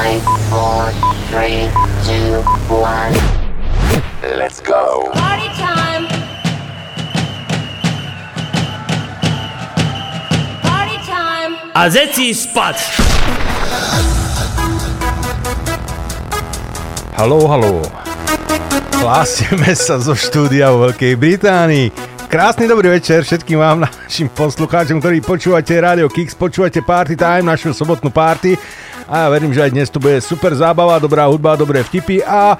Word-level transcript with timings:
Five, 0.00 0.24
four, 0.48 0.88
three, 1.28 1.68
two, 2.08 2.40
one. 2.72 3.12
Let's 4.24 4.56
go. 4.56 5.12
Party 5.12 5.52
time! 5.60 6.08
Party 10.64 10.96
time! 11.04 11.52
A 11.76 11.92
zeci 11.92 12.32
spať! 12.32 12.80
Haló, 17.20 17.44
haló. 17.44 17.84
Hlásime 19.04 19.76
sa 19.76 20.00
zo 20.00 20.16
štúdia 20.16 20.72
vo 20.72 20.88
Veľkej 20.88 21.12
Británii. 21.20 21.92
Krásny 22.24 22.64
dobrý 22.64 22.96
večer 22.96 23.20
všetkým 23.20 23.60
vám, 23.60 23.84
našim 23.84 24.32
poslucháčom, 24.32 24.96
ktorí 24.96 25.20
počúvate 25.20 25.76
Radio 25.76 26.08
Kix, 26.08 26.32
počúvate 26.32 26.80
Party 26.80 27.20
Time, 27.20 27.52
našu 27.52 27.76
sobotnú 27.76 28.08
party. 28.08 28.56
A 29.10 29.26
ja 29.26 29.28
verím, 29.28 29.50
že 29.50 29.66
aj 29.66 29.74
dnes 29.74 29.90
tu 29.90 29.98
bude 29.98 30.22
super 30.22 30.54
zábava, 30.54 30.94
dobrá 31.02 31.26
hudba, 31.26 31.58
dobré 31.58 31.82
vtipy 31.82 32.22
a 32.22 32.54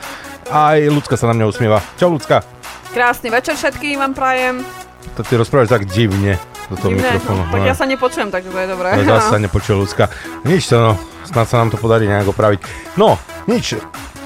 aj 0.51 0.91
Lucka 0.91 1.15
sa 1.15 1.31
na 1.31 1.35
mňa 1.39 1.47
usmieva. 1.47 1.79
Čau 1.95 2.11
Lucka. 2.11 2.43
Krásny 2.91 3.31
večer 3.31 3.55
všetkým 3.55 4.03
vám 4.03 4.19
prajem. 4.19 4.67
To 5.15 5.23
ty 5.23 5.39
rozprávaš 5.39 5.71
tak 5.71 5.87
divne 5.87 6.43
do 6.67 6.75
toho 6.75 6.91
Divné, 6.91 7.23
mikrofónu. 7.23 7.47
no, 7.47 7.53
tak 7.55 7.63
ja 7.63 7.75
sa 7.79 7.87
nepočujem, 7.87 8.29
takže 8.35 8.51
to 8.51 8.59
je 8.59 8.67
dobré. 8.67 8.89
No, 8.99 9.03
zase 9.07 9.31
sa 9.35 9.39
nepočuje 9.39 9.77
ľudská. 9.79 10.05
Nič 10.43 10.67
to, 10.67 10.77
no. 10.83 10.93
Snad 11.23 11.47
sa 11.47 11.63
nám 11.63 11.71
to 11.71 11.79
podarí 11.79 12.11
nejak 12.11 12.27
opraviť. 12.27 12.61
No, 12.99 13.15
nič. 13.47 13.79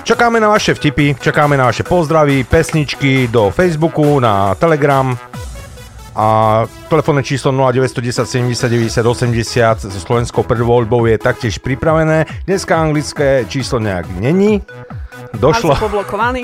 Čakáme 0.04 0.40
na 0.40 0.48
vaše 0.48 0.72
vtipy, 0.72 1.20
čakáme 1.20 1.60
na 1.60 1.68
vaše 1.68 1.84
pozdravy, 1.84 2.44
pesničky 2.48 3.28
do 3.28 3.52
Facebooku, 3.52 4.16
na 4.16 4.56
Telegram 4.56 5.12
a 6.14 6.62
telefónne 6.86 7.26
číslo 7.26 7.50
0910 7.50 8.22
70 8.22 8.70
90 8.70 9.02
80 9.02 9.90
so 9.90 9.98
slovenskou 9.98 10.46
predvoľbou 10.46 11.10
je 11.10 11.18
taktiež 11.18 11.58
pripravené. 11.58 12.26
Dneska 12.46 12.78
anglické 12.78 13.42
číslo 13.50 13.82
nejak 13.82 14.06
není. 14.22 14.62
Došlo. 15.34 15.74
Marcel 15.74 15.90
poblokovaný. 15.90 16.42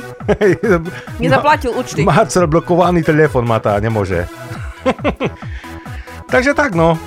Nezaplatil 1.23 1.71
účty. 1.71 2.03
Marcel 2.03 2.51
blokovaný 2.51 3.07
telefon 3.07 3.47
má 3.47 3.63
tá, 3.63 3.79
nemôže. 3.79 4.27
Takže 6.35 6.55
tak 6.59 6.75
no. 6.75 6.99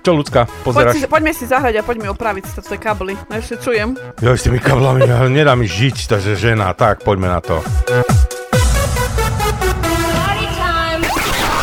Čo 0.00 0.16
ľudská, 0.16 0.48
Poď 0.64 0.64
pozeráš? 0.64 0.92
si, 0.96 1.08
poďme 1.10 1.32
si 1.36 1.44
zahrať 1.44 1.74
a 1.76 1.82
poďme 1.84 2.08
opraviť 2.16 2.44
si 2.48 2.56
tie 2.64 2.78
kabely. 2.80 3.20
No 3.28 3.34
ešte 3.36 3.60
čujem. 3.60 4.00
Ja 4.24 4.32
s 4.32 4.48
tými 4.48 4.56
kablami, 4.56 5.04
ja 5.04 5.28
nedá 5.28 5.52
mi 5.52 5.68
žiť, 5.68 6.08
takže 6.08 6.40
žena, 6.40 6.72
tak 6.72 7.04
poďme 7.04 7.28
na 7.28 7.40
to. 7.44 7.60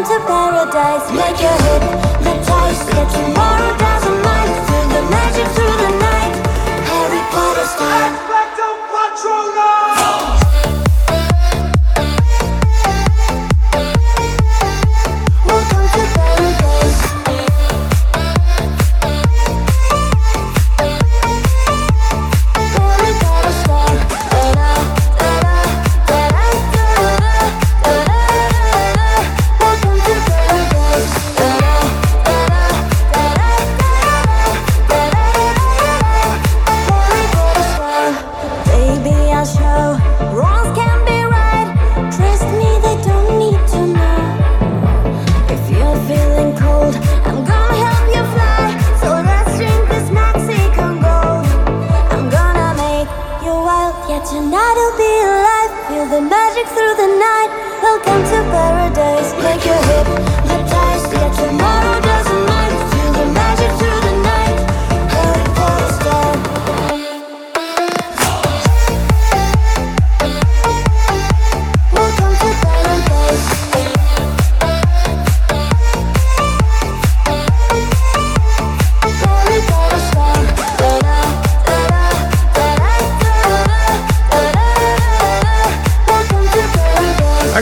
Welcome 0.00 0.18
to 0.18 0.26
paradise. 0.26 1.12
Make 1.12 1.40
your 1.42 1.50
head 1.60 1.82
hypnotize. 2.24 2.88
Yeah, 2.88 3.04
tomorrow 3.04 3.76
doesn't 3.76 4.22
mind. 4.24 4.48
Feel 4.64 4.88
the 4.96 5.02
magic 5.12 5.46
through 5.52 5.76
the 5.76 5.90
night. 6.00 6.32
Harry 6.88 7.20
Potter 7.28 7.66
style. 7.68 8.12
Welcome 8.32 8.80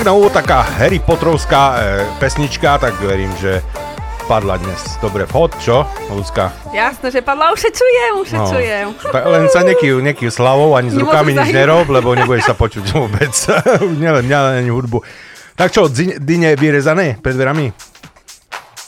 na 0.09 0.17
úvod 0.17 0.33
taká 0.33 0.65
Harry 0.81 1.05
Potterovská 1.05 1.63
e, 1.77 1.77
pesnička, 2.17 2.81
tak 2.81 2.97
verím, 2.97 3.29
že 3.37 3.61
padla 4.25 4.57
dnes 4.57 4.97
dobre 5.05 5.29
vhod, 5.29 5.53
čo, 5.61 5.85
ľudská? 6.09 6.49
Jasné, 6.73 7.13
že 7.13 7.21
padla, 7.21 7.53
už 7.53 7.61
sa 7.61 7.69
čujem, 7.69 8.13
už 8.17 8.29
sa 8.33 8.39
čujem. 8.49 8.97
Ta- 9.05 9.29
len 9.29 9.53
sa 9.53 9.61
nekyjú, 9.61 10.01
nekyjú 10.01 10.33
slavou, 10.33 10.81
ani 10.81 10.89
s 10.89 10.97
Nemôžem 10.97 11.13
rukami 11.13 11.31
nič 11.37 11.53
nerob, 11.53 11.93
lebo 11.93 12.17
nebudeš 12.17 12.49
sa 12.49 12.57
počuť 12.57 12.89
vôbec. 12.89 13.37
Nielen 14.01 14.25
mňa, 14.25 14.65
ani 14.65 14.73
hudbu. 14.73 15.05
Tak 15.53 15.77
čo, 15.77 15.93
dyne 15.93 16.57
vyrezané 16.57 17.21
pred 17.21 17.37
dverami? 17.37 17.69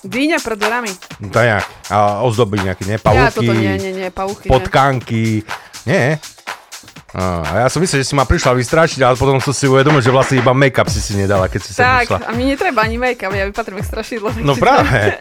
Dýňa 0.01 0.41
pred 0.41 0.57
dverami. 0.57 0.93
No 1.21 1.29
to 1.29 1.45
jak? 1.45 1.69
A 1.93 2.25
ozdoby 2.25 2.65
nejaké, 2.65 2.89
nie? 2.89 2.97
Ja 2.97 3.05
Pavúky, 3.05 3.45
toto 3.45 3.53
nie, 3.53 3.77
nie, 3.77 3.93
nie, 3.93 4.09
pauchy. 4.09 4.49
nie. 4.49 4.53
potkanky, 4.57 5.45
nie? 5.85 6.17
A 7.11 7.67
ja 7.67 7.69
som 7.69 7.83
myslel, 7.83 8.07
že 8.07 8.11
si 8.11 8.15
ma 8.15 8.23
prišla 8.23 8.55
vystrašiť, 8.55 9.03
ale 9.03 9.19
potom 9.19 9.43
som 9.43 9.51
si 9.51 9.67
uvedomil, 9.67 9.99
že 9.99 10.15
vlastne 10.15 10.39
iba 10.39 10.55
make-up 10.55 10.87
si 10.87 11.03
si 11.03 11.19
nedala, 11.19 11.51
keď 11.51 11.61
si 11.61 11.73
sa 11.75 11.99
Tak, 11.99 12.07
prišla. 12.07 12.19
a 12.23 12.31
mi 12.33 12.45
netreba 12.47 12.87
ani 12.87 13.03
make-up, 13.03 13.35
ja 13.35 13.51
vypatrím 13.51 13.83
strašidlo. 13.83 14.31
No 14.41 14.55
práve. 14.55 15.19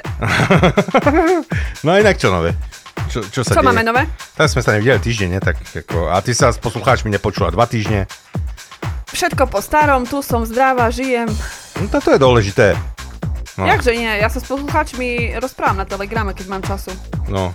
no 1.86 1.90
a 1.90 1.98
inak 1.98 2.22
čo 2.22 2.30
nové? 2.30 2.54
Čo, 3.10 3.26
čo 3.26 3.42
sa 3.42 3.58
Čo 3.58 3.66
deje? 3.66 3.70
máme 3.74 3.82
nové? 3.82 4.06
Tak 4.38 4.54
sme 4.54 4.62
sa 4.62 4.78
nevideli 4.78 5.02
týždeň, 5.02 5.30
ne? 5.34 5.40
Tak 5.42 5.56
ako, 5.58 6.14
a 6.14 6.22
ty 6.22 6.38
sa 6.38 6.54
s 6.54 6.62
poslucháčmi 6.62 7.10
nepočula 7.10 7.50
dva 7.50 7.66
týždne. 7.66 8.06
Všetko 9.10 9.50
po 9.50 9.58
starom, 9.58 10.06
tu 10.06 10.22
som 10.22 10.46
zdravá, 10.46 10.94
žijem. 10.94 11.26
No 11.82 11.90
to 11.90 12.14
je 12.14 12.22
dôležité. 12.22 12.78
No. 13.58 13.66
Jakže 13.66 13.98
nie, 13.98 14.08
ja 14.08 14.30
sa 14.30 14.38
s 14.38 14.46
poslucháčmi 14.46 15.36
rozprávam 15.42 15.82
na 15.82 15.90
telegrame, 15.90 16.38
keď 16.38 16.46
mám 16.48 16.62
času. 16.62 16.94
No, 17.28 17.52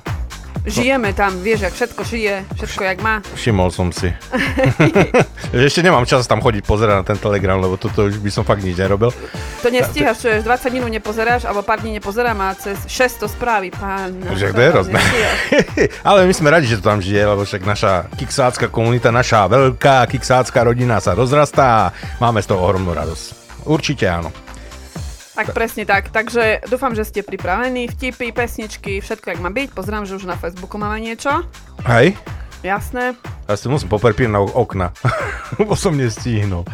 Žijeme 0.65 1.13
tam, 1.13 1.44
vieš, 1.44 1.69
jak 1.69 1.75
všetko 1.77 2.03
žije, 2.09 2.35
všetko 2.56 2.83
jak 2.88 2.99
má. 3.05 3.21
všimol 3.37 3.69
som 3.69 3.93
si. 3.93 4.09
Ešte 5.53 5.85
nemám 5.85 6.09
čas 6.09 6.25
tam 6.25 6.41
chodiť 6.41 6.65
pozerať 6.65 6.94
na 6.97 7.05
ten 7.05 7.21
telegram, 7.21 7.61
lebo 7.61 7.77
toto 7.77 8.09
už 8.09 8.17
by 8.17 8.33
som 8.33 8.49
fakt 8.49 8.65
nič 8.65 8.73
nerobil. 8.81 9.12
To 9.61 9.69
nestíhaš, 9.69 10.25
čo 10.25 10.33
ješ, 10.33 10.49
20 10.49 10.73
minút 10.73 10.88
nepozeráš, 10.88 11.44
alebo 11.44 11.61
pár 11.61 11.85
dní 11.85 12.00
nepozerám 12.00 12.41
a 12.41 12.56
cez 12.56 12.81
600 12.88 13.29
správy, 13.29 13.77
pán. 13.77 14.17
Že 14.33 14.56
to 14.56 14.61
je 14.65 14.69
hrozné. 14.73 14.99
Ale 16.09 16.25
my 16.25 16.33
sme 16.33 16.49
radi, 16.49 16.65
že 16.65 16.81
to 16.81 16.88
tam 16.88 17.05
žije, 17.05 17.29
lebo 17.29 17.44
však 17.44 17.61
naša 17.61 18.09
kiksácka 18.17 18.73
komunita, 18.73 19.12
naša 19.12 19.44
veľká 19.53 20.09
kiksácka 20.09 20.65
rodina 20.65 20.97
sa 20.97 21.12
rozrastá 21.12 21.67
a 21.69 21.93
máme 22.25 22.41
z 22.41 22.49
toho 22.49 22.65
ohromnú 22.65 22.97
radosť. 22.97 23.25
Určite 23.69 24.09
áno. 24.09 24.44
Tak 25.35 25.51
presne 25.51 25.83
tak. 25.83 26.09
Takže 26.09 26.63
dúfam, 26.67 26.95
že 26.95 27.03
ste 27.03 27.21
pripravení. 27.21 27.91
Vtipy, 27.91 28.31
pesničky, 28.31 29.03
všetko 29.03 29.27
jak 29.29 29.41
má 29.41 29.51
byť. 29.51 29.75
Pozerám, 29.75 30.07
že 30.07 30.15
už 30.15 30.25
na 30.25 30.39
Facebooku 30.39 30.79
máme 30.79 31.03
niečo. 31.03 31.43
Hej? 31.83 32.15
Jasné. 32.63 33.19
Ja 33.45 33.59
si 33.59 33.67
musím 33.67 33.91
poprpieť 33.91 34.31
na 34.31 34.41
okna, 34.41 34.95
lebo 35.59 35.75
som 35.75 35.93
nestihnul. 35.93 36.65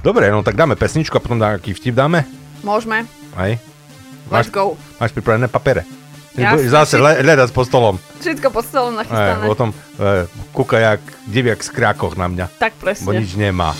Dobre, 0.00 0.28
no 0.28 0.42
tak 0.42 0.52
dáme 0.52 0.74
pesničku 0.74 1.16
a 1.16 1.22
potom 1.22 1.38
nejaký 1.38 1.72
vtip 1.72 1.94
dáme? 1.94 2.26
Môžeme. 2.60 3.06
Hej? 3.38 3.56
Let's 4.28 4.46
Máš, 4.46 4.52
go. 4.52 4.76
máš 4.98 5.10
pripravené 5.10 5.48
papere? 5.48 5.82
Jasné, 6.36 6.68
Zase 6.68 6.96
le, 6.96 7.18
hľadať 7.18 7.50
pod 7.50 7.66
stolom. 7.66 7.96
Všetko 8.20 8.48
pod 8.48 8.64
stolom 8.64 8.94
nachystané. 8.94 9.44
potom 9.44 9.74
e, 9.98 10.28
kúka 10.52 10.78
jak 10.78 11.00
diviak 11.26 11.58
z 11.58 11.70
krákoch 11.72 12.14
na 12.14 12.30
mňa. 12.30 12.46
Tak 12.58 12.76
Bo 12.76 12.82
presne. 12.84 13.18
nič 13.18 13.34
nemá. 13.34 13.74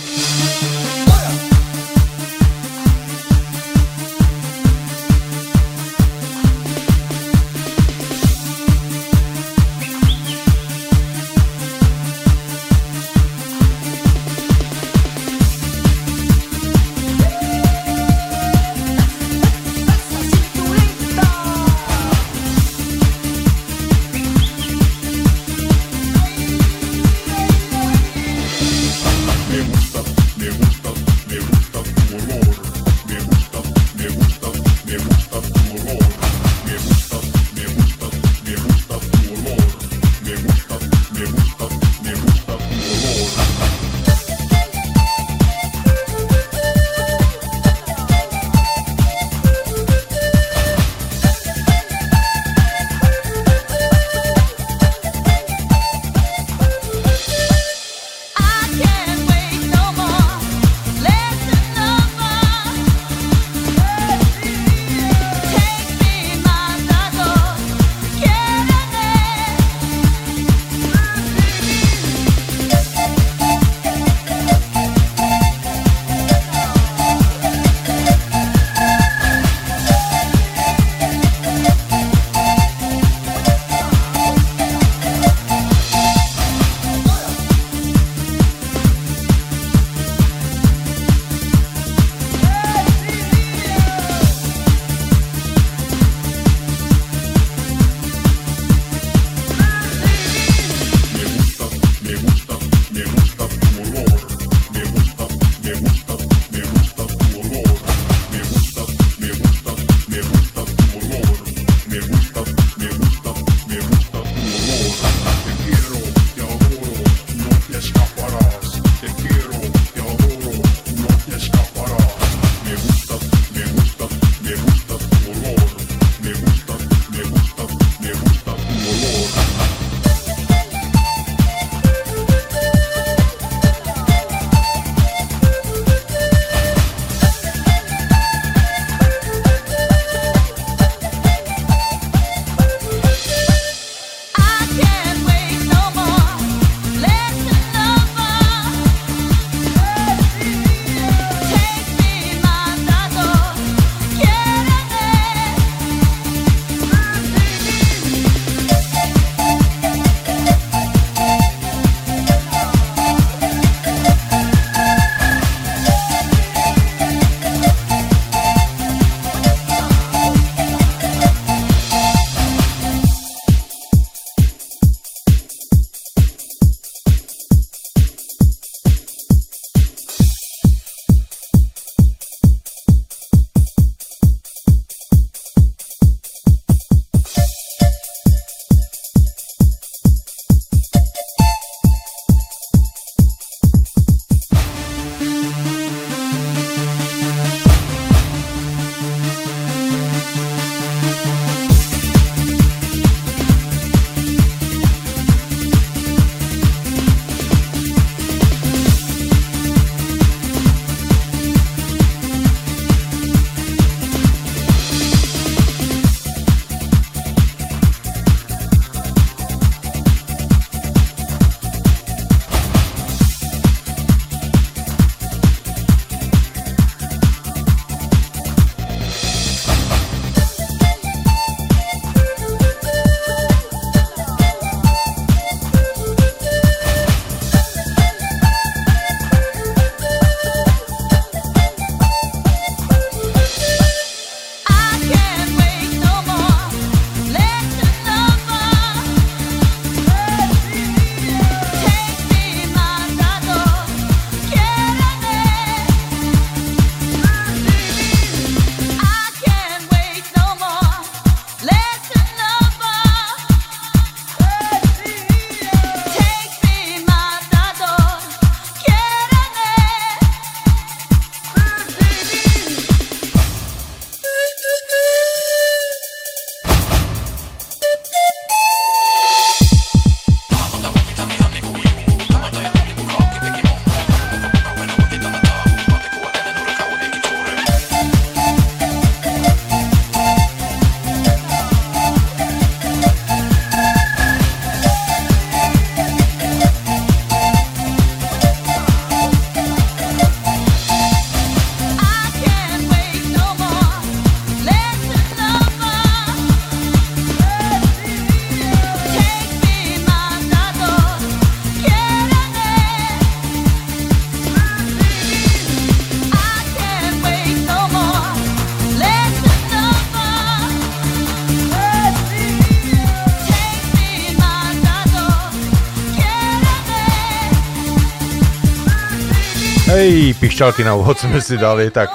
Hej, 330.10 330.34
pišťalky 330.36 330.82
na 330.82 330.98
úvod 330.98 331.14
sme 331.14 331.38
si 331.38 331.54
dali, 331.54 331.86
tak... 331.86 332.10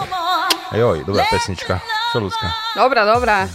Joj, 0.67 1.07
dobrá 1.07 1.23
pesnička. 1.31 1.79
Čo, 2.11 2.19
ľudská? 2.19 2.51
Dobrá, 2.75 3.07
dobrá. 3.07 3.47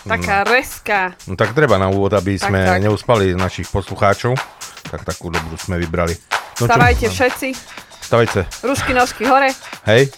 Taká 0.00 0.40
reska. 0.40 1.12
No 1.28 1.36
tak 1.36 1.52
treba 1.52 1.76
na 1.76 1.92
úvod, 1.92 2.16
aby 2.16 2.40
Tak, 2.40 2.48
sme 2.48 2.64
tak. 2.64 2.80
neuspali 2.80 3.36
našich 3.36 3.68
poslucháčov. 3.68 4.40
Tak 4.88 5.04
takú 5.04 5.28
dobrú 5.28 5.60
sme 5.60 5.76
vybrali. 5.76 6.16
No 6.16 6.64
čo? 6.64 6.72
Stavajte 6.72 7.12
všetci. 7.12 7.48
Stavajte. 8.00 8.40
Rušky, 8.64 8.96
nožky 8.96 9.28
hore. 9.28 9.52
Hej. 9.84 10.08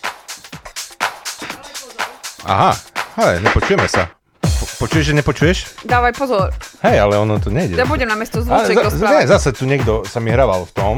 Aha, 2.47 2.71
ale 3.19 3.43
nepočujeme 3.43 3.91
sa. 3.91 4.15
Po- 4.39 4.87
Počuješ, 4.87 5.11
že 5.11 5.15
nepočuješ? 5.17 5.59
Dávaj 5.83 6.15
pozor. 6.15 6.55
Hej, 6.87 7.03
ale 7.03 7.19
ono 7.19 7.43
to 7.43 7.51
nejde. 7.51 7.75
Ja 7.75 7.83
budem 7.83 8.07
na 8.07 8.15
mesto 8.15 8.39
zvuček 8.39 8.79
za, 8.79 8.83
rozprávať. 8.87 9.11
nie, 9.11 9.27
zase 9.27 9.51
tu 9.51 9.67
niekto 9.67 10.07
sa 10.07 10.23
mi 10.23 10.31
hraval 10.31 10.63
v 10.63 10.73
tom 10.73 10.95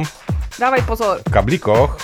Dávaj 0.60 0.84
pozor. 0.84 1.24
kablíkoch. 1.24 1.96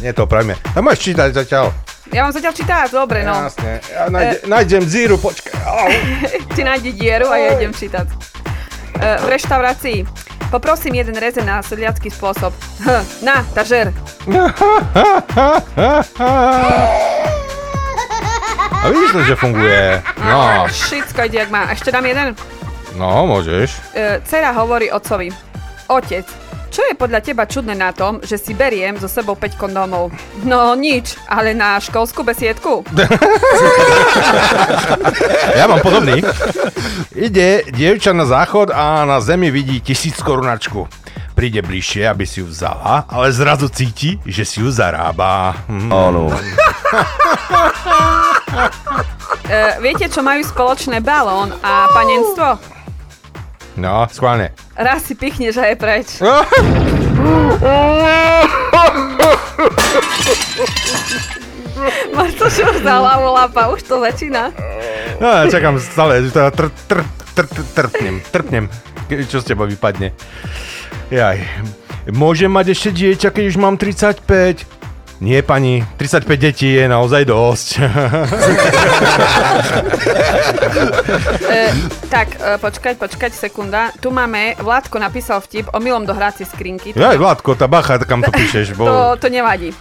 Nie 0.00 0.12
to 0.12 0.24
opravíme. 0.24 0.56
Tam 0.74 0.84
môžeš 0.84 1.00
čítať 1.02 1.32
zatiaľ. 1.32 1.72
Ja 2.12 2.22
vám 2.22 2.32
zatiaľ 2.32 2.54
čítať, 2.54 2.88
dobre, 2.92 3.26
no. 3.26 3.34
Jasne. 3.34 3.80
Ja 3.90 4.06
nájde, 4.06 4.36
nájdem 4.46 4.84
zíru, 4.86 5.18
počkaj. 5.18 5.58
Ty 6.54 6.60
nájdi 6.62 6.94
dieru 6.94 7.26
a 7.26 7.36
ja 7.36 7.58
idem 7.58 7.74
čítať. 7.74 8.06
E, 8.06 8.14
v 9.20 9.26
reštaurácii. 9.26 10.06
Poprosím 10.46 10.94
jeden 10.94 11.18
rezen 11.18 11.42
na 11.42 11.58
sedliacký 11.58 12.06
spôsob. 12.06 12.54
H, 12.86 13.02
na, 13.26 13.42
tažer. 13.50 13.90
A 18.76 18.88
vidíš 18.88 19.12
to, 19.12 19.22
že 19.26 19.34
funguje. 19.34 19.98
No, 20.22 20.62
Všetko 20.70 21.26
ide, 21.26 21.38
jak 21.42 21.50
má. 21.50 21.66
A 21.66 21.74
Ešte 21.74 21.90
dám 21.90 22.06
jeden. 22.06 22.38
no, 22.94 23.26
môžeš. 23.26 23.74
E, 23.92 24.22
Cera 24.22 24.54
hovorí 24.54 24.94
otcovi. 24.94 25.34
Otec, 25.90 26.22
čo 26.76 26.84
je 26.84 26.92
podľa 26.92 27.24
teba 27.24 27.48
čudné 27.48 27.72
na 27.72 27.88
tom, 27.96 28.20
že 28.20 28.36
si 28.36 28.52
beriem 28.52 29.00
so 29.00 29.08
sebou 29.08 29.32
5 29.32 29.56
kondómov? 29.56 30.12
No 30.44 30.76
nič, 30.76 31.16
ale 31.24 31.56
na 31.56 31.80
školskú 31.80 32.20
besiedku. 32.20 32.84
Ja 35.56 35.64
mám 35.64 35.80
podobný. 35.80 36.20
Ide 37.16 37.64
dievča 37.72 38.12
na 38.12 38.28
záchod 38.28 38.68
a 38.68 39.08
na 39.08 39.24
zemi 39.24 39.48
vidí 39.48 39.80
tisíc 39.80 40.20
korunačku. 40.20 40.84
Príde 41.32 41.64
bližšie, 41.64 42.04
aby 42.04 42.28
si 42.28 42.44
ju 42.44 42.46
vzala, 42.52 43.08
ale 43.08 43.32
zrazu 43.32 43.72
cíti, 43.72 44.20
že 44.28 44.44
si 44.44 44.60
ju 44.60 44.68
zarába. 44.68 45.56
Hm. 45.64 45.88
Áno. 45.88 46.28
E, 49.46 49.78
viete, 49.78 50.10
čo 50.10 50.26
majú 50.26 50.42
spoločné 50.42 50.98
balón 50.98 51.54
a 51.62 51.86
panenstvo? 51.94 52.58
No, 53.76 54.08
schválne. 54.08 54.56
Raz 54.72 55.04
si 55.04 55.12
pichneš 55.12 55.60
a 55.60 55.68
je 55.68 55.76
preč. 55.76 56.08
Máš 62.16 62.32
to 62.40 62.48
za 62.80 62.94
hlavu 62.96 63.28
lapa, 63.36 63.68
už 63.68 63.84
to 63.84 64.00
začína. 64.00 64.48
No, 65.20 65.28
ja 65.28 65.44
čakám 65.48 65.76
stále, 65.76 66.24
že 66.24 66.32
to 66.32 66.40
tr, 66.56 66.66
tr, 66.88 67.00
tr, 67.36 67.44
tr, 67.44 67.64
trpnem, 67.76 68.16
trpnem, 68.32 68.64
čo 69.28 69.44
z 69.44 69.52
teba 69.52 69.68
vypadne. 69.68 70.16
Jaj. 71.12 71.44
Môžem 72.16 72.48
mať 72.48 72.72
ešte 72.72 72.90
dieťa, 72.96 73.28
keď 73.34 73.44
už 73.50 73.56
mám 73.58 73.76
35? 73.76 74.75
Nie, 75.16 75.40
pani, 75.40 75.80
35 75.96 76.28
detí 76.36 76.76
je 76.76 76.84
naozaj 76.88 77.22
dosť. 77.24 77.68
E, 81.46 81.72
tak, 82.12 82.36
e, 82.36 82.58
počkať, 82.60 83.00
počkať, 83.00 83.32
sekunda. 83.32 83.88
Tu 83.96 84.12
máme, 84.12 84.58
Vládko 84.60 85.00
napísal 85.00 85.40
vtip 85.40 85.72
o 85.72 85.78
milom 85.80 86.04
do 86.04 86.12
hracie 86.12 86.44
skrinky. 86.44 86.92
Jaj, 86.92 87.16
Vládko, 87.16 87.56
tá 87.56 87.64
bacha, 87.64 87.96
kam 88.02 88.20
to 88.20 88.28
píšeš, 88.28 88.76
bo... 88.76 88.84
To, 88.90 88.96
to 89.16 89.28
nevadí. 89.32 89.72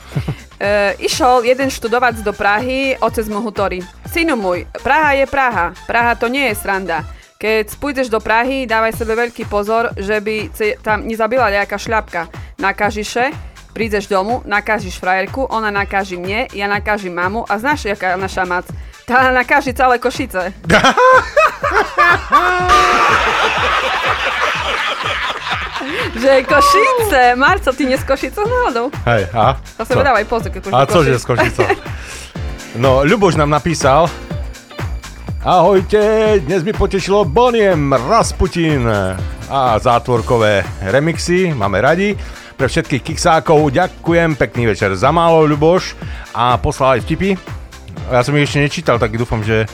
E, 0.56 0.96
išiel 1.04 1.44
jeden 1.44 1.68
študovať 1.68 2.24
do 2.24 2.32
Prahy, 2.32 2.96
otec 2.96 3.28
mu 3.28 3.44
hovorí. 3.44 3.84
Synu 4.08 4.40
môj, 4.40 4.64
Praha 4.80 5.20
je 5.20 5.26
Praha. 5.28 5.76
Praha 5.84 6.16
to 6.16 6.32
nie 6.32 6.48
je 6.54 6.56
sranda. 6.56 7.04
Keď 7.36 7.76
pôjdeš 7.76 8.08
do 8.08 8.24
Prahy, 8.24 8.64
dávaj 8.64 8.96
sebe 8.96 9.20
veľký 9.20 9.52
pozor, 9.52 9.92
že 10.00 10.24
by 10.24 10.56
tam 10.80 11.04
nezabila 11.04 11.52
nejaká 11.52 11.76
šľapka. 11.76 12.32
Nakažiše, 12.64 13.36
prídeš 13.76 14.08
domu, 14.08 14.40
nakažíš 14.48 14.96
frajerku, 15.04 15.44
ona 15.52 15.68
nakaží 15.68 16.16
mne, 16.16 16.48
ja 16.56 16.72
nakažím 16.72 17.12
mamu 17.12 17.44
a 17.44 17.60
znáš, 17.60 17.92
jaká 17.92 18.16
je 18.16 18.24
naša 18.24 18.48
mac? 18.48 18.64
Tá 19.04 19.36
nakaží 19.36 19.76
celé 19.76 20.00
Košice. 20.00 20.56
že 26.16 26.48
Košice! 26.48 27.36
Marco, 27.36 27.76
ty 27.76 27.84
nie 27.84 28.00
z 28.00 28.08
Košice 28.08 28.40
náhodou? 28.48 28.96
Hej, 29.04 29.28
a? 29.36 29.60
To 29.76 29.84
sa 29.84 30.00
dávaj 30.00 30.24
pozor, 30.24 30.56
keď 30.56 30.72
A 30.72 30.88
cože 30.88 31.12
Košíc. 31.12 31.22
s 31.22 31.26
Košicou? 31.28 31.68
No, 32.80 33.04
Ľuboš 33.04 33.36
nám 33.36 33.52
napísal. 33.52 34.08
Ahojte, 35.46 36.40
dnes 36.48 36.64
mi 36.64 36.72
potešilo 36.74 37.28
Boniem, 37.28 37.92
Rasputin 37.92 38.88
a 39.52 39.78
zátvorkové 39.78 40.66
remixy, 40.90 41.54
máme 41.54 41.84
radi. 41.84 42.18
Pre 42.56 42.72
všetkých 42.72 43.04
kiksákov 43.04 43.68
ďakujem, 43.68 44.40
pekný 44.40 44.72
večer 44.72 44.96
za 44.96 45.12
málo, 45.12 45.44
Ľuboš. 45.44 46.00
A 46.32 46.56
poslal 46.56 47.00
aj 47.00 47.04
vtipy. 47.04 47.36
Ja 48.08 48.24
som 48.24 48.32
ich 48.40 48.48
ešte 48.48 48.64
nečítal, 48.64 48.96
tak 48.96 49.20
dúfam, 49.20 49.44
že 49.44 49.68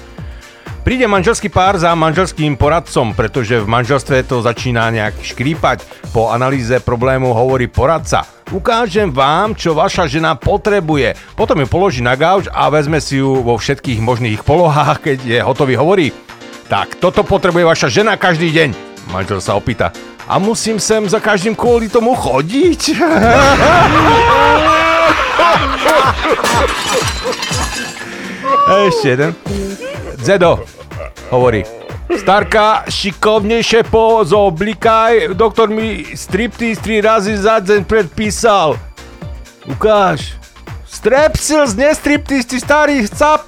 Príde 0.82 1.06
manželský 1.06 1.54
pár 1.54 1.78
za 1.78 1.94
manželským 1.94 2.58
poradcom, 2.58 3.14
pretože 3.14 3.62
v 3.62 3.70
manželstve 3.70 4.26
to 4.26 4.42
začína 4.42 4.90
nejak 4.90 5.14
škrípať. 5.22 5.86
Po 6.10 6.34
analýze 6.34 6.74
problému 6.82 7.38
hovorí 7.38 7.70
poradca. 7.70 8.26
Ukážem 8.50 9.14
vám, 9.14 9.54
čo 9.54 9.78
vaša 9.78 10.10
žena 10.10 10.34
potrebuje. 10.34 11.14
Potom 11.38 11.62
ju 11.62 11.70
položí 11.70 12.02
na 12.02 12.18
gauč 12.18 12.50
a 12.50 12.74
vezme 12.74 12.98
si 12.98 13.22
ju 13.22 13.46
vo 13.46 13.62
všetkých 13.62 14.02
možných 14.02 14.42
polohách, 14.42 15.06
keď 15.06 15.18
je 15.22 15.40
hotový, 15.46 15.78
hovorí. 15.78 16.10
Tak, 16.66 16.98
toto 16.98 17.22
potrebuje 17.22 17.62
vaša 17.62 17.88
žena 17.94 18.18
každý 18.18 18.50
deň. 18.50 18.70
Manžel 19.14 19.38
sa 19.38 19.54
opýta. 19.54 19.94
A 20.28 20.40
musím 20.40 20.80
sem 20.80 21.02
za 21.10 21.20
každým 21.20 21.56
kvôli 21.56 21.90
tomu 21.90 22.16
chodiť? 22.16 22.82
Ešte 28.72 29.08
jeden. 29.10 29.32
Zedo 30.22 30.64
hovorí. 31.32 31.66
Starka, 32.12 32.84
šikovnejšie 32.92 33.88
pozoblikaj, 33.88 35.32
doktor 35.32 35.72
mi 35.72 36.12
striptease 36.12 36.84
tri 36.84 37.00
razy 37.00 37.40
za 37.40 37.64
deň 37.64 37.88
predpísal. 37.88 38.76
Ukáž. 39.64 40.36
Strepsils, 40.84 41.72
ne 41.80 41.96
striptease, 41.96 42.52
ty 42.52 42.58
starý 42.60 43.08
cap. 43.08 43.48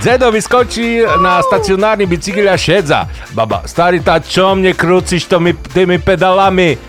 Zedo 0.00 0.32
vyskočí 0.32 1.04
na 1.20 1.44
stacionárny 1.44 2.08
bicykel 2.08 2.48
a 2.48 2.56
šedza. 2.56 3.04
Baba, 3.36 3.68
starý, 3.68 4.00
tá 4.00 4.16
čo 4.16 4.56
mne 4.56 4.72
krúciš 4.72 5.28
tomi, 5.28 5.52
tými 5.52 6.00
pedalami? 6.00 6.80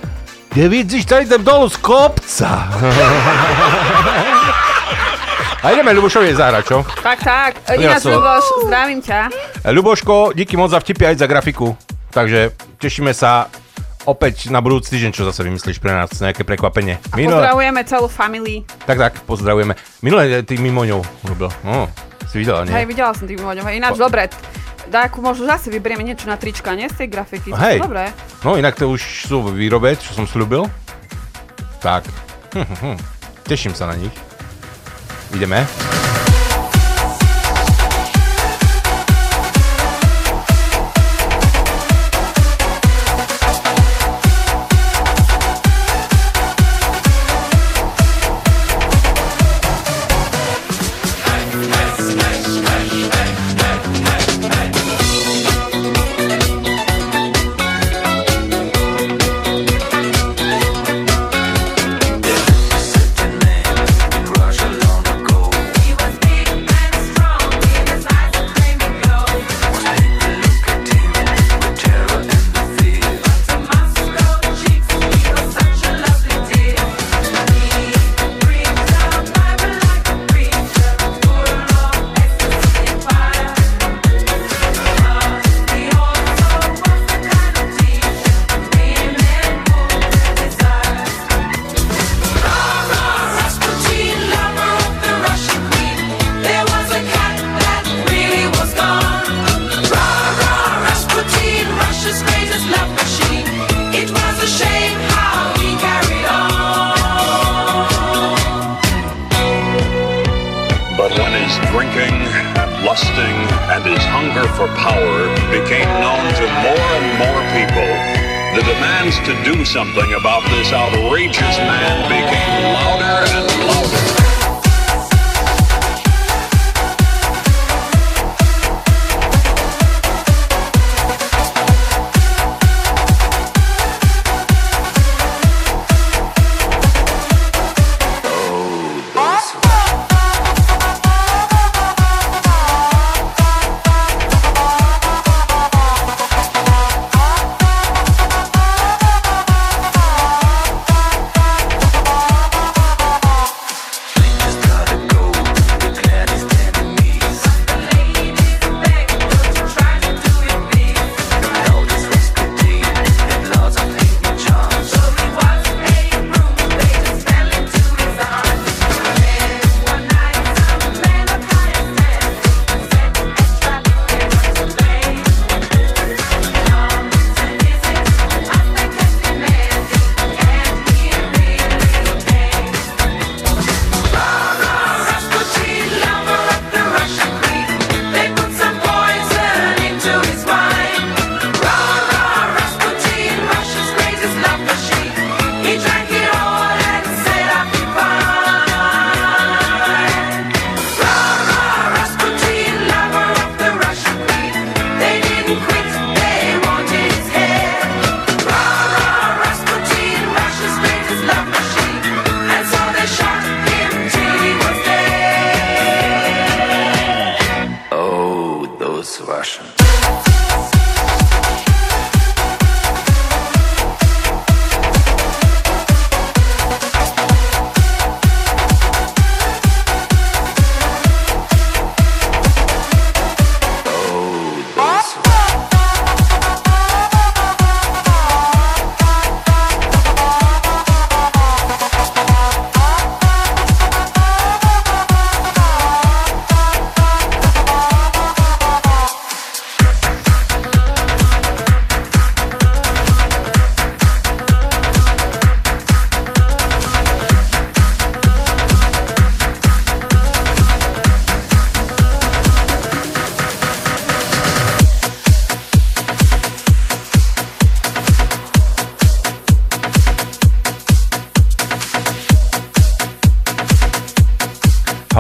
Kde 0.56 0.66
vidíš, 0.72 1.06
tady 1.06 1.28
idem 1.28 1.44
dolu 1.44 1.68
z 1.68 1.76
kopca. 1.84 2.72
A 5.62 5.70
ideme 5.78 5.94
Ľubošovi 5.94 6.34
zahrať, 6.34 6.64
čo? 6.66 6.82
Tak, 7.06 7.20
tak. 7.22 7.52
Ináč. 7.78 8.10
Ľuboš, 8.10 8.66
zdravím 8.66 8.98
ťa. 9.04 9.30
Ľuboško, 9.70 10.32
díky 10.34 10.58
moc 10.58 10.74
za 10.74 10.82
vtipy 10.82 11.14
aj 11.14 11.22
za 11.22 11.28
grafiku. 11.30 11.78
Takže 12.10 12.56
tešíme 12.82 13.14
sa 13.14 13.46
opäť 14.10 14.50
na 14.50 14.58
budúci 14.64 14.90
týždeň, 14.98 15.12
čo 15.14 15.28
zase 15.28 15.46
vymyslíš 15.46 15.78
pre 15.78 15.94
nás, 15.94 16.10
nejaké 16.18 16.42
prekvapenie. 16.48 16.98
Pozdravujeme 17.14 17.82
celú 17.86 18.10
family. 18.10 18.66
Tak, 18.90 18.98
tak, 18.98 19.14
pozdravujeme. 19.30 19.78
Minule 20.02 20.42
ty 20.42 20.58
mimoňou 20.58 21.06
robil. 21.30 21.54
No, 21.62 21.92
si 22.28 22.36
videla, 22.42 22.66
nie? 22.68 22.74
Hej, 22.74 22.86
videla 22.86 23.12
som 23.16 23.26
moďov. 23.26 23.66
Hej, 23.66 23.76
ináč, 23.80 23.96
dobre. 23.98 24.30
Dáku, 24.92 25.22
možno 25.24 25.48
zase 25.48 25.72
vyberieme 25.72 26.04
niečo 26.04 26.28
na 26.28 26.36
trička, 26.36 26.76
nie 26.76 26.90
z 26.90 27.06
tej 27.06 27.08
grafiky. 27.08 27.50
Hej. 27.54 27.80
Dobre. 27.80 28.12
No 28.44 28.58
inak 28.58 28.76
to 28.76 28.90
už 28.92 29.30
sú 29.30 29.46
v 29.46 29.56
výrobe, 29.56 29.96
čo 29.96 30.12
som 30.12 30.28
slúbil. 30.28 30.68
Tak. 31.80 32.06
Teším 33.48 33.72
sa 33.72 33.88
na 33.88 33.96
nich. 33.96 34.14
Ideme. 35.32 35.64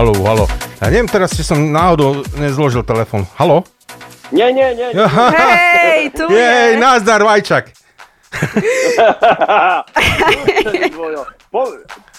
Halo, 0.01 0.17
halo. 0.25 0.45
Ja 0.81 0.89
neviem 0.89 1.05
teraz, 1.05 1.29
či 1.29 1.45
som 1.45 1.61
náhodou 1.61 2.25
nezložil 2.41 2.81
telefon. 2.81 3.21
Halo? 3.37 3.61
Nie, 4.33 4.49
nie, 4.49 4.73
nie. 4.73 4.89
Hej, 4.97 6.17
tu 6.17 6.25
Jej, 6.25 6.73
je. 6.73 6.81
nazdar, 6.81 7.21
Vajčak. 7.21 7.69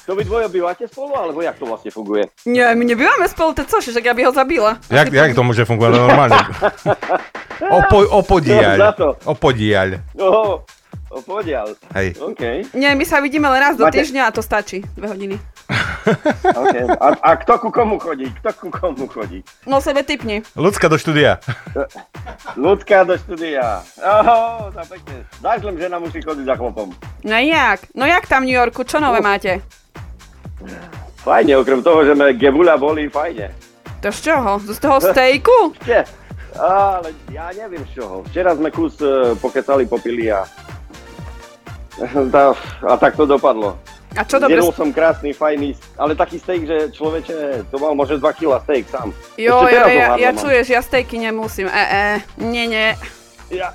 To 0.07 0.15
vy 0.15 0.23
dvojo 0.23 0.47
bývate 0.47 0.87
spolu, 0.87 1.11
alebo 1.19 1.43
jak 1.43 1.59
to 1.59 1.67
vlastne 1.67 1.91
funguje? 1.91 2.31
Nie, 2.47 2.71
my 2.79 2.87
nebývame 2.87 3.27
spolu, 3.27 3.51
to 3.51 3.67
cože, 3.67 3.91
že 3.91 3.99
ja 3.99 4.15
by 4.15 4.31
ho 4.31 4.33
zabila. 4.35 4.79
Jak, 4.87 5.11
jak 5.11 5.35
to 5.35 5.43
môže 5.43 5.67
fungovať 5.67 5.93
normálne? 5.99 6.39
Opo, 7.67 8.07
opodiaľ. 8.15 8.95
Opodiaľ. 9.27 10.07
No, 10.15 10.63
podial. 11.21 11.77
Hej. 11.93 12.17
OK. 12.17 12.73
Nie, 12.73 12.97
my 12.97 13.05
sa 13.05 13.21
vidíme 13.21 13.45
len 13.53 13.61
raz 13.61 13.77
do 13.77 13.85
Máte- 13.85 14.01
týždňa 14.01 14.23
a 14.25 14.31
to 14.33 14.41
stačí. 14.41 14.81
Dve 14.97 15.13
hodiny. 15.13 15.37
okay. 16.63 16.85
A, 16.89 17.07
a 17.21 17.31
kto 17.37 17.61
ku 17.61 17.69
komu 17.69 18.01
chodí? 18.01 18.33
Kto 18.41 18.51
ku 18.57 18.69
komu 18.73 19.05
chodí? 19.05 19.45
No 19.69 19.85
sebe 19.85 20.01
typni. 20.01 20.41
Ľudská 20.57 20.89
do 20.89 20.97
štúdia. 20.97 21.37
Ľudská 22.57 23.05
do 23.05 23.21
štúdia. 23.21 23.85
Oho, 24.01 24.73
za 24.73 24.83
pekne. 24.89 25.29
Že 25.77 25.89
nám 25.93 26.03
musí 26.09 26.25
chodiť 26.25 26.47
za 26.49 26.57
chlopom. 26.57 26.89
No 27.27 27.37
jak? 27.37 27.85
No 27.93 28.09
jak 28.09 28.25
tam 28.25 28.47
v 28.47 28.55
New 28.55 28.59
Yorku? 28.59 28.89
Čo 28.89 29.03
nové 29.03 29.21
máte? 29.21 29.61
Fajne, 31.23 31.55
okrem 31.59 31.83
toho, 31.87 32.03
že 32.03 32.19
sme 32.19 32.35
gebuľa 32.35 32.75
boli, 32.83 33.07
fajne. 33.07 33.55
To 34.03 34.11
z 34.11 34.19
čoho? 34.27 34.59
Z 34.59 34.79
toho 34.83 34.99
stejku? 34.99 35.59
Ste, 35.87 36.03
ale 36.59 37.15
ja 37.31 37.55
neviem 37.55 37.87
z 37.87 38.03
čoho. 38.03 38.27
Včera 38.27 38.59
sme 38.59 38.75
kus 38.75 38.99
uh, 38.99 39.39
pokecali, 39.39 39.87
popili 39.87 40.27
a... 40.35 40.43
A 42.93 42.95
tak 42.97 43.17
to 43.17 43.29
dopadlo. 43.29 43.77
A 44.13 44.29
čo 44.29 44.37
dobre... 44.37 44.61
Jedol 44.61 44.77
som 44.77 44.93
krásny, 44.93 45.33
fajný, 45.33 45.73
ale 45.97 46.13
taký 46.13 46.37
steak, 46.37 46.69
že 46.69 46.93
človeče, 46.93 47.69
to 47.73 47.77
mal 47.81 47.97
možno 47.97 48.21
2 48.21 48.29
kg 48.37 48.61
steak 48.61 48.85
sám. 48.93 49.09
Jo, 49.41 49.65
ja, 49.73 49.89
hádam 49.89 50.21
ja 50.21 50.31
mám. 50.37 50.41
čuješ, 50.45 50.67
ja 50.69 50.81
stejky 50.85 51.17
nemusím. 51.17 51.73
E, 51.73 51.73
e, 51.73 52.03
nie, 52.45 52.69
nie. 52.69 52.93
Ja, 53.49 53.73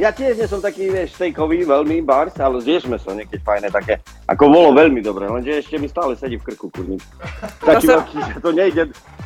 ja 0.00 0.08
tiež 0.08 0.40
nie 0.40 0.48
som 0.48 0.64
taký, 0.64 0.88
vieš, 0.88 1.20
steakový, 1.20 1.68
veľmi 1.68 2.00
bars, 2.00 2.32
ale 2.40 2.64
zješme 2.64 2.96
sa 2.96 3.12
niekedy 3.12 3.44
fajné 3.44 3.68
také. 3.68 4.00
Ako 4.24 4.48
bolo 4.48 4.72
veľmi 4.72 5.04
dobre, 5.04 5.28
lenže 5.28 5.60
ešte 5.60 5.76
mi 5.76 5.92
stále 5.92 6.16
sedí 6.16 6.40
v 6.40 6.48
krku, 6.48 6.72
kurník. 6.72 7.04
Taký 7.68 7.86
sa- 7.92 8.00
veľký, 8.00 8.18
že 8.24 8.40
to 8.40 8.50
nejde, 8.56 8.82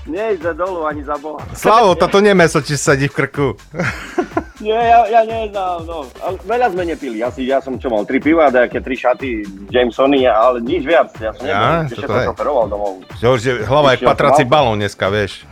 nejde 0.06 0.54
dolu 0.54 0.86
ani 0.86 1.02
za 1.04 1.14
boha. 1.18 1.42
Slavo, 1.54 1.94
toto 1.94 2.20
nemeso 2.20 2.60
ti 2.60 2.76
sedí 2.76 3.06
v 3.08 3.14
krku. 3.14 3.48
Nie, 4.62 4.78
ja, 4.78 5.02
ja 5.10 5.20
neznám, 5.26 5.82
no. 5.90 6.06
Ale 6.22 6.38
veľa 6.46 6.70
sme 6.70 6.86
nepili. 6.86 7.18
Asi 7.18 7.42
ja 7.50 7.58
som 7.58 7.82
čo 7.82 7.90
mal, 7.90 8.06
tri 8.06 8.22
piva, 8.22 8.46
nejaké 8.46 8.78
tri 8.78 8.94
šaty 8.94 9.42
Jamesony, 9.66 10.22
ale 10.22 10.62
nič 10.62 10.86
viac. 10.86 11.10
Ja 11.18 11.34
som 11.34 11.42
Ja, 11.42 11.82
nebol, 11.82 11.90
ešte 11.90 12.06
som 12.06 12.18
šoferoval 12.30 12.66
domov. 12.70 12.92
Že 13.18 13.26
už 13.26 13.40
je 13.42 13.52
hlava 13.66 13.98
jak 13.98 14.06
patrací 14.06 14.46
balón 14.46 14.78
dneska, 14.78 15.10
vieš. 15.10 15.42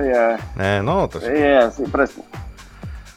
Je, 0.00 0.38
Ne, 0.56 0.80
no, 0.86 1.10
to 1.10 1.18
je, 1.18 1.66
asi, 1.66 1.82
presne. 1.90 2.22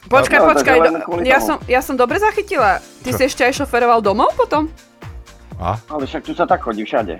Počkaj, 0.09 0.39
No, 0.41 0.45
počkaj, 0.51 0.77
do, 0.83 0.89
ja, 1.23 1.39
som, 1.39 1.61
ja 1.69 1.79
som 1.79 1.95
dobre 1.95 2.19
zachytila. 2.19 2.81
Ty 3.05 3.09
Čo? 3.13 3.17
si 3.17 3.21
ešte 3.29 3.41
aj 3.47 3.63
šoferoval 3.63 4.03
domov 4.03 4.35
potom? 4.35 4.67
A? 5.61 5.77
Ale 5.89 6.03
však 6.05 6.23
tu 6.23 6.33
sa 6.33 6.45
tak 6.45 6.61
chodí 6.61 6.83
všade. 6.83 7.17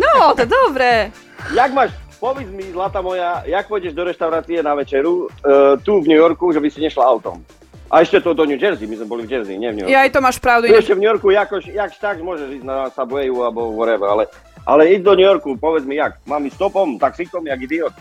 No, 0.00 0.32
to 0.34 0.42
je 0.42 0.48
dobré. 0.48 1.10
jak 1.54 1.70
máš, 1.72 1.90
povedz 2.20 2.48
mi, 2.50 2.72
zlata 2.72 3.02
moja, 3.02 3.42
jak 3.44 3.68
pôjdeš 3.68 3.92
do 3.92 4.04
reštaurácie 4.04 4.62
na 4.62 4.74
večeru, 4.74 5.28
uh, 5.28 5.76
tu 5.82 6.00
v 6.00 6.08
New 6.08 6.20
Yorku, 6.20 6.52
že 6.52 6.60
by 6.60 6.68
si 6.70 6.80
nešla 6.80 7.04
autom? 7.04 7.44
A 7.92 8.00
ešte 8.00 8.18
to 8.24 8.34
do 8.34 8.48
New 8.48 8.58
Jersey, 8.58 8.88
my 8.88 8.96
sme 8.96 9.06
boli 9.06 9.22
v 9.28 9.38
Jersey, 9.38 9.54
nie 9.60 9.70
v 9.70 9.74
New 9.76 9.84
Yorku. 9.86 9.92
Ja 9.92 10.02
aj 10.08 10.10
to 10.16 10.20
máš 10.24 10.40
pravdu. 10.40 10.66
Tu 10.66 10.74
ešte 10.74 10.96
v 10.96 11.04
New 11.04 11.10
Yorku, 11.10 11.30
jakož, 11.30 11.68
jak 11.68 11.92
tak 12.00 12.18
môžeš 12.24 12.48
ísť 12.58 12.66
na 12.66 12.88
Subwayu 12.90 13.44
alebo 13.44 13.70
whatever, 13.76 14.08
ale, 14.08 14.24
ale 14.64 14.88
ísť 14.96 15.04
do 15.04 15.14
New 15.14 15.28
Yorku, 15.28 15.54
povedz 15.60 15.84
mi 15.84 16.00
jak. 16.00 16.16
Mám 16.24 16.48
ísť 16.48 16.56
stopom, 16.58 16.96
taxíkom, 16.96 17.44
jak 17.44 17.60
idiot. 17.60 17.94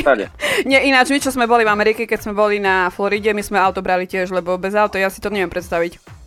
Nie, 0.70 0.86
ináč, 0.86 1.10
my 1.10 1.18
čo 1.18 1.34
sme 1.34 1.50
boli 1.50 1.66
v 1.66 1.74
Amerike, 1.74 2.06
keď 2.06 2.30
sme 2.30 2.32
boli 2.38 2.62
na 2.62 2.88
Floride, 2.88 3.34
my 3.34 3.42
sme 3.42 3.58
auto 3.58 3.82
brali 3.82 4.06
tiež, 4.06 4.30
lebo 4.30 4.56
bez 4.56 4.72
auta 4.78 4.96
ja 4.96 5.10
si 5.10 5.18
to 5.18 5.28
neviem 5.28 5.50
predstaviť. 5.50 6.19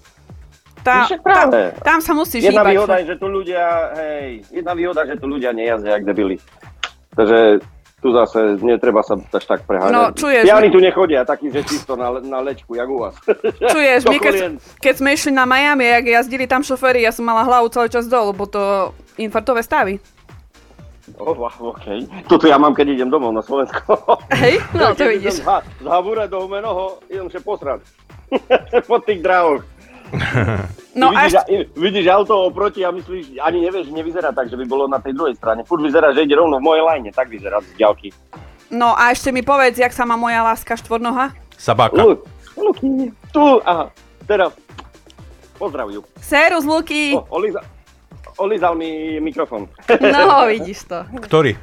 Tá, 0.83 1.07
však 1.07 1.23
práve. 1.23 1.71
Tam, 1.79 1.95
tam 1.95 1.99
sa 2.03 2.11
musíš 2.11 2.43
Jedna 2.43 2.61
hýbať. 2.61 2.73
výhoda 2.75 2.93
je, 2.99 3.05
že 3.07 3.15
tu 3.15 3.27
ľudia, 3.31 3.65
hej, 3.95 4.27
jedna 4.51 4.73
výhoda, 4.75 5.01
že 5.07 5.15
tu 5.15 5.25
ľudia 5.31 5.55
nejazdia, 5.55 5.95
jak 5.95 6.03
debili. 6.03 6.35
Takže 7.15 7.63
tu 8.03 8.11
zase 8.11 8.59
netreba 8.59 8.99
sa 8.99 9.15
až 9.15 9.45
tak 9.47 9.63
preháňať. 9.63 9.95
No, 9.95 10.11
čuješ, 10.11 10.43
Piani 10.43 10.67
tu 10.67 10.83
nechodia, 10.83 11.23
takí, 11.23 11.47
že 11.47 11.63
čisto 11.63 11.95
na, 11.95 12.11
na 12.19 12.43
lečku, 12.43 12.75
jak 12.75 12.89
u 12.91 12.99
vás. 12.99 13.15
Čuješ, 13.71 14.03
my 14.11 14.17
keď, 14.19 14.35
keď 14.83 14.93
sme 14.99 15.09
išli 15.15 15.31
na 15.31 15.47
Miami, 15.47 15.87
jak 15.87 16.05
jazdili 16.19 16.43
tam 16.43 16.67
šoféry, 16.67 17.07
ja 17.07 17.15
som 17.15 17.23
mala 17.23 17.47
hlavu 17.47 17.71
celý 17.71 17.87
čas 17.87 18.11
dolu, 18.11 18.35
bo 18.35 18.43
to 18.43 18.91
infartové 19.15 19.63
stavy. 19.63 20.03
Oh, 21.19 21.35
wow, 21.35 21.51
okay. 21.75 22.07
Toto 22.27 22.47
ja 22.47 22.55
mám, 22.59 22.75
keď 22.75 22.95
idem 22.95 23.11
domov 23.11 23.31
na 23.31 23.43
Slovensko. 23.43 23.95
Hej, 24.43 24.59
no 24.75 24.91
to 24.95 25.03
vidíš. 25.07 25.43
Z, 25.43 25.47
z 25.83 25.87
Havure 25.87 26.27
do 26.27 26.43
Humenoho 26.43 27.03
idem 27.07 27.27
sa 27.31 27.39
posrať. 27.39 27.83
po 28.89 28.97
tých 29.03 29.19
dráhoch. 29.21 29.61
No 30.93 31.09
vidíš, 31.09 31.33
ešte, 31.33 31.41
a- 31.41 31.65
vidíš 31.73 32.05
auto 32.07 32.33
oproti 32.45 32.85
a 32.85 32.93
myslíš, 32.93 33.41
ani 33.41 33.65
nevieš, 33.65 33.89
nevyzerá 33.89 34.29
tak, 34.29 34.45
že 34.45 34.53
by 34.53 34.65
bolo 34.65 34.85
na 34.85 35.01
tej 35.01 35.17
druhej 35.17 35.33
strane. 35.33 35.65
Furt 35.65 35.81
vyzerá, 35.81 36.13
že 36.13 36.21
ide 36.21 36.37
rovno 36.37 36.61
v 36.61 36.65
mojej 36.69 36.83
line, 36.85 37.09
tak 37.09 37.33
vyzerá 37.33 37.57
z 37.65 37.73
ďalky. 37.81 38.13
no 38.69 38.93
a 38.93 39.09
ešte 39.09 39.33
mi 39.33 39.41
povedz, 39.41 39.81
jak 39.81 39.89
sa 39.89 40.05
má 40.05 40.13
moja 40.13 40.45
láska 40.45 40.77
štvornoha? 40.77 41.33
Sabáka. 41.57 41.97
Look, 41.97 42.29
Luky, 42.53 43.09
tu, 43.33 43.41
aha, 43.65 43.89
teraz, 44.29 44.53
pozdravujú. 45.57 46.05
Serus, 46.21 46.61
Luky! 46.61 47.17
O, 47.17 47.25
oliza, 47.33 47.65
olizal 48.37 48.77
mi 48.77 49.17
mikrofón. 49.17 49.65
No, 49.97 50.45
vidíš 50.53 50.85
to. 50.85 51.09
Ktorý? 51.25 51.57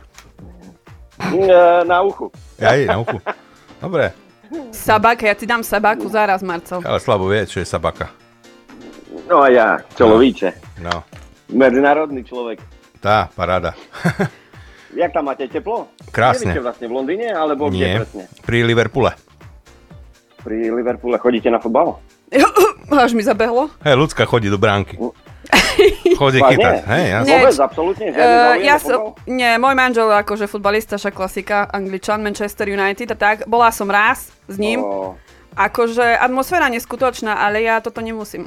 E, 1.20 1.54
na 1.86 2.02
uchu. 2.02 2.34
Aj, 2.58 2.80
na 2.82 2.98
uchu. 2.98 3.22
Dobre, 3.78 4.10
Sabaka, 4.74 5.30
ja 5.30 5.38
ti 5.38 5.46
dám 5.46 5.62
sabáku 5.62 6.10
zaraz, 6.10 6.42
Marco. 6.42 6.82
ale 6.82 6.98
slabo 6.98 7.30
vie, 7.30 7.46
čo 7.46 7.62
je 7.62 7.66
sabaka. 7.66 8.10
No 9.30 9.46
a 9.46 9.48
ja, 9.48 9.78
čolovíče. 9.94 10.58
No, 10.82 11.06
Medzinárodný 11.54 12.26
človek. 12.26 12.58
tá, 12.98 13.30
paráda. 13.38 13.78
Jak 15.00 15.14
tam 15.14 15.30
máte 15.30 15.46
teplo? 15.46 15.86
Krásne. 16.10 16.50
Nie 16.50 16.58
ste 16.58 16.66
vlastne 16.66 16.86
v 16.90 16.92
Londýne, 16.98 17.30
alebo 17.30 17.70
kde 17.70 17.78
Nie, 17.78 17.94
presne? 18.02 18.26
pri 18.42 18.58
Liverpoole. 18.66 19.14
Pri 20.42 20.74
Liverpoole 20.74 21.14
chodíte 21.22 21.46
na 21.46 21.62
fotbal? 21.62 22.02
Až 22.90 23.14
mi 23.14 23.22
zabehlo. 23.22 23.70
Hej, 23.86 23.94
ľudská 23.94 24.26
chodí 24.26 24.50
do 24.50 24.58
bránky. 24.58 24.98
Chodí 26.18 26.42
chytať. 26.42 26.74
Hej, 26.90 27.04
jasne. 27.14 27.30
Vôbec, 27.30 27.56
absolútne? 27.62 28.06
Uh, 28.10 28.58
ja 28.58 28.82
som, 28.82 29.14
nie, 29.30 29.54
môj 29.62 29.78
manžel 29.78 30.10
je 30.10 30.18
akože 30.26 30.50
futbalista, 30.50 30.98
však 30.98 31.14
klasika, 31.14 31.70
Angličan, 31.70 32.18
Manchester 32.18 32.66
United 32.66 33.14
a 33.14 33.16
tak. 33.16 33.36
Bola 33.46 33.70
som 33.70 33.86
raz 33.86 34.34
s 34.50 34.58
ním. 34.58 34.82
Ó, 34.82 35.14
Akože 35.54 36.02
atmosféra 36.18 36.66
neskutočná, 36.70 37.42
ale 37.42 37.62
ja 37.62 37.78
toto 37.82 38.02
nemusím. 38.02 38.46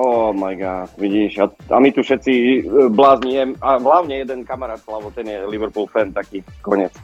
Oh 0.00 0.32
my 0.32 0.56
god, 0.56 0.88
vidíš, 0.96 1.38
a, 1.38 1.46
a 1.68 1.76
my 1.76 1.92
tu 1.92 2.00
všetci 2.00 2.32
e, 2.32 2.52
blázni, 2.88 3.36
a 3.60 3.76
hlavne 3.76 4.16
jeden 4.16 4.40
kamarát, 4.42 4.80
lebo 4.80 5.12
ten 5.12 5.28
je 5.28 5.44
Liverpool 5.44 5.84
fan, 5.86 6.12
taký 6.12 6.40
konec. 6.60 6.96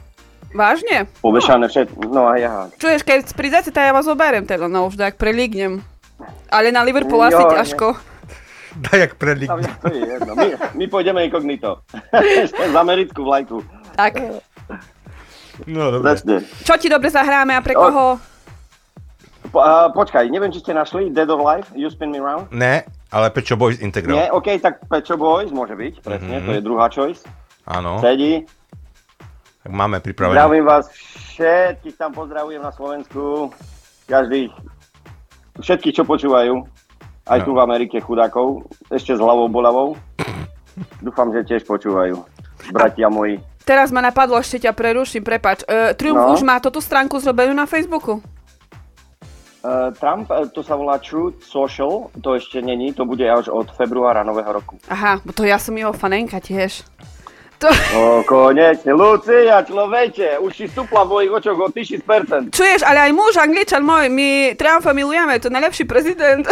Vážne? 0.49 1.05
Povešané 1.21 1.69
všetko, 1.69 2.09
no 2.09 2.25
a 2.25 2.33
ja. 2.35 2.53
Čuješ, 2.81 3.05
keď 3.05 3.29
prídete, 3.37 3.69
tak 3.69 3.85
ja 3.85 3.93
vás 3.93 4.09
oberiem 4.09 4.49
teda, 4.49 4.65
no 4.65 4.89
už 4.89 4.97
tak 4.97 5.21
prelígnem. 5.21 5.85
Ale 6.49 6.73
na 6.73 6.81
Liverpool 6.81 7.21
asi 7.21 7.37
Jo, 7.37 7.53
ťažko. 7.53 7.87
Daj 8.79 8.97
jak 8.99 9.13
mňa 9.55 9.73
to 9.81 9.87
je 9.93 10.01
jedno, 10.05 10.31
my, 10.33 10.47
my 10.73 10.85
pôjdeme 10.89 11.19
inkognito. 11.25 11.81
Z 12.49 12.73
americkú 12.73 13.21
vlajku, 13.21 13.61
Tak, 13.93 14.41
No, 15.67 15.91
dobre. 15.91 16.15
presne. 16.15 16.39
čo 16.63 16.79
ti 16.79 16.87
dobre 16.87 17.11
zahráme 17.11 17.51
a 17.51 17.61
pre 17.61 17.75
koho? 17.75 18.15
Po, 19.45 19.57
a, 19.57 19.87
počkaj, 19.87 20.27
neviem, 20.27 20.47
či 20.47 20.59
ste 20.59 20.71
našli 20.71 21.09
Dead 21.09 21.25
of 21.25 21.39
Life, 21.39 21.71
You 21.73 21.87
Spin 21.87 22.11
Me 22.11 22.19
Round? 22.19 22.51
Ne, 22.51 22.83
ale 23.09 23.27
Pečo 23.29 23.55
Boys 23.55 23.79
Integral. 23.79 24.13
Nie, 24.13 24.27
OK, 24.29 24.59
tak 24.59 24.83
Pecho 24.85 25.15
Boys 25.15 25.49
môže 25.49 25.73
byť, 25.73 25.93
presne, 25.99 26.35
Mhm. 26.35 26.45
to 26.45 26.51
je 26.51 26.61
druhá 26.61 26.87
choice. 26.87 27.23
Áno, 27.65 27.97
Sedí. 27.97 28.45
tak 29.59 29.71
máme 29.71 29.97
pripravené. 29.97 30.35
Zdravím 30.35 30.65
vás 30.65 30.91
všetkých 31.31 31.95
tam 31.95 32.11
pozdravujem 32.11 32.59
na 32.59 32.69
Slovensku. 32.69 33.49
Každých, 34.05 34.51
všetkých, 35.57 35.93
čo 35.93 36.03
počúvajú. 36.03 36.65
Aj 37.25 37.39
No. 37.39 37.45
tu 37.45 37.51
v 37.51 37.61
Amerike 37.61 37.97
chudákov. 37.97 38.65
Ešte 38.89 39.13
s 39.13 39.19
hlavou 39.19 39.45
bolavou. 39.45 39.93
Dúfam, 41.05 41.29
že 41.29 41.45
tiež 41.45 41.61
počúvajú. 41.63 42.17
Bratia 42.69 43.05
moji. 43.07 43.37
Teraz 43.61 43.89
ma 43.89 44.01
napadlo, 44.01 44.33
ešte 44.35 44.65
ťa 44.65 44.73
preruším, 44.73 45.21
prepač. 45.21 45.61
Uh, 45.63 45.93
Triumf 45.93 46.17
No. 46.19 46.33
už 46.33 46.41
má 46.41 46.57
túto 46.57 46.81
stránku 46.81 47.17
zrobenú 47.17 47.53
na 47.53 47.65
Facebooku? 47.65 48.17
Uh, 49.59 49.91
Trump, 49.99 50.31
uh, 50.31 50.47
to 50.47 50.63
sa 50.63 50.79
volá 50.79 50.95
Truth 51.03 51.43
Social, 51.43 52.07
to 52.23 52.39
ešte 52.39 52.63
není, 52.63 52.95
to 52.95 53.03
bude 53.03 53.27
až 53.27 53.51
od 53.51 53.67
februára 53.75 54.23
nového 54.23 54.55
roku. 54.55 54.79
Aha, 54.87 55.19
bo 55.19 55.35
to 55.35 55.43
ja 55.43 55.59
som 55.59 55.75
jeho 55.75 55.91
fanenka 55.91 56.39
tiež. 56.39 56.87
To, 57.59 57.67
O, 57.67 58.23
konečne, 58.23 58.95
Lucia, 58.95 59.59
človeče, 59.67 60.39
už 60.39 60.51
si 60.55 60.71
stupla 60.71 61.03
v 61.03 61.11
mojich 61.11 61.31
očoch 61.43 61.59
o 61.59 61.67
1000%. 61.67 62.55
čuješ, 62.55 62.87
ale 62.87 63.03
aj 63.03 63.11
muž, 63.11 63.35
angličan 63.35 63.83
môj, 63.83 64.07
my 64.07 64.55
Triumfa 64.55 64.95
milujeme, 64.95 65.35
to 65.43 65.51
je 65.51 65.57
najlepší 65.59 65.83
prezident. 65.83 66.47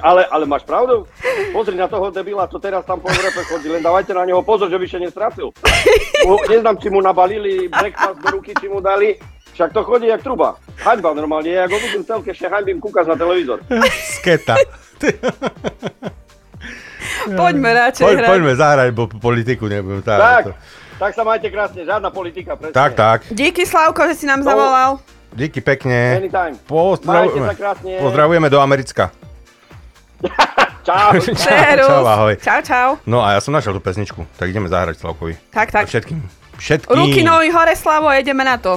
Ale, 0.00 0.24
ale 0.32 0.48
máš 0.48 0.64
pravdu? 0.64 1.04
Pozri 1.52 1.76
na 1.76 1.84
toho 1.84 2.08
debila, 2.08 2.48
čo 2.48 2.56
teraz 2.56 2.80
tam 2.88 2.96
po 2.96 3.12
Európe 3.12 3.44
chodí, 3.44 3.68
len 3.68 3.84
dávajte 3.84 4.16
na 4.16 4.24
neho 4.24 4.40
pozor, 4.40 4.72
že 4.72 4.80
by 4.80 4.86
sa 4.88 4.96
nestracil. 4.96 5.52
Mu, 6.24 6.40
neznám, 6.48 6.80
či 6.80 6.88
mu 6.88 7.04
nabalili 7.04 7.68
breakfast 7.68 8.24
do 8.24 8.40
ruky, 8.40 8.56
či 8.56 8.72
mu 8.72 8.80
dali, 8.80 9.20
však 9.52 9.72
to 9.72 9.80
chodí 9.82 10.06
jak 10.06 10.22
truba. 10.22 10.56
Haňba 10.78 11.12
normálne, 11.12 11.48
ja 11.48 11.66
v 11.66 11.76
telke, 12.02 12.30
ešte 12.30 12.46
haňbím 12.46 12.78
kúkať 12.78 13.04
na 13.06 13.16
televízor. 13.16 13.60
Sketa. 14.16 14.56
Poďme 17.30 17.70
radšej 17.70 18.04
Poď, 18.04 18.16
hrať. 18.16 18.28
poďme 18.28 18.52
zahrať, 18.56 18.88
bo 18.92 19.02
politiku 19.06 19.64
nebudem. 19.68 20.00
Tá, 20.00 20.16
Tak, 20.16 20.42
to- 20.46 20.56
tak 20.98 21.10
sa 21.12 21.22
majte 21.24 21.48
krásne, 21.48 21.84
žiadna 21.84 22.08
politika, 22.08 22.56
presne. 22.56 22.76
tak, 22.76 22.92
tak. 22.92 23.18
Díky 23.28 23.64
Slavko, 23.64 24.04
že 24.08 24.14
si 24.14 24.26
nám 24.26 24.40
No. 24.40 24.46
zavolal. 24.48 24.90
Díky 25.30 25.60
pekne. 25.60 26.16
Anytime. 26.18 26.56
Pozdravujeme. 26.66 27.54
krásne. 27.54 28.02
Pozdravujeme 28.02 28.48
do 28.48 28.58
Americka. 28.58 29.12
Čau. 30.82 31.12
Čau, 31.44 32.04
ahoj. 32.04 32.34
Čau, 32.40 32.60
čau. 32.60 32.88
No 33.06 33.20
a 33.20 33.36
ja 33.36 33.40
som 33.40 33.52
našiel 33.52 33.72
tú 33.72 33.80
pesničku, 33.80 34.24
tak 34.36 34.48
ideme 34.48 34.66
zahrať 34.66 34.96
Slavkovi. 34.98 35.36
Tak, 35.52 35.68
A 35.70 35.72
tak. 35.72 35.84
všetkým. 35.88 36.18
Všetkým. 36.58 36.92
Ruky 36.92 37.20
nohy 37.22 37.48
hore, 37.48 37.72
Slavo, 37.72 38.12
ideme 38.12 38.44
na 38.44 38.56
to. 38.56 38.76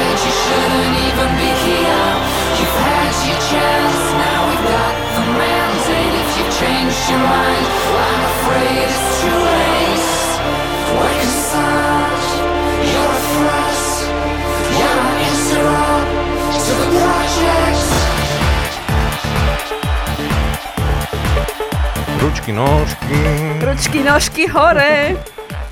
Ručky, 22.21 22.51
nožky. 22.53 23.17
Ručky, 23.61 23.99
nožky 24.03 24.43
hore, 24.47 25.17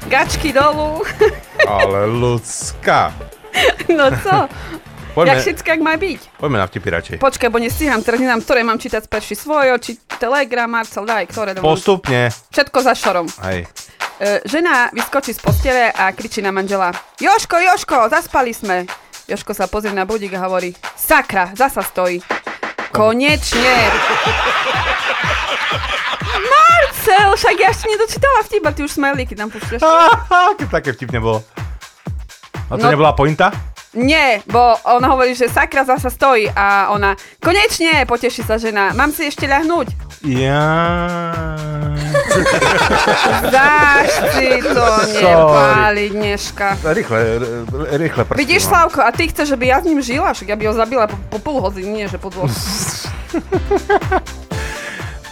gačky 0.08 0.54
dolu. 0.54 1.02
Ale 1.68 2.06
ľudská. 2.10 3.14
No 3.90 4.10
co? 4.24 4.50
Poďme, 5.14 5.34
Jak 5.34 5.42
všetko, 5.42 5.68
jak 5.70 5.82
má 5.82 5.94
byť. 5.98 6.20
poďme 6.38 6.58
na 6.58 6.66
vtipy 6.70 6.88
radšej. 6.90 7.16
Počkaj, 7.18 7.50
bo 7.50 7.58
nestíham, 7.58 8.00
teraz 8.06 8.22
nedám, 8.22 8.40
ktoré 8.40 8.62
mám 8.62 8.78
čítať 8.78 9.04
sperši 9.10 9.36
svojo, 9.36 9.74
či 9.82 9.98
Telegram, 10.20 10.68
Marcel, 10.68 11.04
daj, 11.04 11.26
ktoré 11.26 11.56
dám. 11.56 11.64
Postupne. 11.64 12.28
Všetko 12.52 12.78
za 12.82 12.94
šorom. 12.94 13.28
Hej. 13.42 13.64
E, 14.16 14.44
žena 14.44 14.92
vyskočí 14.92 15.32
z 15.32 15.40
postele 15.40 15.88
a 15.88 16.12
kričí 16.12 16.40
na 16.40 16.52
manžela. 16.52 16.92
Joško, 17.16 17.56
Joško, 17.56 18.12
zaspali 18.12 18.52
sme. 18.52 18.84
Joško 19.26 19.54
sa 19.54 19.66
pozrie 19.66 19.92
na 19.92 20.04
budík 20.04 20.36
a 20.36 20.44
hovorí, 20.44 20.70
sakra, 20.94 21.56
zasa 21.56 21.80
stojí. 21.80 22.20
Konečne. 22.92 23.78
Marcel, 26.46 27.30
však 27.36 27.56
ja 27.56 27.70
ešte 27.70 27.86
nedočítala 27.88 28.40
vtip, 28.44 28.64
a 28.66 28.72
ty 28.72 28.82
už 28.84 28.92
smajlíky 28.92 29.34
tam 29.34 29.48
púšťaš. 29.48 29.82
Také 30.68 30.92
vtipne 30.92 31.20
bolo. 31.20 31.40
A 32.68 32.76
to 32.76 32.84
No- 32.84 32.92
nebola 32.92 33.14
pointa? 33.14 33.50
Nie, 33.90 34.46
bo 34.46 34.78
on 34.86 35.02
hovorí, 35.02 35.34
že 35.34 35.50
sakra 35.50 35.82
zasa 35.82 36.14
stojí 36.14 36.46
a 36.54 36.94
ona, 36.94 37.18
konečne, 37.42 38.06
poteší 38.06 38.46
sa 38.46 38.62
žena, 38.62 38.94
mám 38.94 39.10
si 39.10 39.26
ešte 39.26 39.50
ľahnúť. 39.50 39.90
Ja. 40.30 40.62
Dáš 43.50 44.14
si 44.38 44.62
to 44.62 44.86
nepáliť 45.10 46.12
dneška. 46.14 46.68
Rýchle, 46.86 47.20
rýchle 47.98 48.22
prsty. 48.30 48.38
Vidíš. 48.38 48.70
Slavko, 48.70 49.02
a 49.02 49.10
ty 49.10 49.26
chceš, 49.26 49.58
aby 49.58 49.74
ja 49.74 49.82
s 49.82 49.90
ním 49.90 50.06
žila? 50.06 50.38
Však 50.38 50.54
ja 50.54 50.58
by 50.60 50.64
ho 50.70 50.74
zabila 50.78 51.10
po, 51.10 51.18
po 51.34 51.38
pol 51.42 51.58
hodiny, 51.58 51.90
nie 51.90 52.06
že 52.06 52.22
po 52.22 52.30
dvoch. 52.30 52.52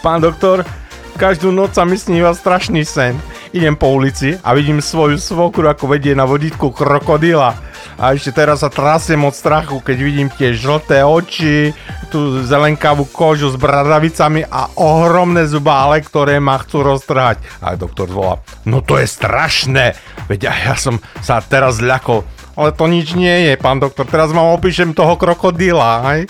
Pán 0.02 0.18
doktor, 0.18 0.66
každú 1.14 1.54
noc 1.54 1.78
sa 1.78 1.86
mi 1.86 1.94
sníva 1.94 2.34
strašný 2.34 2.82
sen. 2.82 3.14
Idem 3.48 3.80
po 3.80 3.96
ulici 3.96 4.36
a 4.44 4.52
vidím 4.52 4.84
svoju 4.84 5.16
svokru, 5.16 5.72
ako 5.72 5.96
vedie 5.96 6.12
na 6.12 6.28
vodítku 6.28 6.68
krokodíla. 6.68 7.56
A 7.96 8.12
ešte 8.12 8.36
teraz 8.36 8.60
sa 8.60 8.68
trasiem 8.68 9.24
od 9.24 9.32
strachu, 9.32 9.80
keď 9.80 9.96
vidím 10.04 10.28
tie 10.28 10.52
žlté 10.52 11.00
oči, 11.00 11.72
tú 12.12 12.44
zelenkavú 12.44 13.08
kožu 13.08 13.48
s 13.48 13.56
bradavicami 13.56 14.44
a 14.44 14.68
ohromné 14.76 15.48
zubále, 15.48 16.04
ktoré 16.04 16.36
ma 16.44 16.60
chcú 16.60 16.84
roztrhať. 16.84 17.40
A 17.64 17.72
doktor 17.72 18.12
volá, 18.12 18.44
no 18.68 18.84
to 18.84 19.00
je 19.00 19.08
strašné, 19.08 19.96
veď 20.28 20.52
ja, 20.52 20.76
som 20.76 21.00
sa 21.24 21.40
teraz 21.40 21.80
zľakol. 21.80 22.28
Ale 22.52 22.76
to 22.76 22.84
nič 22.84 23.16
nie 23.16 23.48
je, 23.48 23.56
pán 23.56 23.80
doktor, 23.80 24.04
teraz 24.04 24.28
vám 24.28 24.52
opíšem 24.52 24.92
toho 24.92 25.16
krokodíla, 25.16 26.04
hej? 26.12 26.28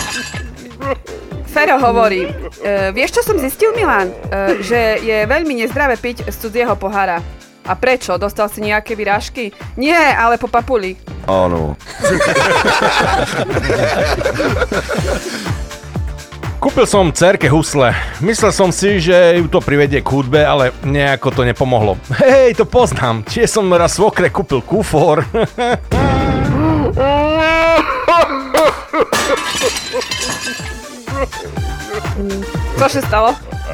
Fero 1.61 1.77
hovorí, 1.77 2.25
e, 2.25 2.89
vieš 2.89 3.21
čo 3.21 3.21
som 3.21 3.37
zistil, 3.37 3.69
Milan? 3.77 4.09
E, 4.09 4.65
že 4.65 4.97
je 4.97 5.29
veľmi 5.29 5.61
nezdravé 5.61 5.93
piť 5.93 6.25
z 6.25 6.33
cudzieho 6.41 6.73
pohára. 6.73 7.21
A 7.69 7.77
prečo? 7.77 8.17
Dostal 8.17 8.49
si 8.49 8.65
nejaké 8.65 8.97
vyrážky? 8.97 9.53
Nie, 9.77 9.93
ale 9.93 10.41
po 10.41 10.49
papuli. 10.49 10.97
Áno. 11.29 11.77
Kúpil 16.57 16.89
som 16.89 17.13
cerke 17.13 17.45
husle. 17.45 17.93
Myslel 18.25 18.49
som 18.49 18.73
si, 18.73 18.97
že 18.97 19.37
ju 19.37 19.45
to 19.45 19.61
privedie 19.61 20.01
k 20.01 20.09
hudbe, 20.09 20.41
ale 20.41 20.73
nejako 20.81 21.29
to 21.29 21.45
nepomohlo. 21.45 21.93
Hej, 22.25 22.57
to 22.57 22.65
poznám. 22.65 23.21
Tiež 23.21 23.53
som 23.53 23.69
raz 23.69 24.01
svokre 24.01 24.33
kúpil 24.33 24.65
kufor. 24.65 25.29
Co 32.77 32.85
sa 32.89 33.01
stalo? 33.05 33.29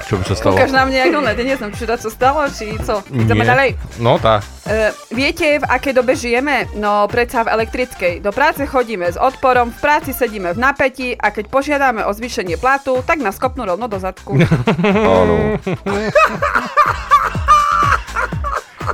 Čo 0.06 0.20
by 0.20 0.24
sa 0.28 0.36
stalo? 0.36 0.54
Ukáž 0.56 0.72
na 0.76 0.84
mňa, 0.86 1.00
ako 1.10 1.20
ne, 1.24 1.34
neznám, 1.34 1.72
či 1.74 1.84
sa 1.88 1.98
stalo, 1.98 2.40
či 2.52 2.76
co? 2.80 3.02
Ideme 3.10 3.44
ďalej. 3.48 3.70
No 4.04 4.22
tá. 4.22 4.44
E, 4.68 4.94
viete, 5.10 5.58
v 5.58 5.66
akej 5.66 5.94
dobe 5.96 6.14
žijeme? 6.14 6.70
No, 6.78 7.08
predsa 7.10 7.48
v 7.48 7.52
elektrickej. 7.58 8.20
Do 8.22 8.30
práce 8.36 8.68
chodíme 8.68 9.10
s 9.10 9.18
odporom, 9.18 9.74
v 9.74 9.80
práci 9.80 10.12
sedíme 10.14 10.54
v 10.54 10.60
napätí 10.60 11.16
a 11.18 11.32
keď 11.34 11.46
požiadame 11.50 12.06
o 12.06 12.12
zvýšenie 12.14 12.60
platu, 12.60 13.02
tak 13.02 13.24
nás 13.24 13.40
kopnú 13.42 13.66
rovno 13.66 13.90
do 13.90 13.98
zadku. 13.98 14.38
Áno. 15.18 15.58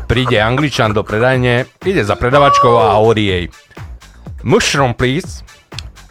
Príde 0.07 0.37
angličan 0.39 0.93
do 0.93 1.01
predajne, 1.01 1.65
ide 1.83 2.03
za 2.05 2.13
predavačkou 2.13 2.73
a 2.77 2.97
hovorí 3.01 3.23
jej 3.27 3.45
Mushroom, 4.43 4.91
please. 4.93 5.41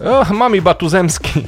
Oh, 0.02 0.26
mám 0.34 0.50
iba 0.58 0.74
tu 0.74 0.90
zemský. 0.90 1.46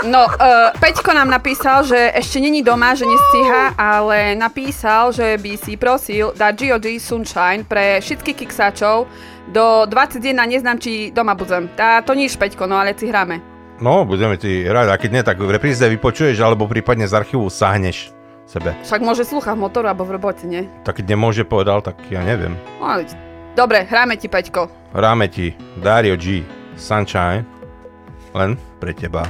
No, 0.00 0.24
uh, 0.24 0.72
Peťko 0.80 1.12
nám 1.12 1.28
napísal, 1.28 1.84
že 1.84 2.16
ešte 2.16 2.40
není 2.40 2.64
doma, 2.64 2.96
že 2.96 3.04
nestíha, 3.04 3.76
ale 3.76 4.32
napísal, 4.32 5.12
že 5.12 5.36
by 5.36 5.60
si 5.60 5.76
prosil 5.76 6.32
dať 6.32 6.56
GOG 6.56 6.96
Sunshine 6.96 7.68
pre 7.68 8.00
všetkých 8.00 8.36
kiksáčov 8.42 9.04
do 9.52 9.84
21, 9.84 10.32
neznám, 10.48 10.80
či 10.80 11.12
doma 11.12 11.36
budem. 11.36 11.68
Tá, 11.76 12.00
to 12.00 12.16
nič, 12.16 12.40
Peťko, 12.40 12.64
no 12.64 12.80
ale 12.80 12.96
si 12.96 13.12
hráme. 13.12 13.44
No, 13.84 14.08
budeme 14.08 14.40
ti 14.40 14.64
hrať, 14.64 14.88
a 14.88 14.96
keď 14.96 15.10
nie, 15.12 15.22
tak 15.24 15.36
v 15.36 15.52
repríze 15.52 15.84
vypočuješ, 15.84 16.40
alebo 16.40 16.64
prípadne 16.64 17.04
z 17.04 17.20
archívu 17.20 17.52
sahneš 17.52 18.16
sebe. 18.48 18.72
Však 18.80 19.04
môže 19.04 19.28
slúchať 19.28 19.52
v 19.52 19.62
motoru 19.68 19.92
alebo 19.92 20.08
v 20.08 20.16
robote, 20.16 20.48
nie? 20.48 20.64
Tak 20.80 21.04
keď 21.04 21.12
nemôže 21.12 21.44
povedal, 21.44 21.84
tak 21.84 22.00
ja 22.08 22.24
neviem. 22.24 22.56
No, 22.80 22.88
ale... 22.88 23.29
Dobre, 23.60 23.84
hráme 23.84 24.16
ti, 24.16 24.24
Peťko. 24.24 24.72
Hráme 24.96 25.28
ti 25.28 25.52
Dario 25.84 26.16
G. 26.16 26.40
Sunshine. 26.80 27.44
Len 28.32 28.56
pre 28.80 28.96
teba. 28.96 29.28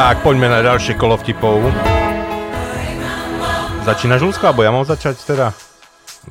Tak, 0.00 0.24
poďme 0.24 0.48
na 0.48 0.64
ďalšie 0.64 0.96
kolo 0.96 1.20
vtipov. 1.20 1.60
Začínaš, 3.84 4.24
Luzka, 4.24 4.48
alebo 4.48 4.64
ja 4.64 4.72
mám 4.72 4.88
začať 4.88 5.20
teda? 5.28 5.52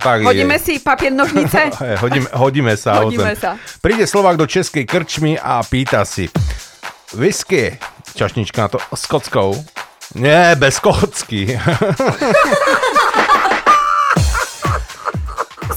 Tak 0.02 0.26
Hodíme 0.26 0.58
je. 0.58 0.62
si 0.66 0.74
papier, 0.82 1.14
nožnice? 1.14 1.70
Hej, 1.78 2.02
hodíme, 2.04 2.34
hodíme 2.34 2.74
sa. 2.74 2.98
Hodíme 3.06 3.38
zem. 3.38 3.38
sa. 3.38 3.62
Príde 3.78 4.10
Slovák 4.10 4.42
do 4.42 4.50
českej 4.50 4.90
krčmy 4.90 5.38
a 5.38 5.62
pýta 5.62 6.02
si 6.02 6.34
whisky, 7.14 7.78
čašnička 8.18 8.58
na 8.58 8.70
to 8.74 8.82
s 8.90 9.06
kockou. 9.06 9.54
Nie, 10.18 10.58
bez 10.58 10.82
kocky. 10.82 11.54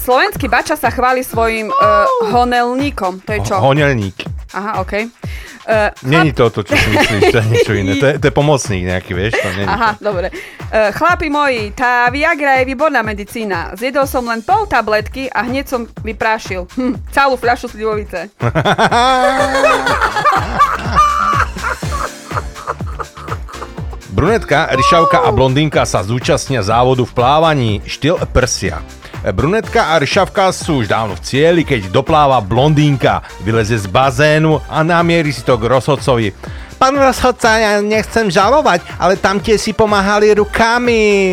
Slovenský 0.01 0.49
bača 0.49 0.73
sa 0.81 0.89
chváli 0.89 1.21
svojim 1.21 1.69
uh, 1.69 2.09
honelníkom. 2.33 3.21
To 3.21 3.37
je 3.37 3.39
čo? 3.45 3.61
Honelník. 3.61 4.25
Aha, 4.57 4.81
okej. 4.81 5.13
Uh, 5.63 5.87
Není 6.03 6.35
to 6.35 6.49
to, 6.49 6.63
čo 6.67 6.75
si 6.75 6.89
myslíš, 6.91 7.31
to 7.31 7.37
je 7.39 7.45
niečo 7.47 7.73
iné. 7.73 7.95
To 7.95 8.05
je, 8.11 8.19
to 8.19 8.25
je 8.27 8.33
pomocník 8.35 8.83
nejaký, 8.83 9.15
vieš? 9.15 9.39
To 9.39 9.47
není 9.55 9.71
Aha, 9.71 9.95
dobre. 9.95 10.27
Uh, 10.27 10.91
chlapi 10.91 11.31
moji, 11.31 11.71
tá 11.71 12.11
Viagra 12.11 12.59
je 12.59 12.67
výborná 12.67 12.99
medicína. 12.99 13.71
Zjedol 13.79 14.03
som 14.03 14.27
len 14.27 14.43
pol 14.43 14.67
tabletky 14.67 15.31
a 15.31 15.47
hneď 15.47 15.71
som 15.71 15.87
vyprášil. 16.03 16.67
Hm, 16.75 16.99
celú 17.15 17.39
fľašu 17.39 17.71
slivovice. 17.71 18.27
Brunetka, 24.13 24.69
ryšavka 24.77 25.25
a 25.25 25.33
blondínka 25.33 25.89
sa 25.89 26.05
zúčastnia 26.05 26.61
závodu 26.61 27.01
v 27.01 27.17
plávaní 27.17 27.81
štýl 27.89 28.21
prsia. 28.29 28.85
Brunetka 29.23 29.95
a 29.95 30.03
ryšavka 30.03 30.51
sú 30.51 30.83
už 30.83 30.91
dávno 30.91 31.15
v 31.15 31.23
cieli, 31.23 31.63
keď 31.63 31.87
dopláva 31.87 32.43
blondínka, 32.43 33.23
vyleze 33.39 33.79
z 33.79 33.87
bazénu 33.87 34.59
a 34.67 34.83
namierí 34.83 35.31
si 35.31 35.39
to 35.47 35.55
k 35.55 35.63
rozhodcovi. 35.63 36.35
Pán 36.75 36.99
rozhodca, 36.99 37.55
ja 37.55 37.79
nechcem 37.79 38.27
žalovať, 38.27 38.83
ale 38.99 39.15
tam 39.15 39.39
tie 39.39 39.55
si 39.55 39.71
pomáhali 39.71 40.35
rukami. 40.35 41.31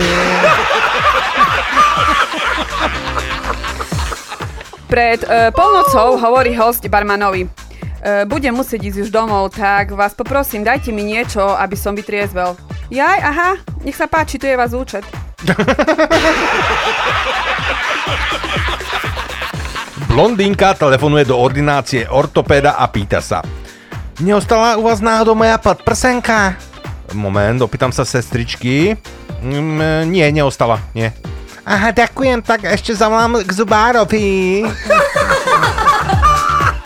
Pred 4.87 5.27
uh, 5.27 5.51
polnocou 5.51 6.15
hovorí 6.15 6.55
host 6.55 6.87
barmanovi. 6.87 7.51
Uh, 7.51 8.23
budem 8.31 8.55
musieť 8.55 8.87
ísť 8.87 8.99
už 9.03 9.11
domov, 9.11 9.51
tak 9.59 9.91
vás 9.99 10.15
poprosím, 10.15 10.63
dajte 10.63 10.95
mi 10.95 11.03
niečo, 11.03 11.43
aby 11.43 11.75
som 11.75 11.99
vytriezvel. 11.99 12.55
Jaj, 12.87 13.19
aha, 13.19 13.51
nech 13.83 13.99
sa 13.99 14.07
páči, 14.07 14.39
tu 14.39 14.47
je 14.47 14.55
vás 14.55 14.71
účet. 14.71 15.30
Blondínka 20.11 20.75
telefonuje 20.75 21.25
do 21.25 21.39
ordinácie 21.39 22.05
ortopéda 22.11 22.77
a 22.77 22.85
pýta 22.91 23.25
sa. 23.25 23.41
Neostala 24.21 24.77
u 24.77 24.85
vás 24.85 25.01
náhodou 25.01 25.33
moja 25.33 25.57
podprsenka? 25.57 26.61
Moment, 27.17 27.57
opýtam 27.65 27.89
sa 27.89 28.05
sestričky. 28.05 29.01
Mm, 29.41 30.13
nie, 30.13 30.29
neostala, 30.29 30.77
nie. 30.93 31.09
Aha, 31.65 31.89
ďakujem, 31.97 32.45
tak 32.45 32.69
ešte 32.69 32.93
zavolám 32.93 33.41
k 33.41 33.51
zubárovi. 33.55 34.69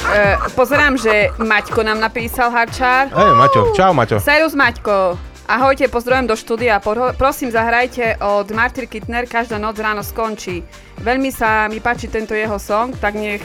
Uh, 0.06 0.36
pozerám, 0.58 0.94
že 0.94 1.34
Maťko 1.40 1.82
nám 1.82 1.98
napísal 1.98 2.54
harčár. 2.54 3.10
Hej, 3.10 3.32
Maťo, 3.34 3.60
čau 3.74 3.90
Maťo. 3.90 4.22
Serus 4.22 4.54
Maťko. 4.54 5.33
Ahojte, 5.44 5.92
pozdravujem 5.92 6.24
do 6.24 6.40
štúdia. 6.40 6.80
Por- 6.80 7.12
prosím, 7.20 7.52
zahrajte 7.52 8.16
od 8.16 8.48
Martyr 8.56 8.88
Kittner 8.88 9.28
Každá 9.28 9.60
noc 9.60 9.76
ráno 9.76 10.00
skončí. 10.00 10.64
Veľmi 11.04 11.28
sa 11.28 11.68
mi 11.68 11.84
páči 11.84 12.08
tento 12.08 12.32
jeho 12.32 12.56
song, 12.56 12.96
tak 12.96 13.12
nech 13.12 13.44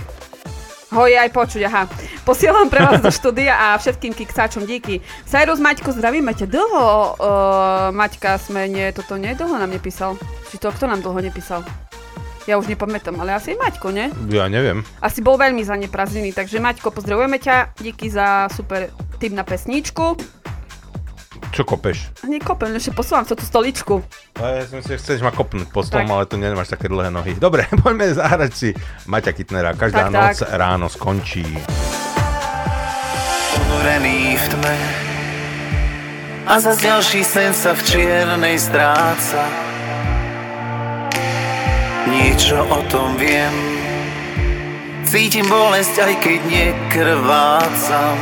ho 0.95 1.03
je 1.05 1.19
aj 1.19 1.27
počuť, 1.35 1.61
aha. 1.67 1.91
Posielam 2.23 2.71
pre 2.71 2.87
vás 2.87 3.03
do 3.03 3.11
štúdia 3.11 3.51
a 3.51 3.67
všetkým 3.75 4.15
kiksáčom 4.15 4.63
díky. 4.63 5.03
Cyrus 5.27 5.59
Maťko, 5.59 5.91
zdravíme 5.91 6.31
ťa 6.31 6.47
dlho. 6.47 6.87
Uh, 7.19 7.91
Maťka 7.91 8.39
sme, 8.39 8.71
nie, 8.71 8.87
toto 8.95 9.19
nie 9.19 9.35
dlho 9.35 9.59
nám 9.59 9.69
nepísal. 9.69 10.15
Či 10.49 10.55
to 10.55 10.71
kto 10.71 10.87
nám 10.87 11.03
dlho 11.03 11.19
nepísal? 11.19 11.67
Ja 12.47 12.55
už 12.55 12.71
nepamätám, 12.71 13.19
ale 13.19 13.35
asi 13.35 13.59
Maťko, 13.59 13.91
nie? 13.91 14.07
Ja 14.31 14.47
neviem. 14.47 14.87
Asi 15.03 15.19
bol 15.19 15.35
veľmi 15.35 15.67
zaneprázdnený, 15.67 16.31
takže 16.31 16.63
Maťko, 16.63 16.95
pozdravujeme 16.95 17.43
ťa, 17.43 17.75
díky 17.75 18.07
za 18.07 18.47
super 18.49 18.87
tip 19.19 19.35
na 19.35 19.43
pesničku. 19.43 20.38
Čo 21.49 21.65
kopeš? 21.65 22.13
Nekopem, 22.21 22.71
ešte 22.71 22.91
posúvam 22.91 23.21
sa 23.21 23.33
tú 23.33 23.41
stoličku. 23.41 24.05
A 24.35 24.61
ja 24.61 24.63
som 24.63 24.79
si 24.79 24.93
chceš 24.93 25.19
ma 25.19 25.29
kopnúť 25.29 25.67
po 25.67 25.81
strom, 25.81 26.03
Tak. 26.03 26.13
ale 26.13 26.23
tu 26.23 26.35
nemáš 26.35 26.69
také 26.69 26.85
dlhé 26.85 27.09
nohy. 27.09 27.33
Dobre, 27.35 27.65
poďme 27.81 28.11
zahrať 28.11 28.51
si 28.51 28.69
Maťa 29.05 29.31
Kitnera. 29.31 29.73
Každá 29.73 30.07
Tak, 30.07 30.11
noc 30.11 30.37
tak. 30.39 30.49
ráno 30.51 30.85
skončí. 30.87 31.43
unorený 33.59 34.35
v 34.35 34.45
tme 34.49 34.75
A 36.45 36.57
zas 36.57 36.77
ďalší 36.77 37.21
sen 37.21 37.51
sa 37.51 37.73
v 37.73 37.81
čiernej 37.83 38.57
stráca 38.57 39.45
Niečo 42.05 42.57
o 42.63 42.79
tom 42.87 43.13
viem 43.15 43.53
Cítim 45.03 45.45
bolesť, 45.45 45.95
aj 45.99 46.15
keď 46.19 46.39
nekrvácam 46.45 48.17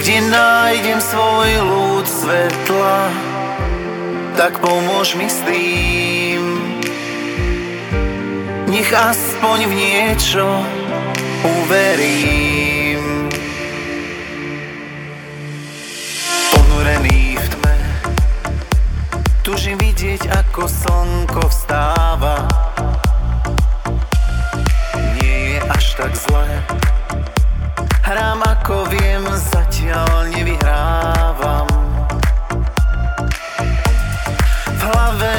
Kde 0.00 0.32
nájdem 0.32 0.96
svoj 0.96 1.60
ľud 1.60 2.08
svetla 2.08 3.12
Tak 4.32 4.56
pomôž 4.64 5.12
mi 5.12 5.28
s 5.28 5.44
tým. 5.44 6.40
Nech 8.64 8.88
aspoň 8.88 9.68
v 9.68 9.72
niečo 9.76 10.64
uverím. 11.44 13.28
Ponorený 16.48 17.36
v 17.36 17.46
tme 17.60 17.76
Tužím 19.44 19.76
vidieť, 19.84 20.32
ako 20.32 20.64
slnko 20.64 21.44
vstáva. 21.44 22.48
Nie 25.20 25.36
je 25.36 25.58
až 25.68 25.84
tak 25.92 26.16
zlé 26.16 26.48
Hrám 28.10 28.42
ako 28.42 28.90
viem, 28.90 29.22
zatiaľ 29.54 30.34
nevyhrávam. 30.34 31.70
V 34.66 34.80
hlave 34.82 35.30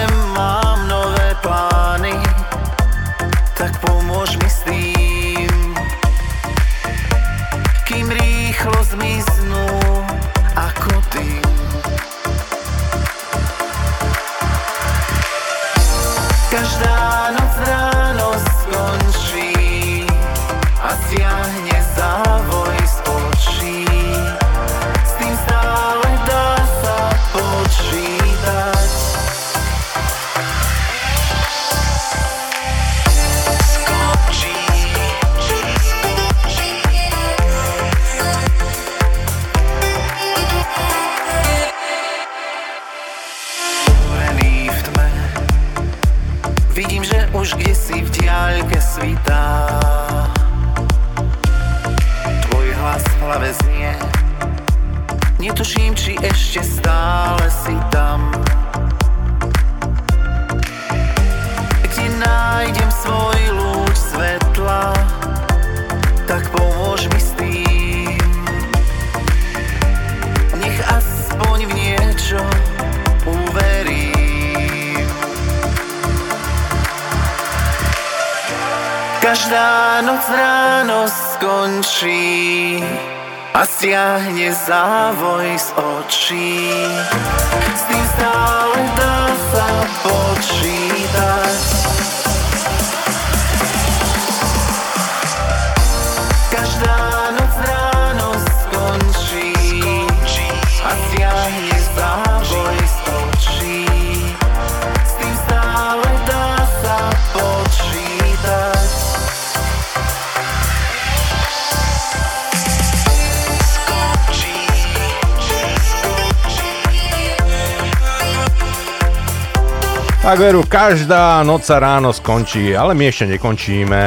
Tak 120.31 120.39
veru, 120.39 120.63
každá 120.63 121.43
noc 121.43 121.67
sa 121.67 121.75
ráno 121.75 122.15
skončí, 122.15 122.71
ale 122.71 122.95
my 122.95 123.11
ešte 123.11 123.35
nekončíme. 123.35 124.01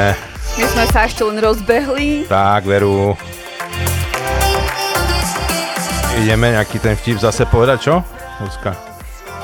My 0.57 0.65
sme 0.73 0.85
sa 0.89 1.05
ešte 1.05 1.21
len 1.21 1.37
rozbehli. 1.37 2.25
Tak 2.25 2.65
veru. 2.65 3.13
Ideme 6.17 6.57
nejaký 6.57 6.81
ten 6.81 6.97
vtip 6.97 7.21
zase 7.21 7.45
povedať, 7.45 7.77
čo? 7.77 8.01
Ľudská. 8.41 8.73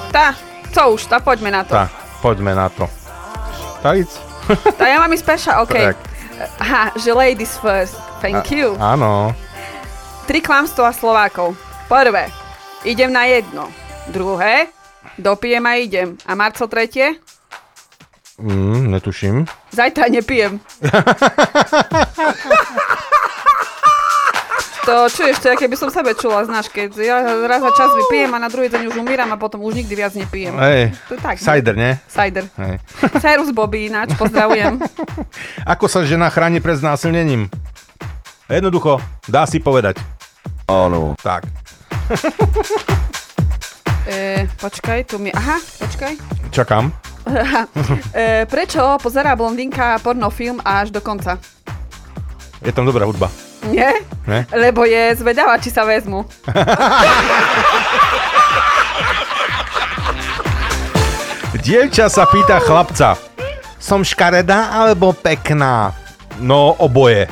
Tá, 0.10 0.34
co 0.74 0.98
už, 0.98 1.06
tá 1.06 1.22
poďme 1.22 1.54
na 1.54 1.62
to. 1.62 1.78
Tak, 1.78 1.94
poďme 2.18 2.58
na 2.58 2.66
to. 2.74 2.90
Tak 3.86 4.02
ísť. 4.02 4.18
Tá 4.82 4.90
ja 4.90 4.98
mám 4.98 5.14
ísť 5.14 5.26
peša, 5.30 5.54
OK. 5.62 5.78
Tak. 5.78 5.98
Aha, 6.66 6.98
že 6.98 7.14
ladies 7.14 7.62
first. 7.62 7.94
Thank 8.26 8.50
you. 8.50 8.74
Áno. 8.82 9.38
Tri 10.26 10.42
klamstvá 10.42 10.90
Slovákov. 10.98 11.54
Prvé, 11.86 12.34
idem 12.90 13.14
na 13.14 13.30
jedno. 13.30 13.70
Druhé, 14.10 14.74
dopijem 15.16 15.62
a 15.62 15.76
idem. 15.76 16.18
A 16.24 16.34
Marco 16.34 16.66
tretie, 16.66 17.16
Mm, 18.38 18.90
netuším. 18.90 19.46
zajtra 19.70 20.10
nepijem. 20.10 20.58
To 24.82 25.06
čuješ, 25.08 25.38
to 25.38 25.48
je, 25.48 25.62
keby 25.62 25.78
som 25.78 25.94
sebe 25.94 26.18
čula, 26.18 26.42
znáš, 26.42 26.66
keď 26.68 26.90
ja 26.98 27.18
raz 27.46 27.62
za 27.62 27.70
čas 27.72 27.94
vypijem 27.94 28.34
a 28.34 28.42
na 28.42 28.50
druhý 28.50 28.66
deň 28.66 28.90
už 28.90 28.98
umíram 28.98 29.30
a 29.30 29.38
potom 29.38 29.62
už 29.62 29.78
nikdy 29.78 29.94
viac 29.94 30.10
nepijem. 30.12 30.58
Hej, 30.58 30.98
To 31.06 31.14
je 31.14 31.20
tak. 31.22 31.38
ne? 31.38 31.46
cider, 31.46 31.76
nie? 31.78 31.92
Cider. 32.10 32.46
Hej. 32.58 32.76
Cyrus 33.16 33.54
Bobby 33.54 33.86
ináč, 33.88 34.18
pozdravujem. 34.18 34.82
Ako 35.74 35.86
sa 35.86 36.02
žena 36.02 36.28
chráni 36.28 36.58
pred 36.58 36.76
znásilnením? 36.76 37.46
Jednoducho, 38.50 38.98
dá 39.30 39.46
si 39.46 39.62
povedať. 39.62 40.02
Áno. 40.66 41.14
Tak. 41.20 41.46
E, 44.08 44.48
počkaj, 44.58 45.04
tu 45.06 45.20
mi... 45.20 45.34
Aha, 45.34 45.60
počkaj. 45.80 46.16
Čakám. 46.52 46.92
E, 48.18 48.50
prečo 48.50 48.82
pozerá 48.98 49.38
blondinka 49.38 50.02
pornofilm 50.02 50.58
až 50.66 50.90
do 50.90 50.98
konca? 51.06 51.38
Je 52.66 52.74
tam 52.74 52.90
dobrá 52.90 53.06
hudba. 53.06 53.30
Nie? 53.70 53.94
Ne? 54.26 54.50
Lebo 54.50 54.90
je 54.90 55.22
zvedavá, 55.22 55.62
či 55.62 55.70
sa 55.70 55.86
vezmu. 55.86 56.26
Dievča 61.62 62.10
sa 62.10 62.26
pýta 62.26 62.58
chlapca. 62.58 63.14
Som 63.78 64.02
škaredá 64.02 64.74
alebo 64.74 65.14
pekná? 65.14 65.94
No, 66.42 66.74
oboje. 66.82 67.30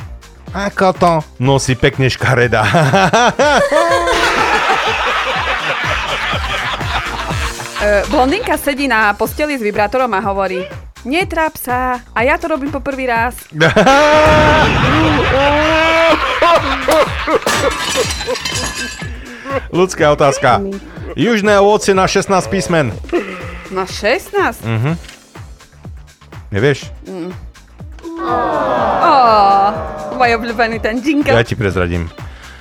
Ako 0.54 0.94
to? 0.94 1.18
No 1.42 1.58
si 1.58 1.74
pekne 1.74 2.06
škaredá. 2.06 2.62
E, 7.80 8.04
blondinka 8.12 8.60
sedí 8.60 8.84
na 8.84 9.16
posteli 9.16 9.56
s 9.56 9.64
vibrátorom 9.64 10.12
a 10.12 10.20
hovorí 10.20 10.60
Netráp 11.00 11.56
sa, 11.56 12.04
a 12.12 12.20
ja 12.28 12.36
to 12.36 12.52
robím 12.52 12.68
po 12.68 12.84
prvý 12.84 13.08
raz. 13.08 13.32
Ľudská 19.72 20.12
otázka. 20.12 20.60
Južné 21.16 21.56
ovocie 21.56 21.96
na 21.96 22.04
16 22.04 22.52
písmen. 22.52 22.92
Na 23.72 23.88
16? 23.88 24.60
Mhm. 24.60 24.92
Nevieš? 26.52 26.92
Ó, 28.20 29.12
môj 30.20 30.30
obľúbený 30.36 30.84
ten 30.84 31.00
jingle. 31.00 31.32
Ja 31.32 31.48
ti 31.48 31.56
prezradím. 31.56 32.12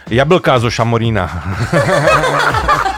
Jablká 0.08 0.64
zo 0.64 0.72
šamorína. 0.72 1.28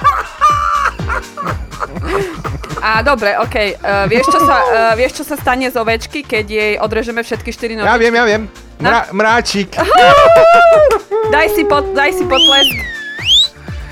A 2.91 2.99
dobre, 2.99 3.39
okej. 3.39 3.79
Uh, 3.79 4.03
vieš, 4.11 4.27
čo 4.35 4.43
sa, 4.43 4.57
uh, 4.59 4.93
vieš, 4.99 5.23
čo 5.23 5.23
sa 5.23 5.39
stane 5.39 5.71
z 5.71 5.79
ovečky, 5.79 6.27
keď 6.27 6.45
jej 6.51 6.73
odrežeme 6.75 7.23
všetky 7.23 7.47
4 7.55 7.79
nohy? 7.79 7.87
Ja 7.87 7.95
viem, 7.95 8.11
ja 8.11 8.27
viem. 8.27 8.51
Mra- 8.83 9.07
mráčik. 9.15 9.71
Daj 11.33 11.47
si, 11.55 11.63
pot, 11.63 11.95
daj 11.95 12.11
si 12.11 12.27
potlesk. 12.27 12.75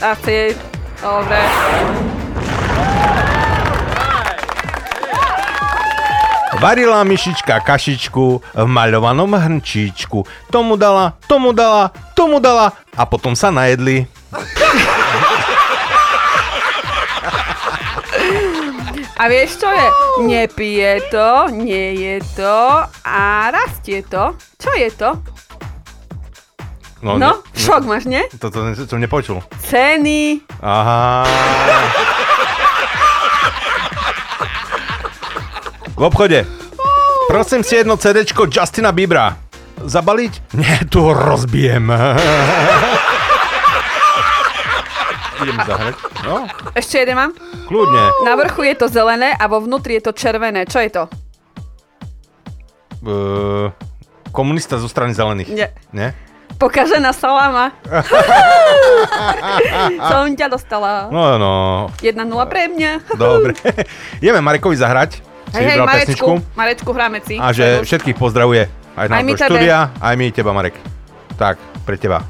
Asi, 0.04 0.52
dobre. 1.00 1.40
Varila 6.60 7.00
myšička 7.08 7.64
kašičku 7.64 8.26
v 8.44 8.68
maľovanom 8.68 9.32
hrnčíčku. 9.32 10.28
Tomu 10.52 10.76
dala, 10.76 11.16
tomu 11.32 11.56
dala, 11.56 11.96
tomu 12.12 12.44
dala 12.44 12.76
a 13.00 13.08
potom 13.08 13.32
sa 13.32 13.48
najedli. 13.48 14.19
A 19.20 19.28
vieš, 19.28 19.60
čo 19.60 19.68
je? 19.68 19.88
Nepije 20.24 21.12
to, 21.12 21.30
nie 21.52 21.92
je 22.00 22.16
to 22.34 22.56
a 23.04 23.20
rastie 23.52 24.00
to. 24.02 24.32
Čo 24.56 24.72
je 24.74 24.90
to? 24.92 25.10
No, 27.00 27.16
ne- 27.16 27.36
šok 27.54 27.84
máš, 27.84 28.08
nie? 28.08 28.24
Toto 28.34 28.64
ne- 28.64 28.76
som 28.76 28.96
nepočul. 28.96 29.44
Ceny. 29.68 30.40
Aha. 30.60 31.28
V 35.96 36.02
obchode. 36.02 36.48
Prosím 37.28 37.64
si 37.64 37.76
jedno 37.76 38.00
CDčko 38.00 38.48
Justina 38.48 38.96
Biebera. 38.96 39.36
Zabaliť? 39.80 40.56
Nie, 40.56 40.88
tu 40.88 41.04
ho 41.04 41.12
rozbijem. 41.12 41.92
Idem 45.40 45.58
zahrať. 45.64 45.96
No, 46.28 46.36
Ešte 46.76 46.96
jeden 47.00 47.16
mám. 47.16 47.32
kľudne. 47.72 48.04
Na 48.28 48.36
vrchu 48.36 48.68
je 48.68 48.76
to 48.76 48.88
zelené 48.92 49.32
a 49.32 49.44
vo 49.48 49.64
vnútri 49.64 49.98
je 50.00 50.04
to 50.10 50.12
červené. 50.12 50.68
Čo 50.68 50.80
je 50.84 50.90
to? 50.92 51.04
Uh, 53.00 53.72
komunista 54.36 54.76
zo 54.76 54.92
strany 54.92 55.16
zelených. 55.16 55.48
Nie. 55.48 55.72
Nie? 55.96 56.12
Pokažená 56.60 57.16
salama. 57.16 57.72
Som 60.12 60.36
ťa 60.36 60.52
dostala. 60.52 61.08
No, 61.08 61.40
no. 61.40 61.54
1-0 62.04 62.20
pre 62.52 62.68
mňa. 62.68 63.16
Dobre. 63.16 63.56
Ideme 64.20 64.44
Marekovi 64.44 64.76
zahrať. 64.76 65.24
Hej, 65.56 65.66
hej, 65.66 65.78
Marečku, 65.82 65.96
pesničku. 66.14 66.32
Marečku, 66.54 66.90
hráme 66.92 67.20
si. 67.24 67.40
A 67.40 67.56
že 67.56 67.82
všetkých 67.88 68.20
pozdravuje. 68.20 68.68
Aj 69.00 69.08
Aj 69.08 69.24
my 69.24 69.34
štúdia, 69.34 69.96
aj 69.98 70.14
my 70.20 70.26
teba, 70.36 70.52
Marek. 70.52 70.76
Tak, 71.40 71.56
pre 71.88 71.96
teba. 71.96 72.22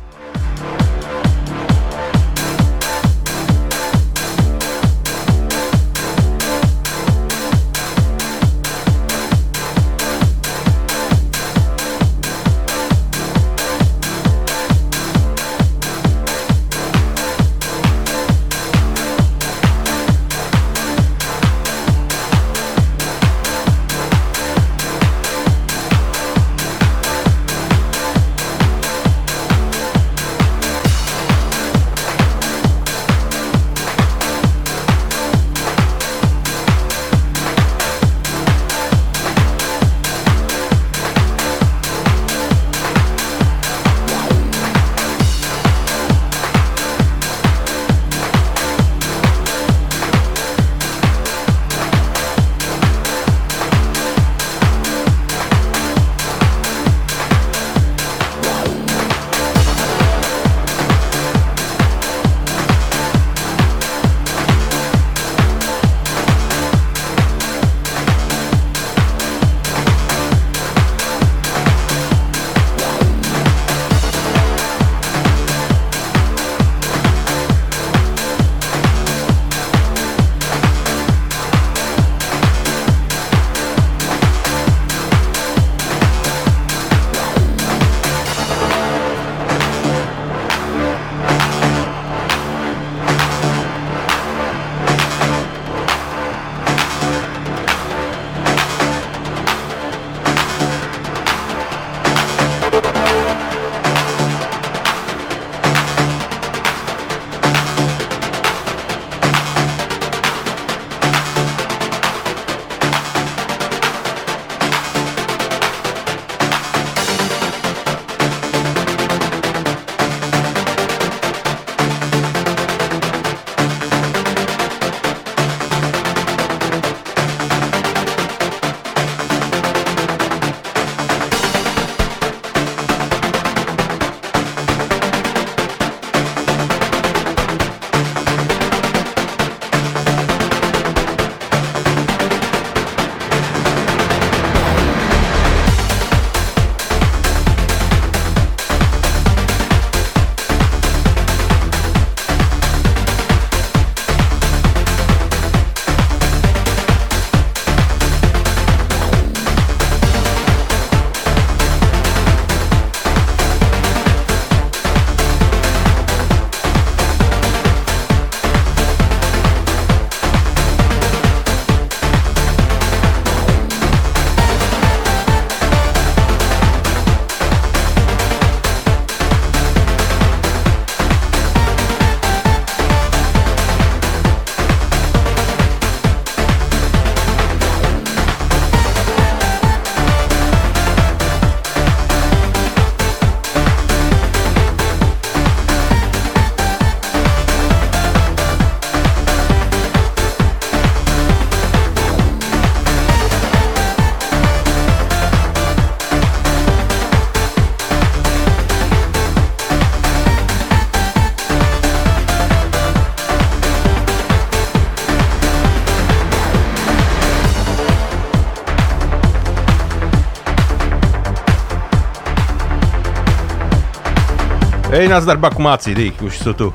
Nazdar 225.10 225.42
Bakumáci, 225.42 225.98
dík, 225.98 226.22
už 226.22 226.34
sú 226.38 226.52
tu. 226.54 226.68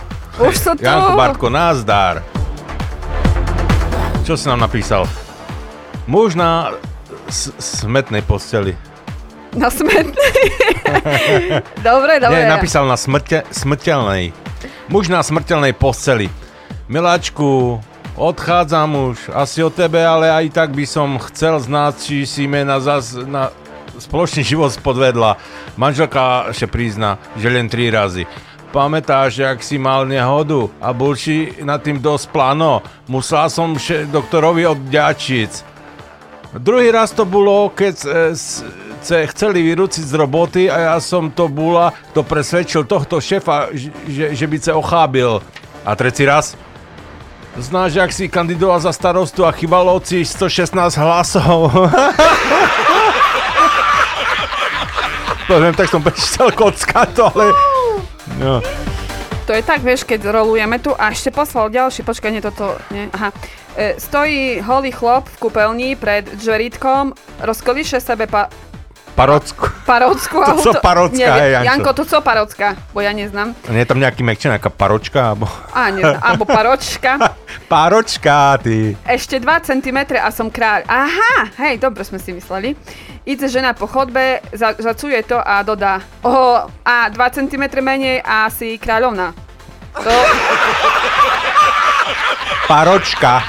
Už 0.42 0.54
sú 0.58 0.74
tu. 0.74 0.82
Janko 0.82 1.14
Bartko, 1.14 1.46
nazdar. 1.46 2.26
Čo 4.26 4.34
si 4.34 4.50
nám 4.50 4.66
napísal? 4.66 5.06
Muž 6.10 6.34
na 6.34 6.74
s- 7.30 7.54
smetnej 7.56 8.26
posteli. 8.26 8.74
Na 9.54 9.70
smetnej. 9.70 10.34
dobre, 11.86 12.18
dobre. 12.18 12.34
Nie, 12.34 12.50
napísal 12.50 12.90
na 12.90 12.98
smrte, 12.98 13.46
smrteľnej. 13.54 14.34
Muž 14.90 15.06
na 15.06 15.22
smrteľnej 15.22 15.70
posteli. 15.72 16.26
Miláčku, 16.90 17.78
odchádzam 18.18 19.14
už. 19.14 19.30
Asi 19.30 19.62
o 19.62 19.70
tebe, 19.70 20.02
ale 20.02 20.28
aj 20.28 20.50
tak 20.52 20.74
by 20.74 20.84
som 20.84 21.16
chcel 21.30 21.62
znať, 21.62 21.94
či 22.02 22.16
si 22.26 22.44
mena 22.50 22.82
zas 22.82 23.14
na 23.14 23.54
spoločný 23.98 24.42
život 24.42 24.70
podvedla. 24.80 25.36
Manželka 25.78 26.50
še 26.54 26.66
prizna, 26.66 27.18
že 27.38 27.50
len 27.50 27.68
tri 27.70 27.90
razy. 27.90 28.26
Pamätáš, 28.74 29.38
jak 29.38 29.62
si 29.62 29.78
mal 29.78 30.02
nehodu 30.02 30.66
a 30.82 30.90
si 31.14 31.54
nad 31.62 31.78
tým 31.78 32.02
dosť 32.02 32.26
plano. 32.34 32.82
Musela 33.06 33.46
som 33.46 33.78
še 33.78 34.10
doktorovi 34.10 34.66
odďačiť. 34.66 35.74
Druhý 36.58 36.90
raz 36.90 37.10
to 37.10 37.26
bolo, 37.26 37.70
keď 37.70 37.94
e, 38.02 38.08
s- 38.34 38.62
ce 39.02 39.26
chceli 39.30 39.60
vyrúciť 39.62 40.06
z 40.06 40.14
roboty 40.14 40.62
a 40.70 40.94
ja 40.94 40.96
som 41.02 41.28
to 41.28 41.50
bola, 41.50 41.90
kto 42.14 42.22
presvedčil 42.22 42.86
tohto 42.86 43.18
šefa, 43.18 43.74
že, 43.74 44.34
že 44.34 44.46
by 44.46 44.56
sa 44.62 44.78
ochábil. 44.78 45.42
A 45.84 45.90
tretí 45.98 46.22
raz? 46.24 46.56
Znáš, 47.58 47.94
jak 47.94 48.10
si 48.10 48.26
kandidoval 48.26 48.80
za 48.82 48.90
starostu 48.90 49.46
a 49.46 49.54
chybalo 49.54 49.98
ci 50.02 50.26
116 50.26 50.98
hlasov. 50.98 51.70
Poviem, 55.44 55.76
tak 55.76 55.92
som 55.92 56.00
prečítal 56.00 56.48
kocka 56.56 57.04
to, 57.12 57.28
ale... 57.28 57.52
No. 58.40 58.64
To 59.44 59.52
je 59.52 59.60
tak, 59.60 59.84
vieš, 59.84 60.08
keď 60.08 60.32
rolujeme 60.32 60.80
tu 60.80 60.96
a 60.96 61.12
ešte 61.12 61.28
poslal 61.28 61.68
ďalší, 61.68 62.00
počkaj, 62.00 62.32
nie 62.32 62.40
toto, 62.40 62.80
nie, 62.88 63.12
aha. 63.12 63.28
E, 63.76 64.00
stojí 64.00 64.64
holý 64.64 64.88
chlop 64.88 65.28
v 65.28 65.36
kúpeľni 65.36 66.00
pred 66.00 66.24
džeritkom, 66.40 67.12
rozkolíše 67.44 68.00
sebe 68.00 68.24
pa, 68.24 68.48
Parocku. 69.14 69.70
parocku. 69.86 70.42
To 70.42 70.58
co 70.58 70.72
parocka, 70.82 71.14
neviem, 71.14 71.38
hej, 71.38 71.50
Janko? 71.54 71.66
Janko, 71.70 71.90
to 71.94 72.04
co 72.04 72.18
parocka, 72.18 72.74
bo 72.90 72.98
ja 72.98 73.14
neznám. 73.14 73.54
Nie 73.70 73.86
je 73.86 73.88
tam 73.88 74.02
nejaký 74.02 74.26
mekčen, 74.26 74.50
nejaká 74.50 74.74
paročka, 74.74 75.30
alebo... 75.30 75.46
A, 75.70 75.94
neznám, 75.94 76.18
alebo 76.18 76.42
paročka. 76.42 77.22
Paročka, 77.70 78.58
ty. 78.58 78.98
Ešte 79.06 79.38
2 79.38 79.46
cm 79.70 80.18
a 80.18 80.28
som 80.34 80.50
kráľ. 80.50 80.82
Aha, 80.90 81.54
hej, 81.62 81.78
dobre 81.78 82.02
sme 82.02 82.18
si 82.18 82.34
mysleli. 82.34 82.74
Ide 83.22 83.46
žena 83.46 83.70
po 83.72 83.86
chodbe, 83.86 84.42
za, 84.50 84.74
zacuje 84.74 85.22
to 85.22 85.38
a 85.38 85.62
dodá. 85.62 86.02
Oho, 86.26 86.66
a 86.82 87.08
2 87.08 87.14
cm 87.14 87.64
menej 87.80 88.18
a 88.20 88.50
si 88.50 88.76
kráľovna. 88.76 89.30
To, 89.94 90.14
Paročka. 92.66 93.46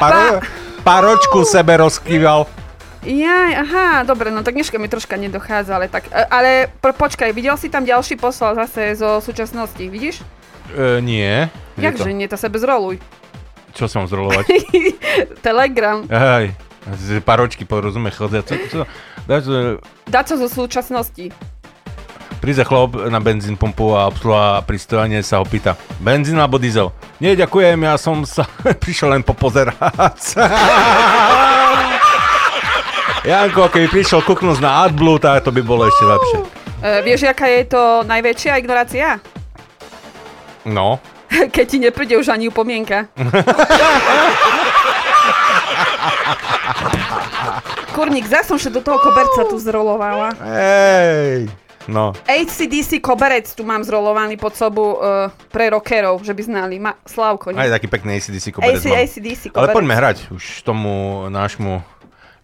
Paro... 0.00 0.40
Paročku 0.82 1.46
sebe 1.46 1.78
rozkýval. 1.78 2.61
Jaj, 3.02 3.52
aha, 3.58 4.02
dobre, 4.06 4.30
no 4.30 4.42
tak 4.46 4.54
dneška 4.54 4.78
mi 4.78 4.88
troška 4.88 5.18
nedochádza, 5.18 5.76
ale 5.76 5.86
tak, 5.90 6.06
e, 6.10 6.22
ale 6.30 6.70
po, 6.80 6.94
počkaj, 6.94 7.34
videl 7.34 7.58
si 7.58 7.66
tam 7.66 7.82
ďalší 7.82 8.16
poslal 8.16 8.54
zase 8.54 8.94
zo 8.94 9.18
súčasnosti, 9.18 9.82
vidíš? 9.82 10.22
E, 10.72 11.02
nie. 11.02 11.50
Jakže 11.76 12.14
nie, 12.14 12.30
to 12.30 12.38
sebe 12.38 12.62
zroluj. 12.62 13.02
Čo 13.72 13.88
som 13.88 14.04
zrolovať? 14.06 14.46
Telegram. 15.46 16.04
Hej. 16.06 16.52
Z 16.98 17.22
paročky 17.22 17.62
porozumie 17.62 18.10
chodia. 18.10 18.42
Co, 18.42 18.58
co, 18.58 18.78
dáš, 19.24 19.44
Daco 20.10 20.34
zo 20.34 20.48
súčasnosti. 20.50 21.30
príde 22.42 22.66
chlop 22.66 23.06
na 23.06 23.22
benzín 23.22 23.54
pumpu 23.54 23.94
a 23.94 24.10
obsluha 24.10 24.66
pristojanie 24.66 25.22
sa 25.22 25.38
ho 25.38 25.46
pýta. 25.46 25.78
Benzín 26.02 26.42
alebo 26.42 26.58
diesel? 26.58 26.90
Nie, 27.22 27.38
ďakujem, 27.38 27.78
ja 27.86 27.94
som 27.94 28.26
sa 28.26 28.42
prišiel 28.82 29.14
len 29.14 29.22
popozerať. 29.22 29.78
Janko, 33.22 33.70
keby 33.70 33.86
prišiel 33.86 34.18
kuknúť 34.26 34.58
na 34.58 34.82
AdBlue, 34.82 35.22
tak 35.22 35.46
to 35.46 35.54
by 35.54 35.62
bolo 35.62 35.86
ešte 35.86 36.02
lepšie. 36.02 36.42
E, 36.82 37.06
vieš, 37.06 37.30
aká 37.30 37.46
je 37.46 37.70
to 37.70 38.02
najväčšia 38.02 38.58
ignorácia? 38.58 39.22
No. 40.66 40.98
Keď 41.54 41.66
ti 41.70 41.78
nepríde 41.78 42.18
už 42.18 42.34
ani 42.34 42.50
upomienka. 42.50 43.06
Kurník, 47.94 48.26
zase 48.26 48.58
som 48.58 48.74
do 48.74 48.82
toho 48.82 48.98
koberca 48.98 49.46
tu 49.46 49.54
zrolovala. 49.54 50.34
Hej. 50.42 51.46
No. 51.86 52.10
ACDC 52.26 52.98
koberec 53.02 53.46
tu 53.54 53.62
mám 53.62 53.86
zrolovaný 53.86 54.38
pod 54.38 54.54
sobu 54.54 54.98
uh, 54.98 55.30
pre 55.50 55.70
rockerov, 55.70 56.22
že 56.26 56.34
by 56.34 56.42
znali. 56.42 56.78
Ma, 56.78 56.94
Slavko, 57.06 57.54
Aj 57.54 57.66
nie? 57.66 57.70
taký 57.70 57.86
pekný 57.86 58.18
ACDC 58.18 58.54
koberec 58.54 58.82
AC, 58.82 58.86
mám. 58.86 58.98
ACDC 59.02 59.42
Ale 59.50 59.54
koberec. 59.70 59.74
poďme 59.78 59.94
hrať 59.94 60.16
už 60.30 60.42
tomu 60.66 61.26
nášmu 61.30 61.82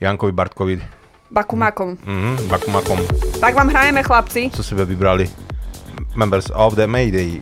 Jankovi 0.00 0.32
Bartkovi. 0.32 0.82
Bakumakom. 1.30 1.98
Mhm, 2.06 2.48
Bakumakom. 2.48 2.98
Tak 3.40 3.54
vám 3.54 3.68
hrajeme, 3.68 4.02
chlapci. 4.02 4.50
Co 4.54 4.62
si 4.62 4.74
vybrali? 4.74 5.30
Members 6.14 6.50
of 6.54 6.74
the 6.74 6.86
Mayday. 6.86 7.40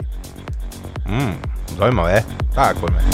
Mm, 1.07 1.37
zaujímavé. 1.79 2.25
Tak, 2.55 2.79
poďme. 2.79 3.05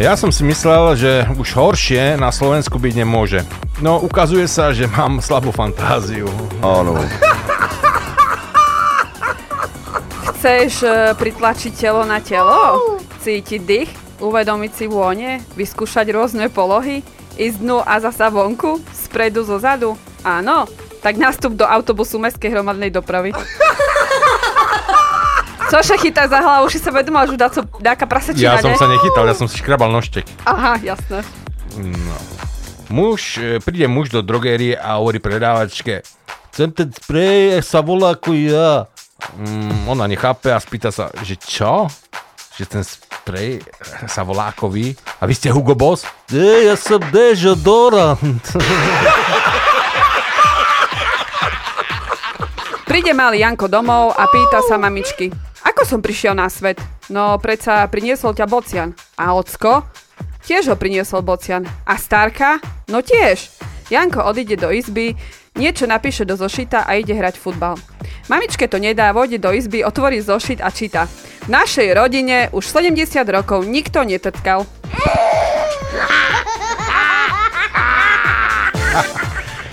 Ja 0.00 0.16
som 0.16 0.32
si 0.32 0.40
myslel, 0.48 0.96
že 0.96 1.12
už 1.36 1.52
horšie 1.52 2.16
na 2.16 2.32
Slovensku 2.32 2.80
byť 2.80 3.04
nemôže. 3.04 3.44
No, 3.84 4.00
ukazuje 4.00 4.48
sa, 4.48 4.72
že 4.72 4.88
mám 4.88 5.20
slabú 5.20 5.52
fantáziu. 5.52 6.24
Áno. 6.64 6.96
Chceš 10.32 10.88
e, 10.88 11.12
pritlačiť 11.20 11.76
telo 11.76 12.08
na 12.08 12.16
telo? 12.16 12.96
Cítiť 13.20 13.60
dých? 13.60 13.92
Uvedomiť 14.24 14.72
si 14.72 14.88
vône? 14.88 15.44
Vyskúšať 15.52 16.08
rôzne 16.16 16.48
polohy? 16.48 17.04
Ísť 17.36 17.60
dnu 17.60 17.84
a 17.84 18.00
zasa 18.00 18.32
vonku? 18.32 18.80
Spredu 18.96 19.44
zo 19.44 19.60
zadu? 19.60 20.00
Áno? 20.24 20.64
Tak 21.04 21.20
nastup 21.20 21.60
do 21.60 21.68
autobusu 21.68 22.16
mestskej 22.16 22.56
hromadnej 22.56 22.88
dopravy. 22.88 23.36
Cože 25.70 25.94
chytá 26.02 26.26
za 26.26 26.42
hlavu, 26.42 26.66
už 26.66 26.74
si 26.74 26.80
sa 26.82 26.90
vedomal, 26.90 27.30
že 27.30 27.38
dá 27.38 27.46
co, 27.46 27.62
dáka 27.78 28.02
Ja 28.34 28.58
som 28.58 28.74
ne? 28.74 28.78
sa 28.78 28.90
nechytal, 28.90 29.22
ja 29.22 29.38
som 29.38 29.46
si 29.46 29.54
škrabal 29.62 29.86
nožtek. 29.94 30.26
Aha, 30.42 30.82
jasné. 30.82 31.22
No. 31.78 32.18
Muž, 32.90 33.38
e, 33.38 33.62
príde 33.62 33.86
muž 33.86 34.10
do 34.10 34.18
drogérie 34.18 34.74
a 34.74 34.98
hovorí 34.98 35.22
predávačke, 35.22 36.02
chcem 36.50 36.74
ten 36.74 36.90
sprej, 36.90 37.62
sa 37.62 37.86
volá 37.86 38.18
ako 38.18 38.34
ja. 38.34 38.90
Mm, 39.38 39.86
ona 39.86 40.10
nechápe 40.10 40.50
a 40.50 40.58
spýta 40.58 40.90
sa, 40.90 41.14
že 41.22 41.38
čo? 41.38 41.86
Že 42.58 42.64
ten 42.66 42.82
sprej 42.82 43.62
sa 44.10 44.26
volá 44.26 44.50
ako 44.50 44.74
vy? 44.74 44.98
A 45.22 45.30
vy 45.30 45.38
ste 45.38 45.54
Hugo 45.54 45.78
Boss? 45.78 46.02
E, 46.34 46.66
ja 46.66 46.74
som 46.74 46.98
dežodorant. 47.14 48.42
Príde 52.90 53.14
malý 53.14 53.46
Janko 53.46 53.70
domov 53.70 54.18
a 54.18 54.26
pýta 54.26 54.66
sa 54.66 54.74
mamičky. 54.74 55.30
Ako 55.80 55.96
som 55.96 56.04
prišiel 56.04 56.36
na 56.36 56.44
svet? 56.52 56.76
No, 57.08 57.40
predsa 57.40 57.88
priniesol 57.88 58.36
ťa 58.36 58.44
Bocian. 58.44 58.92
A 59.16 59.32
ocko? 59.32 59.80
Tiež 60.44 60.68
ho 60.68 60.76
priniesol 60.76 61.24
Bocian. 61.24 61.64
A 61.88 61.96
starka? 61.96 62.60
No 62.92 63.00
tiež. 63.00 63.48
Janko 63.88 64.28
odíde 64.28 64.60
do 64.60 64.68
izby, 64.68 65.16
niečo 65.56 65.88
napíše 65.88 66.28
do 66.28 66.36
zošita 66.36 66.84
a 66.84 67.00
ide 67.00 67.16
hrať 67.16 67.40
futbal. 67.40 67.80
Mamičke 68.28 68.68
to 68.68 68.76
nedá, 68.76 69.08
vojde 69.16 69.40
do 69.40 69.56
izby, 69.56 69.80
otvorí 69.80 70.20
zošit 70.20 70.60
a 70.60 70.68
číta. 70.68 71.08
V 71.08 71.48
našej 71.48 71.96
rodine 71.96 72.52
už 72.52 72.60
70 72.60 73.24
rokov 73.32 73.64
nikto 73.64 74.04
netrtkal. 74.04 74.68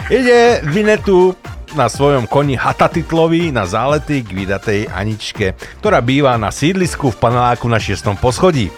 Ide 0.08 0.64
Vinetu 0.72 1.36
na 1.78 1.93
svojom 1.93 2.25
koni 2.25 2.57
Hatatitlovi 2.57 3.53
na 3.53 3.69
zálety 3.69 4.25
k 4.25 4.34
vydatej 4.34 4.89
Aničke, 4.89 5.53
ktorá 5.78 6.01
býva 6.01 6.34
na 6.34 6.49
sídlisku 6.49 7.13
v 7.13 7.21
paneláku 7.21 7.69
na 7.69 7.78
6. 7.78 8.17
poschodí. 8.17 8.73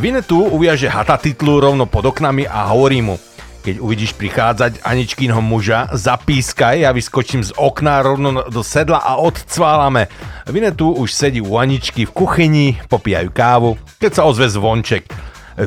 Vinetu 0.00 0.40
uviaže 0.48 0.88
Hatatitlu 0.88 1.60
rovno 1.60 1.84
pod 1.84 2.08
oknami 2.08 2.48
a 2.48 2.72
hovorí 2.72 3.04
mu 3.04 3.20
keď 3.60 3.76
uvidíš 3.76 4.16
prichádzať 4.16 4.80
Aničkinho 4.88 5.44
muža, 5.44 5.92
zapískaj 5.92 6.80
a 6.80 6.96
vyskočím 6.96 7.44
z 7.44 7.52
okna 7.60 8.00
rovno 8.00 8.48
do 8.48 8.64
sedla 8.64 9.04
a 9.04 9.20
odcválame. 9.20 10.08
Vinetu 10.48 10.96
už 10.96 11.12
sedí 11.12 11.44
u 11.44 11.60
Aničky 11.60 12.08
v 12.08 12.14
kuchyni, 12.16 12.66
popíjajú 12.88 13.28
kávu, 13.28 13.76
keď 14.00 14.10
sa 14.16 14.22
ozve 14.24 14.48
zvonček. 14.48 15.04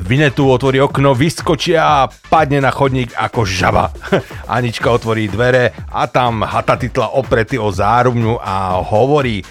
Vinetu 0.01 0.49
otvorí 0.49 0.81
okno, 0.81 1.13
vyskočí 1.13 1.77
a 1.77 2.09
padne 2.09 2.57
na 2.57 2.73
chodník 2.73 3.13
ako 3.13 3.45
žaba. 3.45 3.93
Anička 4.57 4.89
otvorí 4.89 5.29
dvere 5.29 5.69
a 5.93 6.09
tam 6.09 6.41
Hatatitla 6.41 7.13
opretý 7.13 7.61
o 7.61 7.69
zárubňu 7.69 8.41
a 8.41 8.81
hovorí 8.81 9.45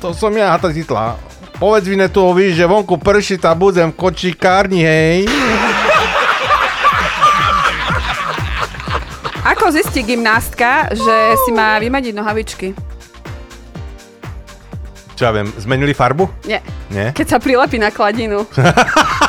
To 0.00 0.16
som 0.16 0.32
ja, 0.32 0.56
Hatatitla. 0.56 1.20
Povedz 1.60 1.88
Vinetuovi, 1.88 2.52
že 2.56 2.64
vonku 2.68 2.96
prší 2.96 3.36
a 3.44 3.52
budem 3.56 3.92
v 3.92 3.96
kočikárni, 3.96 4.80
hej. 4.84 5.28
Ako 9.52 9.72
zistí 9.72 10.04
gymnástka, 10.04 10.92
že 10.92 11.16
si 11.44 11.50
má 11.52 11.80
vymadiť 11.80 12.12
nohavičky? 12.12 12.76
Čo 15.16 15.22
ja 15.24 15.32
viem, 15.32 15.48
zmenili 15.56 15.96
farbu? 15.96 16.28
Nie. 16.44 16.60
Nie? 16.92 17.16
Keď 17.16 17.26
sa 17.26 17.38
prilepí 17.40 17.80
na 17.80 17.88
kladinu. 17.88 18.44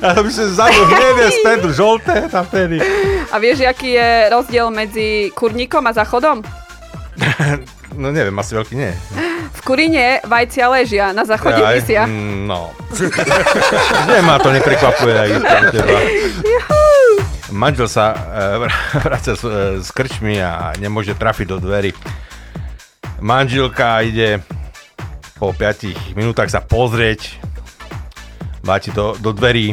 A 0.00 0.16
by 0.16 0.30
sa 0.30 0.44
zadu 0.48 0.80
hnedé 0.84 1.26
spredu, 1.32 1.68
žolté 1.70 2.26
tam 2.26 2.44
vtedy. 2.44 2.78
A 3.28 3.36
vieš, 3.36 3.62
aký 3.62 3.92
je 3.92 4.10
rozdiel 4.28 4.68
medzi 4.68 5.08
kurníkom 5.32 5.82
a 5.82 5.92
záchodom? 5.92 6.42
No 7.90 8.12
neviem, 8.12 8.36
asi 8.36 8.52
veľký 8.52 8.74
nie. 8.76 8.92
V 9.50 9.60
kurine 9.64 10.20
vajcia 10.22 10.68
ležia, 10.68 11.10
na 11.10 11.24
záchode 11.24 11.56
Jaj, 11.56 11.74
vysia. 11.74 12.04
mm, 12.04 12.46
No. 12.46 12.70
Nie 14.06 14.20
ma 14.20 14.36
to 14.36 14.52
neprekvapuje 14.52 15.14
aj 15.16 15.30
teba. 15.72 15.98
Manžel 17.48 17.88
sa 17.88 18.12
e, 18.12 18.18
vracia 19.08 19.34
z, 19.34 19.42
e, 19.42 19.50
z 19.80 19.88
krčmy 19.90 20.36
a 20.36 20.76
nemôže 20.76 21.16
trafiť 21.16 21.46
do 21.48 21.58
dverí. 21.58 21.90
Manželka 23.18 24.04
ide 24.04 24.44
po 25.34 25.50
5 25.50 26.14
minútach 26.14 26.46
sa 26.46 26.60
pozrieť, 26.60 27.40
máti 28.68 28.92
do, 28.92 29.16
do 29.16 29.32
dverí. 29.32 29.72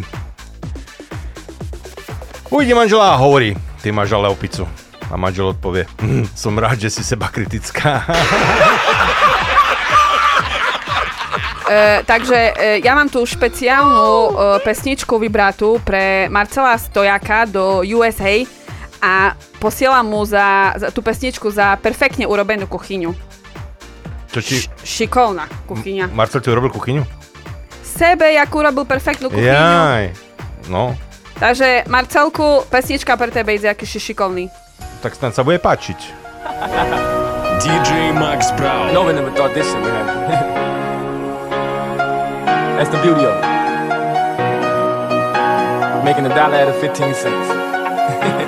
Ujde 2.47 2.71
manžela 2.71 3.11
a 3.11 3.19
hovorí, 3.19 3.51
ty 3.83 3.91
máš 3.91 4.15
ale 4.15 4.31
opicu. 4.31 4.63
A 5.11 5.19
manžel 5.19 5.51
odpovie, 5.51 5.83
hm, 5.99 6.31
som 6.31 6.55
rád, 6.55 6.79
že 6.79 6.89
si 6.89 7.03
seba 7.03 7.27
kritická. 7.27 8.07
E, 11.65 12.05
takže 12.05 12.53
e, 12.53 12.77
ja 12.85 12.93
mám 12.93 13.09
tu 13.09 13.25
špeciálnu 13.25 14.05
e, 14.05 14.29
pesničku 14.61 15.17
vybratú 15.17 15.81
pre 15.81 16.29
Marcela 16.29 16.77
Stojaka 16.77 17.49
do 17.49 17.81
USA 17.97 18.45
a 19.01 19.33
posielam 19.57 20.05
mu 20.05 20.21
za, 20.29 20.77
za 20.77 20.93
tú 20.93 21.01
pesničku 21.01 21.49
za 21.49 21.73
perfektne 21.81 22.29
urobenú 22.29 22.69
kuchyňu. 22.69 23.17
Čo 24.29 24.39
ti... 24.45 24.61
Šikovná 24.85 25.49
kuchyňa. 25.65 26.13
Marcel 26.13 26.45
ti 26.45 26.53
urobil 26.53 26.69
kuchyňu? 26.69 27.24
Sebe, 27.95 28.27
jak 28.35 28.51
urobil 28.51 28.83
perfektnú 28.83 29.31
kuchyňu. 29.31 29.47
Jaj. 29.47 30.03
No, 30.67 30.97
Takže 31.35 31.83
Marcelku, 31.91 32.63
pesnička 32.71 33.15
pre 33.19 33.27
tebe, 33.27 33.55
ide, 33.55 33.67
aký 33.67 33.83
si 33.83 33.99
šikovný. 33.99 34.47
tak 35.03 35.15
snad 35.15 35.35
sa 35.35 35.43
bude 35.43 35.59
páčiť. 35.59 35.99
DJ 37.59 38.15
Max 38.15 38.51
Brown. 38.55 38.91
No 38.95 39.03
one 39.03 39.15
never 39.15 39.31
thought 39.35 39.51
this 39.53 39.67
shit 39.67 39.79
would 39.79 39.91
happen. 39.91 40.15
That's 42.75 42.91
the 42.91 42.99
beauty 43.03 43.23
of 43.23 43.35
it. 43.35 43.43
Making 46.03 46.25
a 46.27 46.33
dollar 46.35 46.55
out 46.61 46.69
of 46.69 46.77
15 46.79 47.13
cents. 47.15 47.47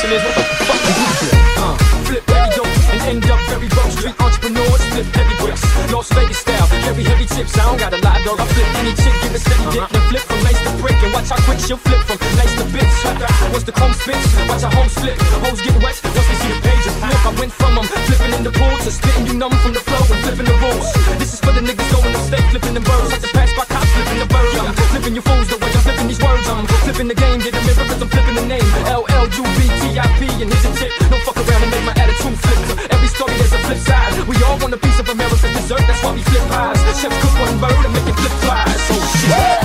Question 0.00 0.16
is, 0.16 0.24
what 0.24 0.32
the 0.32 0.44
fuck 0.64 0.80
flip? 0.80 1.36
Uh, 1.60 1.76
flip 2.08 2.24
every 2.32 2.56
dope 2.56 2.72
and 2.88 3.00
end 3.04 3.24
up 3.28 3.36
very 3.52 3.68
broke. 3.68 3.92
Street 3.92 4.16
entrepreneurs 4.16 4.80
flip 4.96 5.04
heavy 5.12 5.36
bricks. 5.44 5.60
Las 5.92 6.08
Vegas 6.16 6.40
style, 6.40 6.64
very 6.88 7.04
heavy 7.04 7.28
chips. 7.28 7.52
I 7.60 7.68
don't 7.68 7.76
got 7.76 7.92
a 7.92 8.00
lot, 8.00 8.16
dog. 8.24 8.40
I 8.40 8.48
flip 8.48 8.64
any 8.80 8.96
chick, 8.96 9.12
give 9.20 9.36
a 9.36 9.40
steady 9.44 9.76
dick. 9.76 9.84
Then 9.92 10.04
flip 10.08 10.24
from 10.24 10.40
lace 10.40 10.56
to 10.64 10.72
brick. 10.80 10.96
And 11.04 11.12
watch 11.12 11.28
how 11.28 11.36
quick 11.44 11.60
she'll 11.60 11.76
flip 11.76 12.00
from 12.08 12.16
lace 12.40 12.54
to 12.56 12.64
bitch. 12.72 12.96
Once 13.52 13.68
the 13.68 13.76
comb 13.76 13.92
spits, 13.92 14.24
watch 14.48 14.64
how 14.64 14.72
home 14.72 14.88
split. 14.88 15.20
Hoes 15.44 15.60
get 15.60 15.76
wet 15.84 15.92
once 16.00 16.00
they 16.00 16.36
see 16.40 16.48
the 16.48 16.60
pages 16.64 16.96
flip. 16.96 17.20
I 17.20 17.32
went 17.36 17.52
from 17.52 17.76
them 17.76 17.84
flipping 17.84 18.32
in 18.40 18.40
the 18.40 18.56
pool 18.56 18.72
to 18.80 18.88
spitting 18.88 19.28
you 19.28 19.36
numb 19.36 19.52
from 19.60 19.76
the 19.76 19.84
flow 19.84 20.00
and 20.00 20.20
flipping 20.24 20.48
the 20.48 20.56
rules. 20.64 20.88
This 21.20 21.36
is 21.36 21.44
for 21.44 21.52
the 21.52 21.60
niggas 21.60 21.88
going 21.92 22.16
upstate, 22.16 22.48
flipping 22.48 22.72
them 22.72 22.88
birds. 22.88 23.12
Like 23.12 23.20
the 23.20 23.28
pass 23.36 23.52
by 23.52 23.68
cops, 23.68 23.89
flipping 24.10 24.26
the 24.26 24.34
birds. 24.34 24.58
I'm 24.58 24.74
flipping 24.90 25.14
your 25.14 25.22
fools 25.22 25.48
the 25.48 25.56
way 25.58 25.70
I'm 25.70 25.82
flipping 25.86 26.08
these 26.08 26.22
words. 26.22 26.48
Um. 26.48 26.58
I'm 26.58 26.66
flipping 26.82 27.08
the 27.08 27.14
game, 27.14 27.38
get 27.40 27.54
a 27.54 27.60
mirror 27.62 27.86
cause 27.86 28.02
I'm 28.02 28.08
flipping 28.08 28.34
the 28.34 28.46
name. 28.46 28.68
L-L-U-B-T-I-P 28.86 30.20
and 30.42 30.50
here's 30.50 30.66
a 30.66 30.72
chick. 30.78 30.92
Don't 31.10 31.22
fuck 31.22 31.36
around 31.36 31.62
and 31.62 31.70
make 31.70 31.84
my 31.86 31.94
attitude 31.94 32.38
flip. 32.42 32.90
Every 32.90 33.08
story 33.08 33.34
there's 33.38 33.52
a 33.52 33.60
flip 33.66 33.78
side. 33.78 34.12
We 34.26 34.36
all 34.42 34.58
want 34.58 34.74
a 34.74 34.78
piece 34.78 34.98
of 34.98 35.08
America's 35.08 35.42
dessert, 35.42 35.84
that's 35.86 36.02
why 36.02 36.12
we 36.14 36.22
flip 36.22 36.44
pies. 36.50 36.78
Chefs 36.98 37.18
cook 37.22 37.34
one 37.38 37.56
bird 37.60 37.84
and 37.86 37.92
make 37.94 38.08
it 38.08 38.16
flip 38.18 38.34
flies. 38.42 38.80
So 38.88 38.94
shit. 39.18 39.59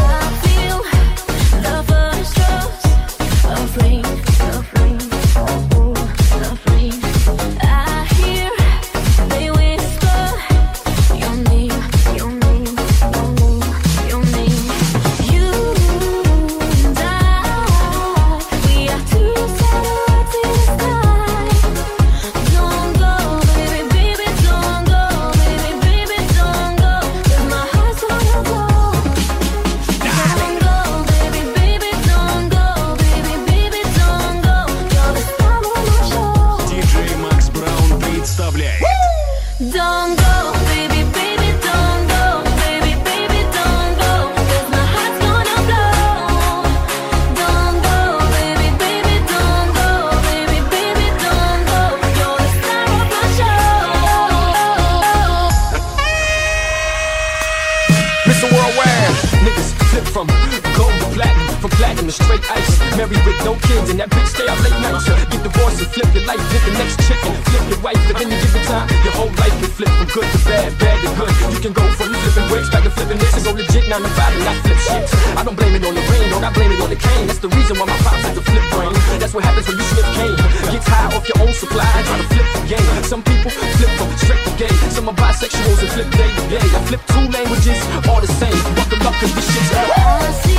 And 73.86 73.94
nine 73.94 74.02
to 74.02 74.10
five 74.18 74.34
and 74.34 74.46
not 74.46 74.58
flip 74.66 74.80
shit. 74.82 75.06
I 75.38 75.44
don't 75.44 75.56
blame 75.56 75.76
it 75.76 75.86
on 75.86 75.94
the 75.94 76.02
rain, 76.10 76.30
don't 76.30 76.44
I 76.44 76.52
blame 76.54 76.72
it 76.72 76.82
on 76.82 76.90
the 76.90 76.96
cane. 76.96 77.28
That's 77.28 77.40
the 77.40 77.50
reason 77.50 77.78
why 77.78 77.86
my 77.86 77.98
pops 78.02 78.24
has 78.26 78.38
a 78.38 78.42
flip 78.42 78.66
brain. 78.74 78.94
That's 79.22 79.34
what 79.34 79.44
happens 79.44 79.68
when 79.68 79.78
you 79.78 79.86
sniff 79.94 80.08
cane. 80.18 80.38
Gets 80.74 80.88
high 80.88 81.10
off 81.14 81.26
your 81.30 81.40
own 81.46 81.54
supply, 81.54 81.86
try 81.86 82.18
to 82.18 82.28
flip 82.34 82.48
the 82.54 82.62
game. 82.66 83.04
Some 83.04 83.22
people 83.22 83.52
flip 83.52 83.92
from 83.98 84.10
straight 84.18 84.44
to 84.46 84.52
gay. 84.58 84.74
Some 84.90 85.10
are 85.10 85.18
bisexuals 85.18 85.80
and 85.86 85.92
flip 85.94 86.10
day 86.18 86.30
to 86.34 86.44
day. 86.50 86.66
I 86.66 86.80
flip 86.90 87.02
two 87.14 87.26
languages, 87.30 87.80
all 88.10 88.22
the 88.22 88.32
same. 88.42 88.58
Buckle 88.76 89.08
up, 89.08 89.16
cause 89.22 89.34
this 89.34 89.48
shit's 89.54 89.72
I 89.74 90.55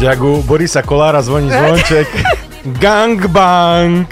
Že 0.00 0.08
ak 0.08 0.20
u 0.24 0.42
Borisa 0.42 0.82
Kolára 0.82 1.22
zvoní 1.22 1.50
zvonček. 1.56 2.08
Gangbang! 2.80 4.08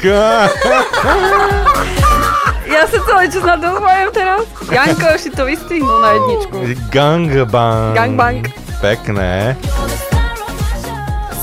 Ja 2.68 2.84
sa 2.84 2.98
celý 3.00 3.26
čas 3.32 3.44
na 3.44 3.56
to 3.56 3.76
zvojem 3.76 4.08
teraz. 4.12 4.44
Janko 4.68 5.08
si 5.16 5.30
to 5.32 5.44
vystrihnul 5.44 6.00
na 6.00 6.10
jedničku. 6.16 6.56
Gangbang. 6.92 7.94
Gangbang. 7.96 8.40
Pekné. 8.80 9.56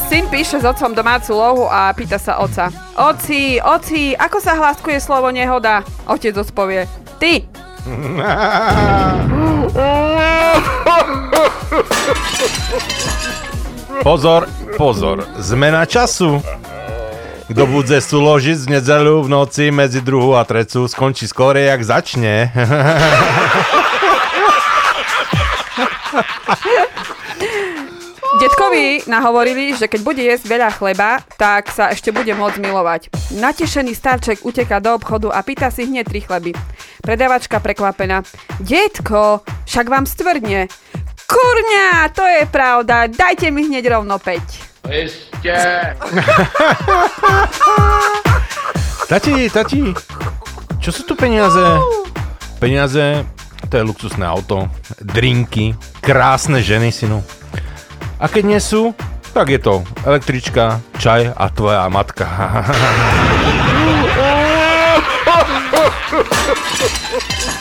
Syn 0.05 0.29
píše 0.29 0.61
s 0.61 0.65
otcom 0.65 0.93
domácu 0.93 1.33
lohu 1.33 1.65
a 1.65 1.89
pýta 1.97 2.21
sa 2.21 2.37
oca. 2.37 2.69
Oci, 2.95 3.57
oci, 3.57 4.13
ako 4.13 4.37
sa 4.37 4.53
hláskuje 4.55 5.01
slovo 5.01 5.33
nehoda? 5.33 5.81
Otec 6.05 6.37
odpovie. 6.37 6.85
Ty. 7.17 7.41
Pozor, 14.03 14.49
pozor, 14.77 15.23
zmena 15.39 15.85
času. 15.85 16.41
Kto 17.45 17.63
bude 17.69 18.01
súložiť 18.01 18.57
z 18.57 18.67
nedelu 18.79 19.21
v 19.21 19.29
noci 19.29 19.69
medzi 19.69 20.01
druhú 20.01 20.33
a 20.33 20.41
trecu, 20.41 20.89
skončí 20.89 21.29
skôr, 21.29 21.55
jak 21.61 21.85
začne. 21.85 22.49
Detkovi 28.35 29.07
nahovorili, 29.07 29.71
že 29.79 29.87
keď 29.87 30.01
bude 30.03 30.19
jesť 30.19 30.45
veľa 30.51 30.69
chleba, 30.75 31.23
tak 31.39 31.71
sa 31.71 31.95
ešte 31.95 32.11
bude 32.11 32.35
môcť 32.35 32.59
milovať. 32.59 33.01
Natešený 33.31 33.95
starček 33.95 34.43
uteká 34.43 34.83
do 34.83 34.91
obchodu 34.91 35.31
a 35.31 35.39
pýta 35.39 35.71
si 35.71 35.87
hneď 35.87 36.03
tri 36.03 36.19
chleby. 36.19 36.51
Predavačka 36.99 37.63
prekvapená. 37.63 38.27
Detko, 38.59 39.39
však 39.63 39.87
vám 39.87 40.03
stvrdne. 40.03 40.67
Kurňa, 41.25 42.13
to 42.13 42.21
je 42.21 42.45
pravda, 42.45 43.09
dajte 43.09 43.51
mi 43.51 43.65
hneď 43.65 43.89
rovno 43.89 44.21
5. 44.21 44.85
Tati, 49.05 49.45
tati, 49.53 49.93
čo 50.81 50.89
sú 50.89 51.05
tu 51.05 51.13
peniaze? 51.13 51.61
Peniaze, 52.57 53.21
to 53.69 53.77
je 53.77 53.85
luxusné 53.85 54.25
auto, 54.25 54.65
drinky, 54.97 55.77
krásne 56.01 56.65
ženy, 56.65 56.89
synu. 56.89 57.21
A 58.17 58.25
keď 58.25 58.43
nie 58.49 58.57
sú, 58.57 58.97
tak 59.29 59.53
je 59.53 59.61
to 59.61 59.85
električka, 60.09 60.81
čaj 60.97 61.37
a 61.37 61.45
tvoja 61.53 61.85
matka. 61.85 62.25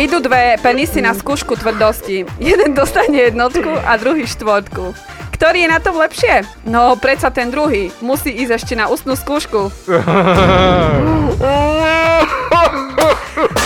Idú 0.00 0.24
dve 0.24 0.56
penisy 0.64 1.04
na 1.04 1.12
skúšku 1.12 1.52
tvrdosti. 1.52 2.24
Jeden 2.40 2.72
dostane 2.72 3.28
jednotku 3.28 3.68
a 3.84 4.00
druhý 4.00 4.24
štvortku. 4.24 4.96
Ktorý 5.36 5.66
je 5.66 5.68
na 5.68 5.84
tom 5.84 6.00
lepšie? 6.00 6.48
No, 6.64 6.96
predsa 6.96 7.28
ten 7.28 7.52
druhý. 7.52 7.92
Musí 8.00 8.32
ísť 8.32 8.52
ešte 8.56 8.74
na 8.78 8.88
ústnu 8.88 9.12
skúšku. 9.18 9.68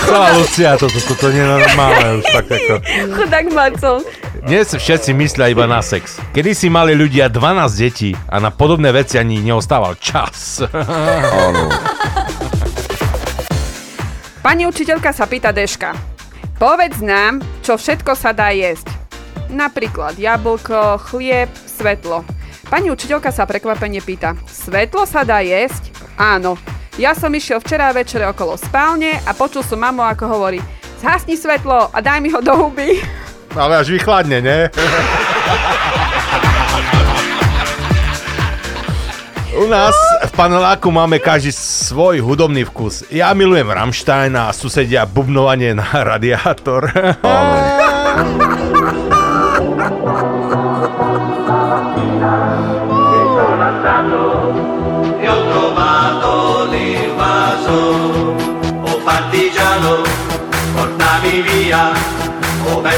Celá 0.07 0.29
Lucia, 0.39 0.75
toto, 0.79 0.99
toto 0.99 1.31
nie 1.31 1.43
je 1.43 1.47
normálne 1.47 2.23
už 2.23 2.27
fakt 2.31 2.51
ako. 2.51 2.75
Chudák 3.15 3.47
Marcel. 3.55 3.97
Dnes 4.47 4.71
všetci 4.73 5.11
myslia 5.15 5.51
iba 5.51 5.67
na 5.71 5.83
sex. 5.83 6.19
Kedy 6.35 6.55
si 6.59 6.67
mali 6.67 6.95
ľudia 6.99 7.31
12 7.31 7.71
detí 7.79 8.15
a 8.31 8.43
na 8.43 8.51
podobné 8.51 8.91
veci 8.91 9.19
ani 9.19 9.43
neostával 9.43 9.95
čas. 9.99 10.65
Áno. 10.75 11.71
Pani 14.41 14.63
učiteľka 14.63 15.11
sa 15.11 15.27
pýta 15.27 15.51
Deška. 15.51 16.16
Povedz 16.57 17.05
nám, 17.05 17.45
čo 17.61 17.77
všetko 17.77 18.17
sa 18.17 18.33
dá 18.33 18.49
jesť. 18.49 18.89
Napríklad 19.53 20.17
jablko, 20.17 20.97
chlieb, 21.13 21.53
svetlo. 21.69 22.25
Pani 22.73 22.89
učiteľka 22.89 23.29
sa 23.29 23.45
prekvapene 23.45 24.01
pýta. 24.01 24.33
Svetlo 24.49 25.05
sa 25.05 25.21
dá 25.21 25.45
jesť? 25.45 25.93
Áno. 26.17 26.57
Ja 26.97 27.13
som 27.13 27.29
išiel 27.37 27.61
včera 27.61 27.93
večer 27.93 28.25
okolo 28.25 28.57
spálne 28.57 29.21
a 29.29 29.37
počul 29.37 29.61
som 29.61 29.85
mamu, 29.85 30.01
ako 30.01 30.25
hovorí 30.33 30.65
Zhasni 30.97 31.37
svetlo 31.37 31.93
a 31.93 31.99
daj 32.01 32.25
mi 32.25 32.33
ho 32.33 32.41
do 32.41 32.57
huby. 32.57 33.05
Ale 33.53 33.77
až 33.77 33.93
vychladne, 33.93 34.41
ne? 34.41 34.73
U 39.57 39.65
nás 39.65 39.97
v 40.29 40.33
paneláku 40.37 40.93
máme 40.93 41.17
každý 41.17 41.49
svoj 41.49 42.21
hudobný 42.21 42.69
vkus. 42.69 43.09
Ja 43.09 43.33
milujem 43.33 43.73
Rammstein 43.73 44.37
a 44.37 44.53
susedia 44.53 45.09
bubnovanie 45.09 45.73
na 45.73 45.89
radiátor. 46.13 46.93
Oh 47.25 47.77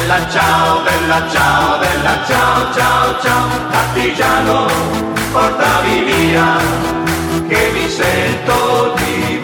bella 0.09 0.29
ciao, 0.31 0.83
bella 0.83 1.29
ciao, 1.29 1.79
bella 1.79 2.25
ciao, 2.27 2.73
ciao, 2.73 3.21
ciao 3.21 3.49
Partigiano, 3.71 5.18
portami 5.33 6.05
via 6.05 6.57
Che 7.49 7.70
mi 7.72 7.89
sento 7.89 8.95
di 8.97 9.38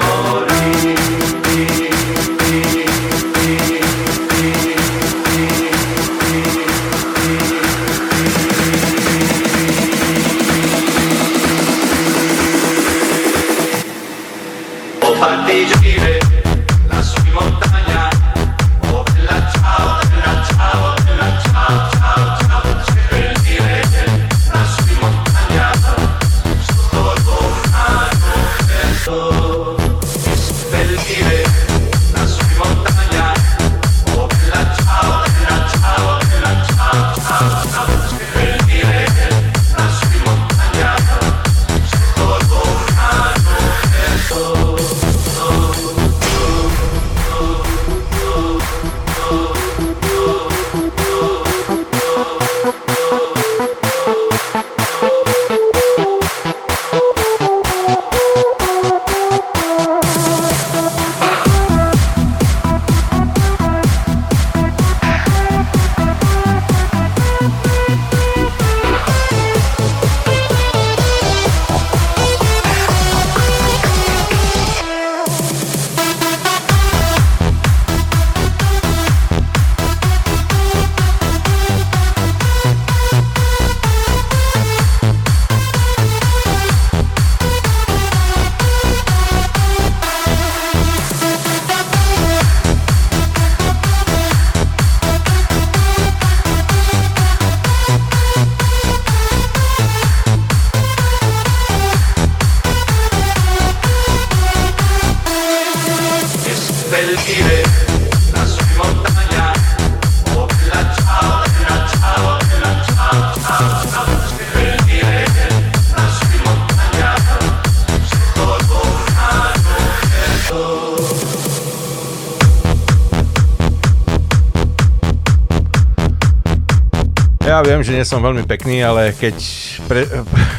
viem, 127.84 127.92
že 127.92 128.00
nie 128.00 128.08
som 128.08 128.24
veľmi 128.24 128.48
pekný, 128.48 128.80
ale 128.80 129.12
keď 129.12 129.36
pre, 129.84 130.08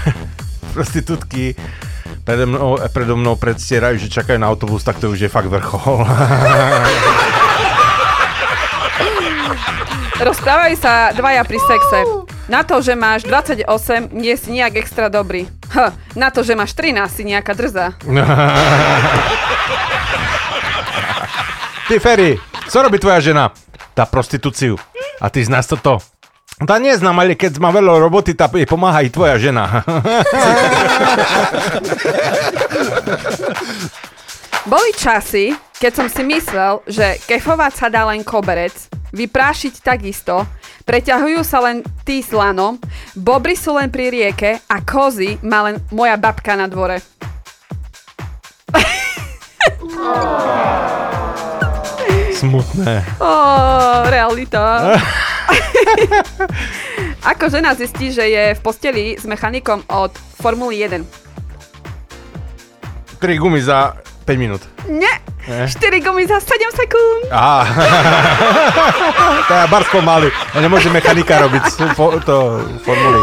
prostitútky 0.77 1.57
predo 2.21 2.45
mnou, 2.45 2.77
predo 2.93 3.17
mnou 3.17 3.33
predstierajú, 3.33 3.97
že 3.97 4.13
čakajú 4.13 4.37
na 4.37 4.45
autobus, 4.45 4.85
tak 4.85 5.01
to 5.01 5.09
už 5.09 5.25
je 5.25 5.29
fakt 5.29 5.49
vrchol. 5.49 6.05
Rozprávajú 10.21 10.77
sa 10.77 11.09
dvaja 11.17 11.41
pri 11.49 11.57
sexe. 11.65 12.29
Na 12.45 12.61
to, 12.61 12.77
že 12.77 12.93
máš 12.93 13.25
28, 13.25 13.65
nie 14.13 14.37
si 14.37 14.53
nejak 14.53 14.85
extra 14.85 15.09
dobrý. 15.09 15.49
H, 15.73 15.97
na 16.13 16.29
to, 16.29 16.45
že 16.45 16.53
máš 16.53 16.77
13, 16.77 17.09
si 17.09 17.25
nejaká 17.25 17.57
drza. 17.57 17.97
Ty, 21.89 21.97
Ferry, 21.97 22.37
co 22.69 22.77
robí 22.85 23.01
tvoja 23.01 23.17
žena? 23.17 23.49
Tá 23.97 24.05
prostitúciu. 24.05 24.77
A 25.17 25.33
ty 25.33 25.41
znáš 25.41 25.73
toto? 25.73 25.97
Tá 26.63 26.79
neznám, 26.79 27.19
ale 27.19 27.35
keď 27.35 27.59
má 27.59 27.67
veľa 27.67 27.99
roboty, 27.99 28.31
tá 28.31 28.47
jej 28.47 28.63
pomáha 28.63 29.03
i 29.03 29.11
tvoja 29.11 29.35
žena. 29.35 29.83
Boli 34.63 34.95
časy, 34.95 35.51
keď 35.75 35.91
som 35.91 36.07
si 36.07 36.23
myslel, 36.23 36.79
že 36.87 37.19
kefovať 37.27 37.73
sa 37.75 37.91
dá 37.91 38.07
len 38.07 38.23
koberec, 38.23 38.71
vyprášiť 39.11 39.83
takisto, 39.83 40.47
preťahujú 40.87 41.43
sa 41.43 41.59
len 41.59 41.83
tí 42.07 42.23
s 42.23 42.31
lanom, 42.31 42.79
bobry 43.19 43.59
sú 43.59 43.75
len 43.75 43.91
pri 43.91 44.07
rieke 44.15 44.63
a 44.71 44.79
kozy 44.79 45.35
má 45.43 45.67
len 45.67 45.75
moja 45.91 46.15
babka 46.15 46.55
na 46.55 46.71
dvore. 46.71 47.03
Smutné. 52.31 53.03
Ó, 53.19 53.31
realita. 54.07 54.63
Ako 57.31 57.49
žena 57.49 57.73
zistí, 57.73 58.11
že 58.11 58.25
je 58.25 58.53
v 58.53 58.61
posteli 58.61 59.17
s 59.17 59.25
mechanikom 59.25 59.81
od 59.87 60.11
Formuly 60.41 60.85
1? 60.85 61.05
3 63.19 63.41
gumy 63.41 63.61
za 63.61 63.93
5 64.25 64.37
minút. 64.37 64.61
Nie, 64.85 65.09
Ne? 65.45 65.69
4 65.69 66.01
gumy 66.01 66.25
za 66.25 66.41
7 66.41 66.57
sekúnd. 66.73 67.29
Aha. 67.29 67.61
to 69.47 69.53
je 69.53 69.65
bar 69.69 69.85
pomaly. 69.93 70.33
Ja 70.57 70.59
nemôžem 70.59 70.89
mechanika 70.89 71.37
robiť 71.37 71.93
fo- 71.93 72.17
to 72.25 72.65
formuly. 72.81 73.21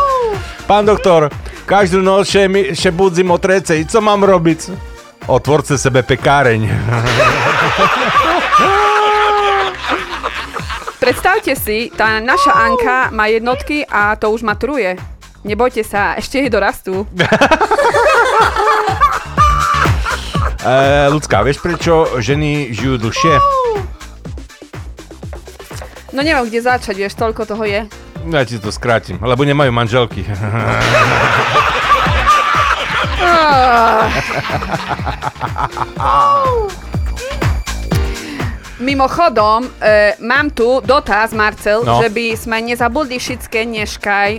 Pán 0.70 0.87
doktor, 0.87 1.35
každú 1.66 1.99
noc 1.99 2.31
še, 2.31 2.47
mi, 2.47 2.79
še 2.79 2.95
budzím 2.95 3.35
o 3.35 3.43
trecej. 3.43 3.91
Co 3.91 3.99
mám 3.99 4.23
robiť? 4.23 4.70
Otvorce 5.27 5.75
sebe 5.75 6.07
pekáreň. 6.07 6.62
Predstavte 11.03 11.59
si, 11.59 11.90
tá 11.90 12.22
naša 12.22 12.55
Anka 12.55 13.11
má 13.11 13.26
jednotky 13.26 13.82
a 13.90 14.14
to 14.14 14.30
už 14.30 14.46
maturuje. 14.46 14.94
Nebojte 15.42 15.82
sa, 15.82 16.14
ešte 16.14 16.38
jej 16.38 16.46
dorastú. 16.46 17.03
E, 20.62 21.11
ľudská, 21.11 21.42
vieš 21.42 21.59
prečo 21.59 22.07
ženy 22.22 22.70
žijú 22.70 22.94
dlhšie? 22.94 23.34
No 26.14 26.22
neviem, 26.22 26.46
kde 26.46 26.62
začať, 26.62 26.94
vieš, 26.94 27.18
toľko 27.18 27.50
toho 27.50 27.66
je. 27.66 27.82
Ja 28.30 28.46
ti 28.46 28.62
to 28.62 28.70
skrátim, 28.70 29.18
lebo 29.18 29.42
nemajú 29.42 29.74
manželky. 29.74 30.22
Mimochodom, 38.83 39.70
e, 39.78 40.18
mám 40.18 40.51
tu 40.51 40.83
dotaz, 40.83 41.30
Marcel, 41.30 41.87
No. 41.87 42.03
že 42.03 42.11
by 42.11 42.26
sme 42.35 42.59
nezabudli 42.66 43.14
všetké 43.14 43.62
dneškaj, 43.62 44.30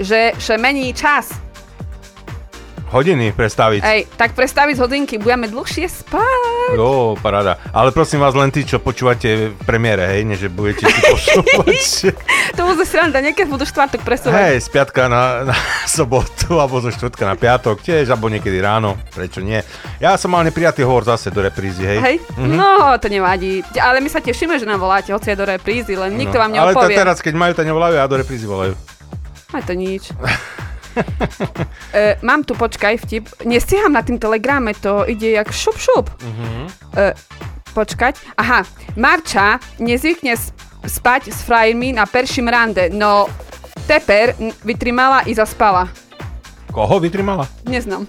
že 0.00 0.32
mení 0.56 0.96
čas. 0.96 1.28
Hodiny 2.92 3.32
predstaviť. 3.32 3.80
Ej, 3.80 4.04
tak 4.14 4.36
prestaviť 4.36 4.76
hodinky, 4.76 5.16
budeme 5.16 5.48
dlhšie 5.48 5.88
spať. 5.88 6.76
Ó, 6.76 7.16
paráda. 7.16 7.56
Ale 7.72 7.88
prosím 7.88 8.20
vás 8.20 8.36
len 8.36 8.52
tí, 8.52 8.62
čo 8.62 8.76
počúvate 8.78 9.48
v 9.48 9.64
premiére, 9.64 10.04
hej, 10.06 10.22
nie 10.22 10.36
že 10.36 10.46
budete 10.46 10.84
si 10.84 11.00
posúvať. 11.02 11.80
To 12.52 12.68
bude 12.68 12.84
sranda, 12.84 13.24
niekedy 13.24 13.48
budú 13.48 13.64
štvrtok 13.64 14.04
presúvať. 14.04 14.36
hej, 14.36 14.56
z 14.60 14.68
piatka 14.68 15.08
na, 15.08 15.48
na 15.48 15.56
sobotu, 15.88 16.52
alebo 16.52 16.78
zo 16.78 16.92
štvrtka 16.92 17.24
na 17.24 17.32
piatok, 17.32 17.80
tiež, 17.80 18.12
alebo 18.12 18.28
niekedy 18.28 18.60
ráno, 18.60 19.00
prečo 19.08 19.40
nie. 19.40 19.64
Ja 19.96 20.20
som 20.20 20.28
mal 20.28 20.44
neprijatý 20.44 20.84
hovor 20.84 21.00
zase 21.02 21.32
do 21.32 21.40
reprízy, 21.40 21.80
hej. 21.80 21.98
Hej? 21.98 22.16
Mhm. 22.36 22.52
No, 22.52 22.70
to 23.00 23.08
nevadí. 23.08 23.64
Ale 23.72 24.04
my 24.04 24.12
sa 24.12 24.20
tešíme, 24.20 24.60
že 24.60 24.68
nám 24.68 24.78
voláte, 24.78 25.10
hoci 25.10 25.32
je 25.32 25.36
do 25.38 25.48
reprízy, 25.48 25.96
len 25.96 26.12
nikto 26.12 26.36
vám 26.36 26.52
No, 26.52 26.60
Ale 26.60 26.76
to 26.76 26.84
neopovie. 26.84 26.96
teraz, 26.98 27.16
keď 27.18 27.34
majú, 27.34 27.52
to 27.56 27.64
nevolajú 27.64 27.96
a 27.96 28.04
do 28.04 28.20
reprízy 28.20 28.44
volajú. 28.44 28.76
Aj 29.48 29.64
to 29.64 29.72
nič. 29.72 30.12
e, 31.94 32.16
mám 32.22 32.44
tu, 32.44 32.54
počkaj, 32.54 32.96
vtip. 33.06 33.28
Nestiham 33.44 33.92
na 33.92 34.02
tým 34.02 34.18
telegrame, 34.18 34.74
to 34.74 35.04
ide 35.08 35.36
jak 35.36 35.52
šup 35.52 35.76
šup. 35.78 36.06
Mhm. 36.22 36.66
E, 36.96 37.12
počkať. 37.72 38.20
Aha, 38.36 38.64
Marča 38.96 39.56
nezvykne 39.80 40.36
spať 40.84 41.32
s 41.32 41.40
frajermi 41.42 41.92
na 41.96 42.04
perším 42.04 42.48
rande, 42.48 42.92
no 42.92 43.28
teper 43.88 44.36
vytrimala 44.64 45.24
i 45.24 45.34
zaspala. 45.34 45.88
Koho 46.72 47.00
vytrimala? 47.00 47.48
Neznám. 47.68 48.06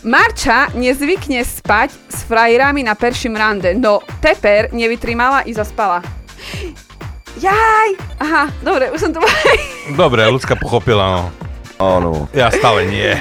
Marča 0.00 0.72
nezvykne 0.72 1.44
spať 1.44 1.92
s 2.08 2.24
frajerami 2.24 2.80
na 2.80 2.96
perším 2.96 3.36
rande, 3.36 3.76
no 3.76 4.00
teper 4.20 4.72
nevytrimala 4.72 5.44
i 5.44 5.52
zaspala. 5.52 6.00
Jaj! 7.38 7.90
Aha, 8.18 8.50
dobre, 8.66 8.90
už 8.90 8.98
som 8.98 9.14
to... 9.14 9.22
Dobre, 9.94 10.26
ľudská 10.26 10.58
pochopila, 10.58 11.06
no. 11.06 11.22
Áno. 11.80 12.26
Ja 12.34 12.50
stále 12.50 12.90
nie. 12.90 13.14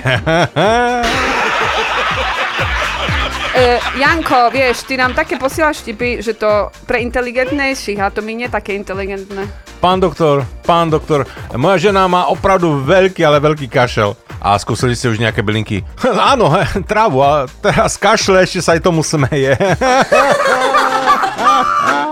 E, 3.49 3.82
Janko, 3.99 4.47
vieš, 4.53 4.86
ty 4.88 4.95
nám 4.95 5.12
také 5.18 5.36
posielaš 5.36 5.84
tipy, 5.84 6.22
že 6.24 6.38
to 6.38 6.70
pre 6.88 7.01
inteligentnejších 7.03 7.99
a 7.99 8.07
to 8.14 8.22
mi 8.24 8.38
nie 8.38 8.47
také 8.47 8.72
inteligentné. 8.78 9.49
Pán 9.84 9.99
doktor, 9.99 10.45
pán 10.64 10.88
doktor, 10.88 11.28
moja 11.57 11.89
žena 11.89 12.07
má 12.07 12.30
opravdu 12.32 12.80
veľký, 12.86 13.20
ale 13.26 13.43
veľký 13.43 13.68
kašel. 13.68 14.16
A 14.39 14.55
skúsili 14.55 14.95
ste 14.95 15.12
už 15.12 15.20
nejaké 15.20 15.43
bylinky? 15.43 15.84
Áno, 16.32 16.47
he, 16.55 16.64
trávu 16.88 17.20
a 17.20 17.49
teraz 17.60 17.99
kašle, 17.99 18.47
ešte 18.47 18.64
sa 18.64 18.78
aj 18.78 18.82
tomu 18.86 19.03
smeje. 19.03 19.57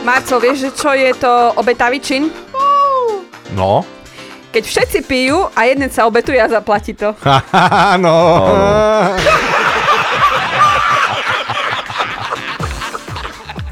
Marco, 0.00 0.40
vieš, 0.40 0.64
že 0.64 0.70
čo 0.72 0.90
je 0.96 1.12
to 1.12 1.28
obetavý 1.60 2.00
čin? 2.00 2.32
No, 3.52 3.84
Keď 4.50 4.64
všetci 4.66 4.98
pijú 5.06 5.46
a 5.54 5.62
jeden 5.66 5.90
sa 5.94 6.06
obetuje 6.10 6.38
a 6.42 6.50
zaplatí 6.50 6.90
to. 6.94 7.14
áno. 7.94 8.14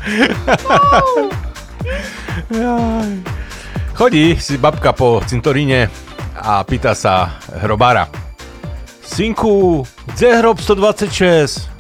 Chodí 3.99 4.39
si 4.39 4.55
babka 4.59 4.93
po 4.95 5.19
cintoríne 5.27 5.91
a 6.39 6.63
pýta 6.63 6.95
sa 6.95 7.35
hrobára. 7.59 8.07
Synku, 9.03 9.83
kde 10.15 10.39
hrob 10.39 10.63
126? 10.63 11.78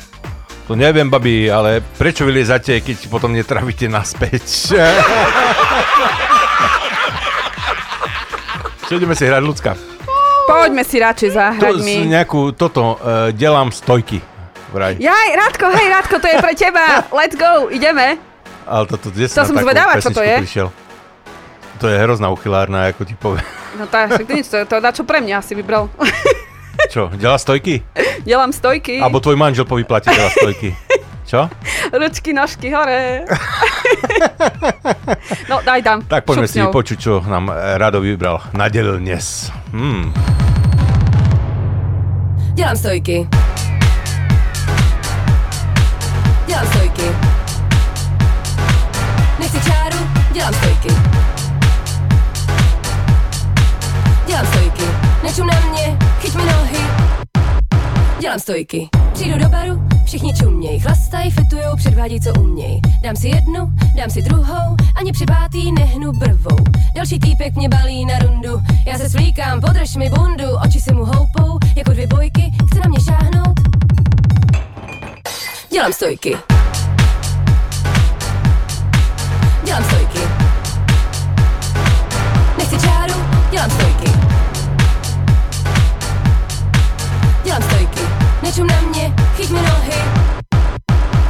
To 0.68 0.76
neviem, 0.76 1.08
babi, 1.08 1.48
ale 1.48 1.80
prečo 1.80 2.28
vyliezate, 2.28 2.84
keď 2.84 3.08
potom 3.08 3.32
netravíte 3.32 3.88
naspäť? 3.88 4.44
Čo 8.84 9.00
ideme 9.00 9.16
si 9.16 9.24
hrať, 9.24 9.40
ľudská? 9.48 9.72
Poďme 10.44 10.84
si 10.84 11.00
radšej 11.00 11.30
zahrať 11.32 11.72
To, 11.72 11.80
s 11.80 11.88
nejakú, 11.88 12.52
toto, 12.52 13.00
uh, 13.00 13.32
delám 13.32 13.72
stojky. 13.72 14.20
Vraj. 14.68 15.00
Jaj, 15.00 15.28
Rádko, 15.40 15.72
hej, 15.72 15.88
Rádko, 15.88 16.16
to 16.20 16.28
je 16.28 16.36
pre 16.36 16.52
teba. 16.52 17.00
Let's 17.16 17.36
go, 17.36 17.72
ideme. 17.72 18.20
Ale 18.68 18.84
toto, 18.84 19.08
kde 19.08 19.24
To 19.32 19.40
na 19.40 19.48
som 19.48 19.56
zvedavá, 19.56 19.96
čo 19.96 20.12
to 20.12 20.20
je. 20.20 20.36
Prišiel? 20.44 20.68
To 21.80 21.88
je 21.88 21.96
hrozná 21.96 22.28
uchylárna, 22.28 22.92
ako 22.92 23.08
ti 23.08 23.16
poviem. 23.16 23.44
No 23.80 23.88
však 23.88 24.24
to 24.28 24.32
nič, 24.36 24.46
to, 24.52 24.68
to 24.68 24.76
dá 24.84 24.92
čo 24.92 25.08
pre 25.08 25.24
mňa 25.24 25.40
asi 25.40 25.56
vybral. 25.56 25.88
Čo, 26.86 27.10
delá 27.18 27.34
stojky? 27.38 27.82
Delám 28.22 28.54
stojky, 28.54 29.02
Alebo 29.02 29.18
tvoj 29.18 29.34
manžel 29.34 29.66
po 29.66 29.74
vyplate 29.74 30.14
delá 30.14 30.30
stojky? 30.30 30.70
Čo? 31.28 31.44
ručky, 31.92 32.32
nožky 32.32 32.72
hore. 32.72 33.28
no, 35.50 35.60
daj 35.60 35.82
tam. 35.84 36.00
Tak 36.08 36.24
poďme 36.24 36.48
šup 36.48 36.52
s 36.52 36.56
si 36.56 36.60
počuť, 36.64 36.96
čo 36.96 37.12
nám 37.20 37.52
Rado 37.52 38.00
vybral. 38.00 38.40
Nadelil 38.56 38.96
dnes. 38.96 39.52
Hmm. 39.72 40.08
Dělám 42.56 42.76
stojky. 42.76 43.28
Dělám 46.46 46.66
stojky. 46.66 47.08
Nechci 49.38 49.60
čáru, 49.70 49.98
dělám 50.32 50.54
stojky. 50.54 50.88
Dělám 54.26 54.46
stojky. 54.46 54.84
Nečum 55.22 55.46
na 55.46 55.60
mě, 55.60 55.98
chyť 56.20 56.34
mi 56.34 56.42
nohy. 56.44 56.67
Dělám 58.20 58.38
stojky. 58.38 58.88
Přijdu 59.12 59.38
do 59.38 59.48
baru, 59.48 59.82
všichni 60.04 60.34
čuměj, 60.34 60.80
chlastají, 60.80 61.30
fitujou, 61.30 61.76
předvádí, 61.76 62.20
co 62.20 62.40
uměj. 62.40 62.80
Dám 63.02 63.16
si 63.16 63.28
jednu, 63.28 63.72
dám 63.96 64.10
si 64.10 64.22
druhou, 64.22 64.76
ani 64.94 65.12
při 65.12 65.26
pátý 65.26 65.72
nehnu 65.72 66.12
brvou. 66.12 66.56
Další 66.96 67.18
týpek 67.18 67.54
mě 67.54 67.68
balí 67.68 68.04
na 68.04 68.18
rundu, 68.18 68.62
já 68.86 68.98
se 68.98 69.08
svlíkám, 69.08 69.60
podrž 69.60 69.96
mi 69.96 70.10
bundu, 70.10 70.44
oči 70.64 70.80
si 70.80 70.92
mu 70.92 71.04
houpou, 71.04 71.58
jako 71.76 71.90
dvě 71.90 72.06
bojky, 72.06 72.52
chce 72.70 72.80
na 72.80 72.88
mě 72.88 73.00
šáhnout. 73.00 73.60
Dělám 75.70 75.92
stojky. 75.92 76.36
Dělám 79.64 79.84
stojky. 79.84 80.20
Nechci 82.58 82.86
čáru, 82.86 83.14
dělám 83.50 83.70
stojky. 83.70 83.97
Nečum 88.48 88.66
na 88.66 88.80
mě, 88.80 89.14
chyť 89.36 89.50
mi 89.50 89.58
nohy. 89.62 89.92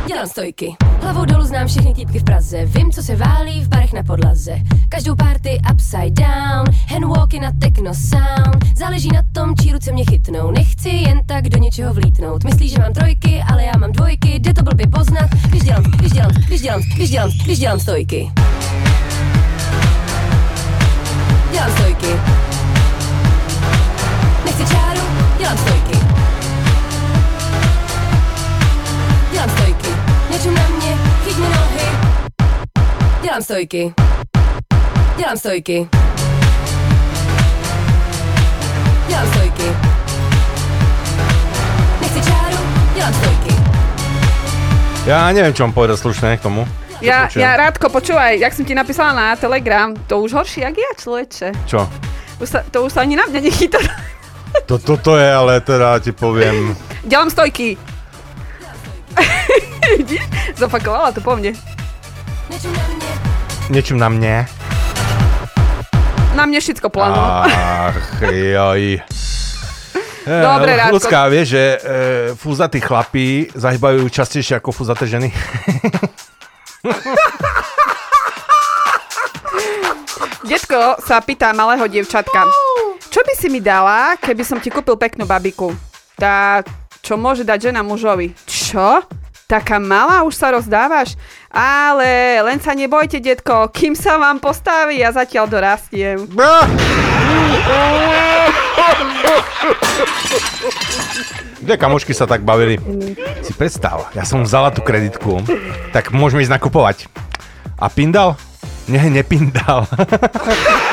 Dělám 0.07 0.27
stojky. 0.27 0.77
Hlavou 1.03 1.25
dolů 1.25 1.45
znám 1.45 1.67
všechny 1.67 1.95
týpky 1.95 2.19
v 2.19 2.25
Praze. 2.25 2.65
Vím, 2.65 2.93
co 2.93 3.03
se 3.03 3.17
válí 3.17 3.65
v 3.65 3.69
barech 3.69 3.93
na 3.93 4.03
podlaze. 4.03 4.59
Každou 4.89 5.15
party 5.15 5.61
upside 5.73 6.11
down. 6.11 6.65
Handwalky 6.89 7.41
na 7.41 7.53
techno 7.61 7.95
sound. 7.95 8.65
Záleží 8.77 9.09
na 9.09 9.23
tom, 9.33 9.57
čí 9.57 9.73
ruce 9.73 9.93
mě 9.93 10.05
chytnou. 10.05 10.51
Nechci 10.51 10.89
jen 10.89 11.21
tak 11.27 11.49
do 11.49 11.59
něčeho 11.59 11.95
vlítnout. 11.95 12.45
Myslí, 12.45 12.69
že 12.69 12.79
mám 12.79 12.93
trojky, 12.93 13.43
ale 13.53 13.65
já 13.65 13.73
mám 13.79 13.93
dvojky. 13.93 14.39
Jde 14.39 14.55
to 14.55 14.63
blbě 14.63 14.87
poznat, 14.87 15.31
když 15.49 15.63
dělám, 15.63 15.83
když 15.83 16.13
dělám, 16.13 16.31
když 16.47 16.61
dělám, 16.61 16.81
když 16.95 17.11
dělám, 17.11 17.31
když 17.45 17.59
dělám 17.59 17.81
stojky. 17.81 18.33
Dělám 21.53 21.71
stojky. 21.71 22.13
Nechci 24.45 24.75
čáru, 24.75 25.01
dělám 25.39 25.59
stojky. 25.59 25.99
Nečum 30.39 30.55
na 30.55 30.69
mě, 30.69 30.99
chyť 31.25 31.37
mi 31.37 31.49
nohy. 31.49 31.87
Dělám 33.23 33.43
stojky. 33.43 33.95
Dělám 35.17 35.37
stojky. 35.37 35.89
Dělám 39.09 39.27
stojky. 39.27 39.63
Nechci 42.01 42.21
čáru, 42.31 42.57
dělám 42.95 43.15
stojky. 43.15 43.55
Ja 45.11 45.27
neviem, 45.35 45.51
čo 45.59 45.67
mám 45.67 45.75
povedať 45.75 46.07
slušné 46.07 46.39
k 46.39 46.47
tomu. 46.47 46.63
Ja, 47.03 47.27
ja 47.35 47.59
Rádko, 47.59 47.91
počúvaj, 47.91 48.39
jak 48.39 48.55
som 48.55 48.63
ti 48.63 48.79
napísala 48.79 49.11
na 49.19 49.27
Telegram, 49.35 49.91
to 50.07 50.23
už 50.23 50.39
horšie, 50.39 50.63
jak 50.63 50.79
ja, 50.79 50.91
človeče. 50.95 51.49
Čo? 51.67 51.83
Už 52.39 52.47
sa, 52.47 52.63
to 52.63 52.87
už 52.87 52.95
sa 52.95 53.03
ani 53.03 53.19
na 53.19 53.27
mňa 53.27 53.43
nechytá. 53.43 53.83
To, 54.71 54.79
toto 54.79 55.19
je, 55.19 55.27
ale 55.27 55.59
teda 55.67 55.99
ti 55.99 56.15
poviem... 56.15 56.79
Ďalám 57.03 57.35
stojky. 57.35 57.75
Vidíš? 59.97 60.25
Zopakovala 60.57 61.13
to 61.13 61.21
po 61.25 61.37
mne. 61.37 61.55
Niečím 63.69 63.97
na 64.01 64.09
mne. 64.09 64.45
Na 66.37 66.45
mne 66.47 66.61
všetko 66.61 66.89
plánulo. 66.93 67.49
Ach, 67.49 67.97
joj. 68.29 69.01
Eh, 70.29 70.45
Dobre, 70.45 70.77
Rádko. 70.77 71.01
Ľudská, 71.01 71.25
vieš, 71.33 71.57
že 71.57 71.65
e, 71.81 71.81
fúzatí 72.37 72.85
chlapí 72.85 73.49
zahybajú 73.57 74.05
častejšie 74.13 74.61
ako 74.61 74.77
fúzaté 74.77 75.09
ženy. 75.09 75.33
Detko 80.45 81.01
sa 81.01 81.25
pýta 81.25 81.57
malého 81.57 81.89
dievčatka. 81.89 82.45
Čo 83.09 83.25
by 83.25 83.33
si 83.41 83.49
mi 83.49 83.65
dala, 83.65 84.21
keby 84.21 84.45
som 84.45 84.61
ti 84.61 84.69
kúpil 84.69 85.01
peknú 85.01 85.25
babiku? 85.25 85.73
Tá, 86.13 86.61
čo 87.01 87.17
môže 87.17 87.41
dať 87.41 87.73
žena 87.73 87.81
mužovi. 87.81 88.37
Čo? 88.45 89.01
Taká 89.49 89.81
malá 89.81 90.29
už 90.29 90.37
sa 90.37 90.53
rozdávaš? 90.53 91.17
Ale 91.49 92.37
len 92.45 92.61
sa 92.61 92.77
nebojte, 92.77 93.17
detko, 93.17 93.73
kým 93.73 93.97
sa 93.97 94.21
vám 94.21 94.45
postaví, 94.45 95.01
ja 95.01 95.09
zatiaľ 95.09 95.49
dorastiem. 95.49 96.29
Dve 101.65 101.81
kamošky 101.81 102.13
sa 102.13 102.29
tak 102.29 102.45
bavili. 102.45 102.77
Si 103.41 103.57
predstav, 103.57 104.13
ja 104.13 104.29
som 104.29 104.45
vzala 104.45 104.69
tú 104.69 104.85
kreditku, 104.85 105.41
tak 105.97 106.13
môžeme 106.13 106.45
ísť 106.45 106.53
nakupovať. 106.53 107.09
A 107.81 107.89
pindal? 107.89 108.37
Nie, 108.85 109.09
nepindal. 109.09 109.89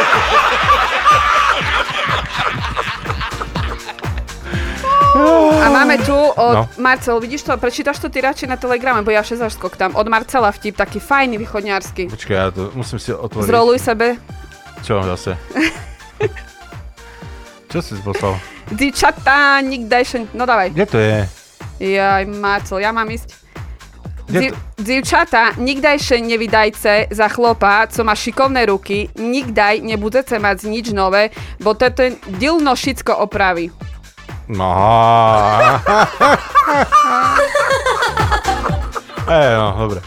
A 5.95 5.97
máme 5.97 6.03
tu 6.03 6.17
od 6.35 6.53
No. 6.53 6.67
Marcel, 6.77 7.19
vidíš 7.19 7.43
to, 7.43 7.55
prečítaš 7.55 7.99
to 7.99 8.09
ty 8.09 8.19
radšej 8.19 8.49
na 8.49 8.59
Telegrame, 8.59 8.99
bo 8.99 9.09
ja 9.09 9.23
šezašskok 9.23 9.75
tam. 9.75 9.95
Od 9.95 10.05
Marcela 10.05 10.51
vtip, 10.51 10.75
taký 10.75 10.99
fajný 10.99 11.37
východňársky. 11.37 12.11
Počkaj, 12.11 12.35
ja 12.35 12.51
to 12.51 12.69
musím 12.75 12.99
si 12.99 13.09
otvoriť. 13.09 13.47
Zroluj 13.47 13.79
sebe. 13.79 14.19
Čo 14.83 14.99
zase? 15.05 15.37
Čo 17.71 17.79
si 17.79 17.95
poslal? 17.97 18.35
Dičatá, 18.67 19.61
nikdejšie, 19.63 20.27
no 20.33 20.43
dávaj. 20.43 20.71
Kde 20.71 20.85
to 20.85 20.97
je? 20.99 21.19
Jaj, 21.95 22.23
Marcel, 22.27 22.79
ja 22.79 22.91
mám 22.91 23.07
ísť. 23.07 23.31
Kde 24.25 24.39
Dzi- 24.41 24.53
Dzivčata, 24.75 25.55
nikdajšie 25.55 26.19
nevydajce 26.19 27.07
za 27.07 27.27
chlopa, 27.29 27.85
co 27.87 28.01
má 28.01 28.11
šikovné 28.11 28.65
ruky, 28.65 29.07
nikdaj 29.15 29.79
nebudete 29.79 30.35
mať 30.35 30.65
nič 30.65 30.91
nové, 30.91 31.29
bo 31.61 31.71
to 31.71 31.87
ten 31.87 32.19
dilno 32.27 32.73
všetko 32.73 33.21
opraví. 33.21 33.69
No. 34.47 34.69
Ej, 39.25 39.57
no, 39.57 39.73
dobre. 39.73 39.99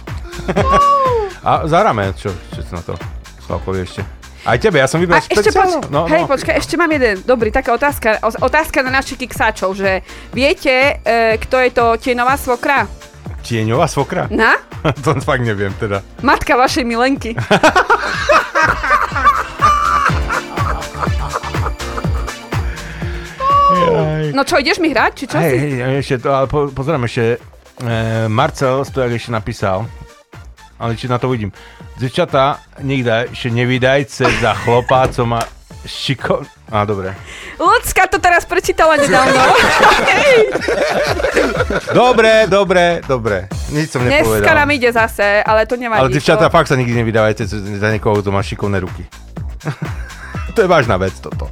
A 1.43 1.67
zahráme, 1.67 2.15
čo, 2.15 2.31
čo 2.55 2.61
si 2.63 2.71
na 2.71 2.79
to? 2.83 2.95
Slavkovi 3.43 3.83
ešte. 3.83 4.07
Aj 4.47 4.55
tebe, 4.57 4.79
ja 4.79 4.87
som 4.87 5.03
vybral 5.03 5.19
ešte 5.19 5.51
poč- 5.51 5.91
no, 5.91 6.07
hej, 6.07 6.23
no. 6.23 6.31
počkaj, 6.31 6.55
ešte 6.57 6.79
mám 6.79 6.89
jeden. 6.95 7.21
Dobrý, 7.27 7.51
taká 7.51 7.75
otázka. 7.75 8.23
Otázka 8.23 8.87
na 8.87 8.95
našich 8.95 9.19
kiksáčov, 9.19 9.75
že 9.75 10.07
viete, 10.31 11.03
e, 11.03 11.37
kto 11.43 11.57
je 11.59 11.71
to 11.75 11.85
tienová 11.99 12.39
svokra? 12.39 12.87
Tieňová 13.43 13.91
svokra? 13.91 14.31
Na? 14.31 14.55
to 15.05 15.19
fakt 15.21 15.43
neviem 15.43 15.75
teda. 15.77 16.07
Matka 16.23 16.55
vašej 16.55 16.87
milenky. 16.87 17.35
No 24.33 24.43
čo, 24.45 24.59
ideš 24.59 24.79
mi 24.81 24.91
hrať, 24.93 25.13
či 25.15 25.25
čo 25.29 25.37
hej, 25.39 25.57
si? 25.57 25.79
hej, 25.79 25.97
ešte 26.01 26.17
to, 26.25 26.31
ale 26.35 26.47
po, 26.51 26.69
pozerám 26.73 27.05
ešte. 27.07 27.39
E, 27.79 28.27
Marcel 28.27 28.83
Stojak 28.83 29.15
ešte 29.15 29.31
napísal, 29.31 29.87
ale 30.79 30.99
či 30.99 31.07
na 31.07 31.19
to 31.19 31.31
vidím. 31.31 31.55
Dziewczata, 31.99 32.59
nigdy 32.83 33.31
ešte 33.35 33.49
nevydajce 33.51 34.25
za 34.43 34.55
chlopá, 34.55 35.11
co 35.11 35.27
má 35.27 35.43
šiko... 35.87 36.43
Á, 36.69 36.85
dobre. 36.85 37.17
Ľudská 37.57 38.13
to 38.13 38.21
teraz 38.21 38.45
prečítala 38.45 39.01
nedávno. 39.01 39.41
Dobre, 41.93 42.45
dobre, 42.49 43.01
dobre. 43.05 43.49
Nič 43.73 43.93
som 43.93 44.05
Dneska 44.05 44.25
nepovedal. 44.25 44.57
nám 44.65 44.71
ide 44.73 44.91
zase, 44.93 45.41
ale 45.45 45.65
to 45.65 45.77
nevadí. 45.77 46.01
Ale 46.01 46.13
dievčatá, 46.13 46.49
to... 46.49 46.55
fakt 46.55 46.69
sa 46.69 46.77
nikdy 46.77 46.93
nevydávajte 47.05 47.45
za 47.49 47.89
niekoho, 47.89 48.21
kto 48.21 48.31
má 48.33 48.41
šikovné 48.45 48.81
ruky. 48.85 49.05
to 50.55 50.65
je 50.65 50.69
vážna 50.69 50.97
vec, 50.97 51.17
toto. 51.21 51.49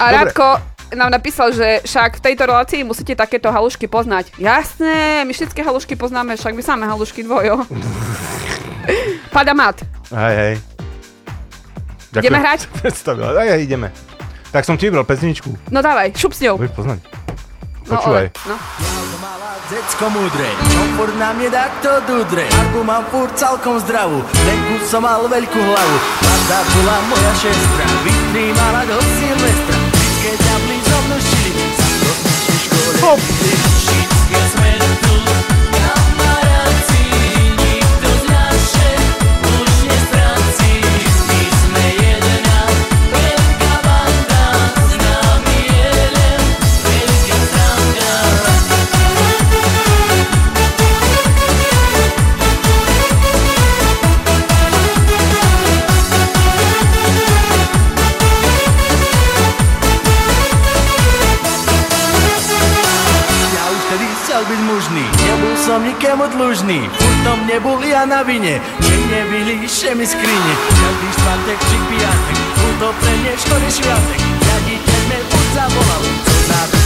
A. 0.00 0.12
Radko 0.12 0.73
nám 0.94 1.10
napísal, 1.10 1.50
že 1.52 1.82
však 1.84 2.18
v 2.18 2.24
tejto 2.30 2.42
relácii 2.46 2.80
musíte 2.82 3.14
takéto 3.14 3.50
halušky 3.50 3.86
poznať. 3.86 4.32
Jasné, 4.38 5.26
my 5.26 5.32
všetky 5.34 5.60
halušky 5.60 5.94
poznáme, 5.94 6.38
však 6.38 6.54
my 6.54 6.62
máme 6.62 6.84
halušky 6.86 7.22
dvojo. 7.22 7.66
Pada 9.34 9.54
mat. 9.54 9.82
Hej, 10.14 10.34
hej. 10.36 10.54
Ideme 12.14 12.38
hrať? 12.38 12.60
Predstavila. 12.78 13.34
Aj, 13.34 13.48
aj, 13.58 13.60
ideme. 13.60 13.88
Tak 14.54 14.62
som 14.62 14.78
ti 14.78 14.86
vybral 14.86 15.02
pesničku. 15.02 15.50
No 15.74 15.82
dávaj, 15.82 16.14
šup 16.14 16.30
s 16.30 16.40
ňou. 16.46 16.54
Budeš 16.54 16.74
poznať. 16.78 17.00
No, 17.84 17.98
Počúvaj. 17.98 18.26
ale- 18.30 18.48
No. 18.48 18.56
Decko 19.64 20.12
múdre, 20.12 20.44
čo 20.60 20.82
furt 20.92 21.16
na 21.16 21.32
mne 21.32 21.48
takto 21.48 21.96
dudre 22.04 22.44
Arbu 22.52 22.84
mám 22.84 23.00
furt 23.08 23.32
celkom 23.32 23.80
zdravú, 23.80 24.20
tenku 24.44 24.76
som 24.84 25.00
mal 25.00 25.24
veľkú 25.24 25.56
hlavu 25.56 25.96
Pravda 26.20 26.58
bola 26.68 26.96
moja 27.08 27.32
šestra, 27.40 27.86
mala 28.60 28.84
do 28.84 29.00
Silvestra 29.16 29.73
našej 33.04 33.73
som 65.64 65.80
nikému 65.80 66.28
dlužný 66.36 66.84
Furt 66.92 67.18
tom 67.24 67.40
nebol 67.48 67.80
ja 67.80 68.04
na 68.04 68.20
vine 68.20 68.60
Nie 68.60 68.98
nevylíše 69.08 69.96
mi 69.96 70.04
skrine 70.04 70.52
Každý 70.68 71.08
štvrtek 71.16 71.58
či 71.64 71.76
piatek 71.88 72.38
Furt 72.60 72.76
to 72.84 72.88
pre 73.00 73.12
mne 73.24 73.32
školy 73.40 73.68
šviatek 73.72 74.20
Riaditeľ 74.20 75.00
me 75.08 75.18
zavolal 75.56 76.02
Co 76.44 76.83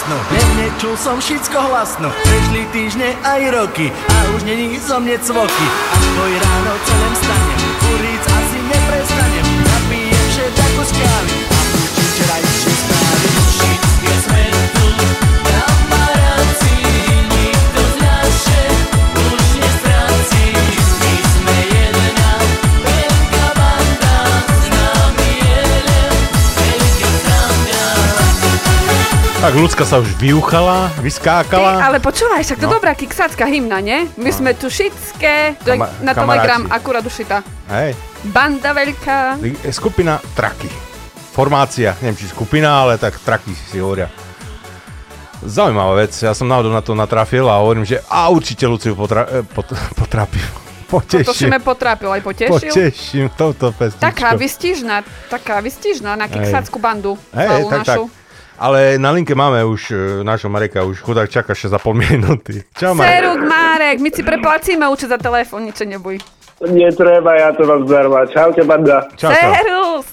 jasno. 0.00 0.16
Ne- 0.32 0.64
Nečul 0.64 0.96
som 0.96 1.20
všetko 1.20 1.58
hlasno. 1.60 2.08
Prešli 2.24 2.64
týždne 2.72 3.16
aj 3.24 3.40
roky 3.52 3.92
A 3.92 4.16
už 4.36 4.44
není 4.44 4.78
zo 4.80 5.00
mne 5.00 5.18
cvoky. 5.20 5.66
Až 5.92 6.04
tvoj 6.16 6.32
ráno 6.40 6.72
celém 6.84 7.14
stanem 7.16 7.60
Kuric 7.80 8.24
asi 8.24 8.58
neprestanem. 8.64 9.44
Napijem 9.64 10.24
všetko 10.32 10.82
z 10.84 10.92
kávy 10.96 11.36
A 11.52 11.58
púštim 11.72 12.06
včerajšie 12.16 12.99
Tak 29.50 29.58
ľudská 29.58 29.82
sa 29.82 29.98
už 29.98 30.14
vyuchala, 30.14 30.94
Ty, 30.94 31.02
vyskákala. 31.02 31.82
ale 31.82 31.98
počúvaj, 31.98 32.38
však 32.38 32.62
to 32.62 32.70
No. 32.70 32.78
dobrá 32.78 32.94
kiksácká 32.94 33.50
hymna, 33.50 33.82
nie? 33.82 34.06
My 34.14 34.30
sme 34.30 34.54
tu 34.54 34.70
je 35.58 35.74
Kama- 35.74 35.90
na 36.06 36.14
Telegram 36.14 36.62
akurát 36.70 37.02
ušita. 37.02 37.42
Hej. 37.66 37.98
Banda 38.30 38.70
veľká. 38.70 39.42
Skupina 39.74 40.22
Traky. 40.38 40.70
Formácia, 41.34 41.98
neviem 41.98 42.14
či 42.14 42.30
skupina, 42.30 42.86
ale 42.86 42.94
tak 42.94 43.18
Traky 43.18 43.50
si 43.50 43.82
hovoria. 43.82 44.06
Zaujímavá 45.42 45.98
vec, 45.98 46.14
ja 46.14 46.30
som 46.30 46.46
náhodou 46.46 46.70
na 46.70 46.78
to 46.78 46.94
natrafil 46.94 47.50
a 47.50 47.58
hovorím, 47.58 47.82
že 47.82 47.98
a 48.06 48.30
určite 48.30 48.70
Luciu 48.70 48.94
potra, 48.94 49.26
eh, 49.26 49.42
pot, 49.42 49.66
potrapil. 49.98 50.46
To 50.86 51.02
si 51.02 51.26
Poteším. 51.26 51.50
me 51.50 51.58
potrápil, 51.58 52.06
aj 52.06 52.22
potešil. 52.22 52.54
Poteším 52.70 53.26
touto 53.34 53.74
pesničkou. 53.74 53.98
Taká 53.98 54.38
vystižná, 54.38 55.02
taká 55.26 55.58
vystižná 55.58 56.14
na 56.14 56.30
kiksácku 56.30 56.78
bandu. 56.78 57.18
Hej, 57.34 57.66
tak, 57.66 57.82
tak. 57.82 57.98
Ale 58.60 59.00
na 59.00 59.08
linke 59.16 59.32
máme 59.32 59.64
už 59.64 59.82
e, 59.90 59.96
nášho 60.20 60.52
Mareka, 60.52 60.84
už 60.84 61.00
chudák 61.00 61.32
čaká 61.32 61.56
6,5 61.56 61.80
minúty. 61.96 62.60
Čau 62.76 62.92
Marek. 62.92 63.24
Seruk 63.24 63.40
Márek, 63.48 63.96
my 64.04 64.10
si 64.12 64.20
preplatíme 64.20 64.84
účet 64.92 65.08
za 65.08 65.16
telefón, 65.16 65.64
nič 65.64 65.80
neboj. 65.80 66.20
Netreba, 66.60 67.40
ja 67.40 67.56
to 67.56 67.64
vám 67.64 67.88
zdarma. 67.88 68.28
Čaute, 68.28 68.60
banda. 68.68 69.08
Čau, 69.16 69.32
čau. 69.32 69.48
Serus! 69.56 70.06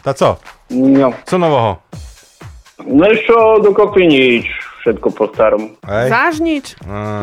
Tá 0.00 0.16
co? 0.16 0.40
No. 0.72 1.12
Co 1.28 1.36
nového? 1.36 1.76
No 2.88 3.06
čo, 3.20 3.60
dokopy 3.60 4.08
nič. 4.08 4.48
Všetko 4.80 5.08
po 5.14 5.28
starom. 5.30 5.76
Hej. 5.86 6.08
Zážnič? 6.10 6.66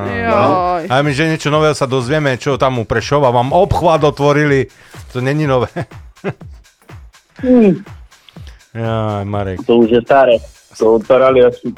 Joj. 0.08 0.84
A 0.88 0.96
my, 1.04 1.12
že 1.12 1.28
niečo 1.28 1.52
nového 1.52 1.76
sa 1.76 1.90
dozvieme, 1.90 2.40
čo 2.40 2.56
tam 2.56 2.80
u 2.80 2.88
Prešova 2.88 3.34
vám 3.34 3.52
obchvat 3.52 4.06
otvorili. 4.06 4.70
To 5.12 5.20
není 5.20 5.44
nové. 5.44 5.68
Hm, 7.44 7.84
Jaj, 8.80 9.26
Marek. 9.28 9.60
to 9.68 9.84
už 9.84 9.90
je 9.92 10.02
staré. 10.02 10.36
To 10.80 10.96
otvárali 10.96 11.44
asi 11.44 11.76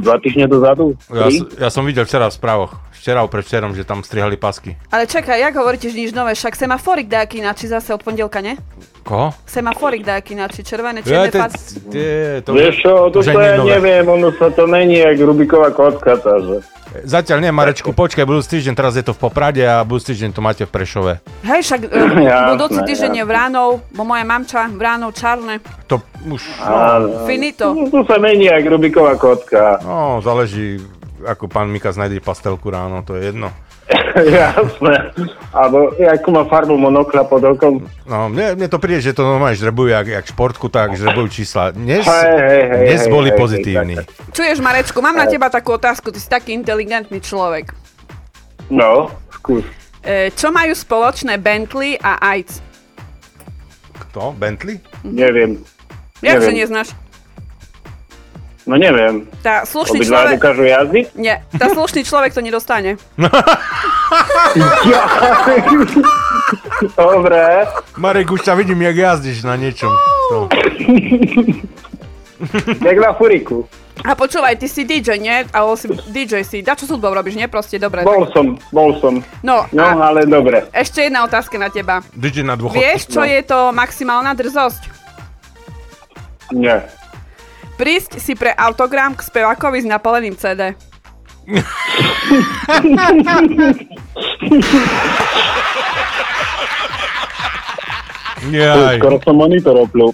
dva 0.00 0.16
týždne 0.16 0.48
dozadu. 0.48 0.96
Ja, 1.12 1.28
ja 1.58 1.68
som 1.68 1.84
videl 1.84 2.08
včera 2.08 2.32
v 2.32 2.34
správoch. 2.34 2.72
Včera 3.02 3.26
predvčerom, 3.26 3.74
že 3.74 3.82
tam 3.82 4.06
strihali 4.06 4.38
pasky. 4.38 4.78
Ale 4.94 5.10
čakaj, 5.10 5.34
jak 5.34 5.58
hovoríte, 5.58 5.90
že 5.90 5.98
nič 5.98 6.14
nové, 6.14 6.38
však 6.38 6.54
semaforik 6.54 7.10
dajaký 7.10 7.42
či 7.58 7.66
zase 7.66 7.90
od 7.90 7.98
pondelka, 7.98 8.38
ne? 8.38 8.54
Koho? 9.02 9.34
Semaforik 9.42 10.06
dajaký 10.06 10.38
či 10.38 10.62
červené, 10.62 11.02
Ja, 11.02 11.26
čierne 11.26 11.30
to, 11.34 11.38
pad. 11.42 11.52
tie, 11.90 12.10
to, 12.46 12.54
Vieš 12.54 12.74
čo, 12.78 13.10
to, 13.10 13.26
to 13.26 13.26
je 13.26 13.34
ja 13.34 13.58
nové. 13.58 13.74
neviem, 13.74 14.06
ono 14.06 14.30
sa 14.38 14.54
to 14.54 14.70
mení 14.70 15.02
jak 15.02 15.18
Rubiková 15.18 15.74
kocka, 15.74 16.14
takže. 16.14 16.62
Zatiaľ 17.02 17.42
nie, 17.42 17.50
Marečku, 17.50 17.90
počkaj, 17.90 18.22
budúci 18.22 18.62
týždeň, 18.62 18.74
teraz 18.78 18.94
je 18.94 19.02
to 19.02 19.18
v 19.18 19.20
Poprade 19.26 19.66
a 19.66 19.82
budúci 19.82 20.14
týždeň 20.14 20.30
to 20.30 20.38
máte 20.38 20.62
v 20.62 20.70
Prešove. 20.70 21.12
Hej, 21.42 21.60
však 21.66 21.80
uh, 21.90 22.54
budúci 22.54 22.86
týždeň 22.86 23.12
je 23.18 23.24
jasné. 23.26 23.30
Vránov, 23.34 23.82
bo 23.90 24.06
moja 24.06 24.22
mamča 24.22 24.70
Vránov 24.70 25.10
Čarne. 25.18 25.58
To 25.90 25.98
už... 26.30 26.38
Áno. 26.62 27.26
Finito. 27.26 27.74
No, 27.74 27.90
to 27.90 28.06
sa 28.06 28.22
mení 28.22 28.46
jak 28.46 28.62
Rubiková 28.62 29.18
kocka. 29.18 29.82
No, 29.82 30.22
záleží, 30.22 30.78
ako 31.26 31.46
pán 31.48 31.70
Mikas 31.70 31.96
nájde 31.98 32.22
pastelku 32.22 32.68
ráno, 32.70 33.02
to 33.06 33.16
je 33.16 33.30
jedno. 33.32 33.50
Jasné. 34.36 35.12
Alebo 35.52 35.92
akú 35.96 36.28
má 36.32 36.44
farbu 36.48 36.76
monokla 36.76 37.24
pod 37.24 37.42
okom. 37.44 37.84
No, 38.04 38.28
mne, 38.28 38.56
mne 38.56 38.68
to 38.68 38.78
príde, 38.78 39.00
že 39.00 39.16
to 39.16 39.24
normálne 39.24 39.56
žrebujú, 39.56 39.92
jak, 39.92 40.06
jak 40.08 40.24
športku, 40.28 40.68
tak 40.68 40.94
žrebujú 40.96 41.28
čísla. 41.28 41.72
Dnes, 41.72 42.04
Hej, 42.04 42.36
hej, 42.40 42.62
hej, 42.68 42.84
dnes 42.88 43.02
hej, 43.04 43.12
boli 43.12 43.28
hej, 43.28 43.34
hej, 43.34 43.40
pozitívni. 43.40 43.94
Čuješ, 44.32 44.58
Marečku, 44.60 44.98
mám 45.00 45.16
na 45.16 45.26
teba 45.28 45.48
takú 45.52 45.76
otázku, 45.76 46.12
ty 46.12 46.20
si 46.20 46.28
taký 46.28 46.56
inteligentný 46.56 47.20
človek. 47.20 47.72
No, 48.72 49.12
skús. 49.32 49.64
E, 50.02 50.32
čo 50.34 50.50
majú 50.50 50.74
spoločné 50.74 51.38
Bentley 51.38 51.98
a 52.00 52.18
AIDS? 52.18 52.58
Kto? 54.08 54.34
Bentley? 54.36 54.80
Neviem. 55.04 55.62
Jakže 56.22 56.54
Neviem. 56.54 56.60
neznáš? 56.62 56.88
No 58.62 58.74
neviem. 58.74 59.26
Tá 59.40 59.62
slušný 59.62 59.98
Obidva 60.00 60.22
človek... 60.22 60.34
dokážu 60.38 60.64
jazdiť? 60.64 61.06
Nie, 61.14 61.42
tá 61.50 61.66
slušný 61.74 62.02
človek 62.02 62.30
to 62.30 62.40
nedostane. 62.40 62.94
Dobre. 66.92 67.66
Marek, 67.96 68.28
už 68.28 68.42
ťa 68.42 68.54
vidím, 68.54 68.82
jak 68.82 68.96
jazdíš 68.96 69.42
na 69.42 69.56
niečom. 69.56 69.92
To. 70.30 70.36
Jak 72.82 72.98
na 72.98 73.14
furiku. 73.14 73.70
A 74.02 74.18
počúvaj, 74.18 74.58
ty 74.58 74.66
si 74.66 74.82
DJ, 74.82 75.14
nie? 75.16 75.46
Ale 75.48 75.78
si 75.78 75.86
DJ 76.10 76.42
si, 76.42 76.58
dačo 76.58 76.90
hudbou 76.90 77.14
robíš, 77.14 77.38
nie? 77.38 77.46
Proste, 77.46 77.78
dobre. 77.78 78.02
Bol 78.02 78.26
som, 78.34 78.58
bol 78.74 78.98
som. 78.98 79.22
No, 79.40 79.62
No, 79.70 79.84
a 79.84 80.10
ale 80.10 80.26
dobre. 80.26 80.66
ešte 80.72 81.06
jedna 81.06 81.22
otázka 81.22 81.54
na 81.54 81.70
teba. 81.70 82.02
DJ 82.10 82.42
na 82.42 82.58
dôchodku. 82.58 82.74
Vieš, 82.74 83.00
čo 83.08 83.22
No. 83.22 83.30
je 83.30 83.40
to 83.42 83.58
maximálna 83.70 84.34
drzosť? 84.34 84.82
Nie. 86.50 86.82
Prísť 87.76 88.20
si 88.20 88.36
pre 88.36 88.52
autogram 88.52 89.16
k 89.16 89.24
spevákovi 89.24 89.82
s 89.82 89.86
napaleným 89.88 90.36
CD. 90.36 90.76
Jaj. 98.52 98.98
Skoro 98.98 99.16
som 99.22 99.34
monitor 99.38 99.74
opľul. 99.78 100.10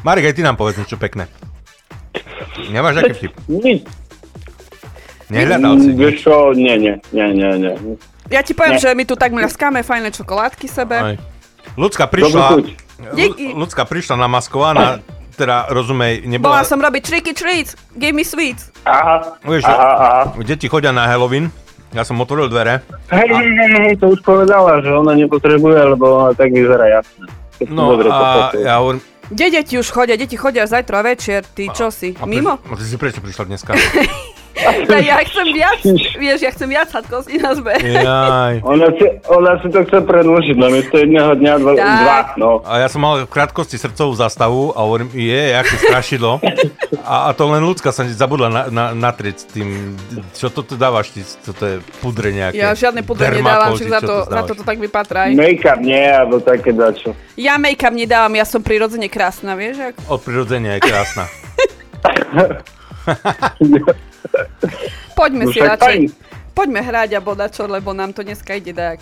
Marek, 0.00 0.32
aj 0.32 0.34
ty 0.36 0.42
nám 0.44 0.56
povedz 0.56 0.80
niečo 0.80 0.96
pekné. 0.96 1.28
Nemáš 2.72 3.04
aký 3.04 3.12
vtip? 3.16 3.32
Nič. 3.48 3.84
Nehľadal 5.30 5.74
si 5.78 5.90
Vieš 5.94 6.26
čo, 6.26 6.34
nie, 6.58 6.74
nie, 6.74 6.94
nie, 7.14 7.26
nie, 7.36 7.50
nie. 7.54 7.74
Ja 8.30 8.42
ti 8.42 8.54
poviem, 8.54 8.78
Nie. 8.78 8.82
že 8.82 8.90
my 8.94 9.04
tu 9.06 9.14
tak 9.14 9.30
mľaskáme 9.30 9.82
fajné 9.82 10.10
čokoládky 10.14 10.66
sebe. 10.66 10.96
Aj. 10.98 11.16
Ľudská 11.78 12.10
prišla, 12.10 12.62
ľudská 13.54 13.82
prišla 13.86 14.18
namaskovaná, 14.18 15.02
teda 15.40 15.72
rozumej, 15.72 16.20
Bola 16.20 16.60
nebola... 16.60 16.60
som 16.68 16.76
robiť 16.76 17.02
tricky 17.02 17.32
treats, 17.32 17.72
give 17.96 18.12
me 18.12 18.20
sweets. 18.20 18.68
Aha, 18.84 19.40
Vieš, 19.40 19.64
aha, 19.64 19.90
aha. 19.96 20.20
deti 20.44 20.68
chodia 20.68 20.92
na 20.92 21.08
Halloween, 21.08 21.48
ja 21.96 22.04
som 22.04 22.20
otvoril 22.20 22.52
dvere, 22.52 22.84
Hej, 23.08 23.28
hej, 23.32 23.50
hej, 23.56 23.72
hej, 23.88 23.94
to 23.96 24.12
už 24.12 24.20
povedala, 24.20 24.84
že 24.84 24.92
ona 24.92 25.16
nepotrebuje, 25.16 25.96
lebo 25.96 26.28
ona 26.28 26.32
tak 26.36 26.52
vyzerá 26.52 27.00
jasne. 27.00 27.24
Keď 27.56 27.66
no 27.72 27.96
dobre 27.96 28.08
a 28.12 28.52
ja 28.56 28.80
hovorím... 28.80 29.00
Kde 29.30 29.46
deti 29.62 29.78
už 29.78 29.88
chodia? 29.94 30.18
Deti 30.18 30.34
chodia 30.34 30.66
zajtra 30.66 31.06
večer, 31.06 31.46
ty 31.46 31.70
čo 31.70 31.94
si? 31.94 32.18
a 32.18 32.26
Mimo? 32.26 32.58
Prečo, 32.58 32.74
a 32.74 32.78
ty 32.78 32.84
si 32.84 32.96
prečo 32.98 33.20
prišla 33.22 33.44
dneska? 33.46 33.70
Ja, 34.60 34.98
ja 35.00 35.16
chcem 35.24 35.46
viac, 35.54 35.80
vieš, 36.18 36.38
ja 36.44 36.50
chcem 36.52 36.68
viac 36.68 36.88
sadkosti 36.92 37.40
na 37.40 37.56
zbe. 37.56 37.80
Jaj. 37.80 38.54
Ona 38.60 38.88
si, 38.96 39.06
ona 39.30 39.52
si 39.62 39.66
to 39.72 39.80
chce 39.88 39.98
predlžiť 40.04 40.56
na 40.58 40.68
miesto 40.68 40.96
jedného 41.00 41.32
dňa 41.38 41.52
dva, 41.60 41.72
Tak. 41.76 42.00
dva 42.04 42.18
no. 42.36 42.50
A 42.66 42.84
ja 42.84 42.88
som 42.92 43.00
mal 43.00 43.24
v 43.24 43.30
krátkosti 43.30 43.80
srdcovú 43.80 44.12
zastavu 44.18 44.76
a 44.76 44.84
hovorím, 44.84 45.08
je, 45.16 45.56
aké 45.56 45.74
strašidlo. 45.88 46.40
A, 47.00 47.28
a 47.28 47.30
to 47.32 47.48
len 47.48 47.64
ľudská 47.64 47.94
sa 47.94 48.04
zabudla 48.04 48.48
na, 48.52 48.62
na, 48.68 48.84
natrieť 48.92 49.36
s 49.40 49.44
tým, 49.48 49.96
čo 50.36 50.52
to 50.52 50.60
tu 50.66 50.76
dávaš, 50.76 51.16
ty, 51.16 51.24
toto 51.24 51.64
je 51.64 51.76
pudre 52.04 52.34
nejaké. 52.34 52.60
Ja 52.60 52.76
žiadne 52.76 53.02
pudre 53.06 53.32
nedávam, 53.32 53.72
či 53.74 53.88
však 53.88 53.94
za 53.96 54.00
čo 54.00 54.06
to, 54.06 54.16
za 54.26 54.30
dávaš? 54.30 54.48
to 54.48 54.54
to 54.60 54.64
tak 54.66 54.78
vypatraj. 54.78 55.28
Make-up 55.32 55.80
nie, 55.80 56.04
alebo 56.04 56.36
také 56.42 56.76
dačo. 56.76 57.16
Ja 57.40 57.56
make-up 57.56 57.94
nedávam, 57.94 58.36
ja 58.36 58.44
som 58.44 58.60
prirodzene 58.60 59.08
krásna, 59.08 59.56
vieš? 59.56 59.80
Ak... 59.80 59.94
Od 60.06 60.20
prirodzenia 60.20 60.76
je 60.76 60.80
krásna. 60.84 61.24
Poďme 65.12 65.44
No 65.46 65.52
si 65.52 65.58
radšej. 65.58 65.98
Poďme 66.50 66.82
hrať 66.82 67.16
a 67.16 67.20
bodačo, 67.22 67.64
lebo 67.64 67.94
nám 67.94 68.10
to 68.10 68.20
dneska 68.20 68.58
ide 68.58 68.74
dajak. 68.74 69.00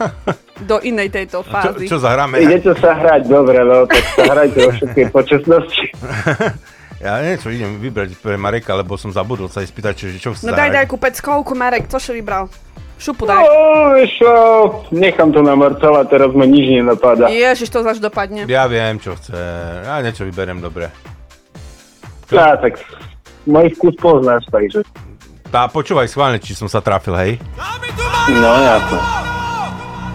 Do 0.68 0.78
inej 0.78 1.10
tejto 1.10 1.42
fázy. 1.42 1.90
zahráme? 1.90 2.38
Idete 2.38 2.70
sa 2.78 2.94
hrať, 2.94 3.26
dobre, 3.26 3.58
no 3.64 3.88
tak 3.88 4.04
sa 4.14 4.24
hrajte 4.30 4.58
o 4.62 4.70
všetkej 4.70 5.06
počasnosti. 5.10 5.86
Ja 7.04 7.20
neviem, 7.20 7.36
čo 7.36 7.52
idem 7.52 7.76
vybrať 7.84 8.16
pre 8.16 8.40
Mareka, 8.40 8.72
lebo 8.72 8.96
som 8.96 9.12
zabudol 9.12 9.52
sa 9.52 9.60
aj 9.60 9.68
spýtať, 9.68 9.92
čo, 9.92 10.06
čo 10.16 10.30
chce 10.32 10.48
No 10.48 10.56
daj, 10.56 10.72
daj 10.72 10.88
kúpec 10.88 11.12
skovku, 11.12 11.52
Marek, 11.52 11.84
čo 11.84 12.00
si 12.00 12.16
vybral? 12.16 12.48
Šupu 12.96 13.28
No, 13.28 13.34
daj. 13.36 13.44
vieš 13.92 14.24
čo, 14.24 14.32
nechám 14.88 15.28
to 15.28 15.44
na 15.44 15.52
Marcela, 15.52 16.08
teraz 16.08 16.32
ma 16.32 16.48
nič 16.48 16.64
nenapadá. 16.64 17.28
Ježiš, 17.28 17.68
to 17.68 17.84
zaž 17.84 18.00
dopadne. 18.00 18.48
Ja 18.48 18.64
viem, 18.64 18.96
čo 18.96 19.20
chce. 19.20 19.36
Ja 19.84 20.00
niečo 20.00 20.24
vyberiem 20.24 20.64
dobre. 20.64 20.88
Tá, 22.24 22.56
tak 22.56 22.80
môj 23.44 23.72
vkus 23.76 23.94
poznáš, 24.00 24.44
takže. 24.48 24.82
Tá, 25.48 25.70
počúvaj 25.70 26.10
schválne, 26.10 26.42
či 26.42 26.52
som 26.56 26.66
sa 26.66 26.82
trafil, 26.82 27.14
hej. 27.14 27.32
No, 28.34 28.52
jasno. 28.58 28.98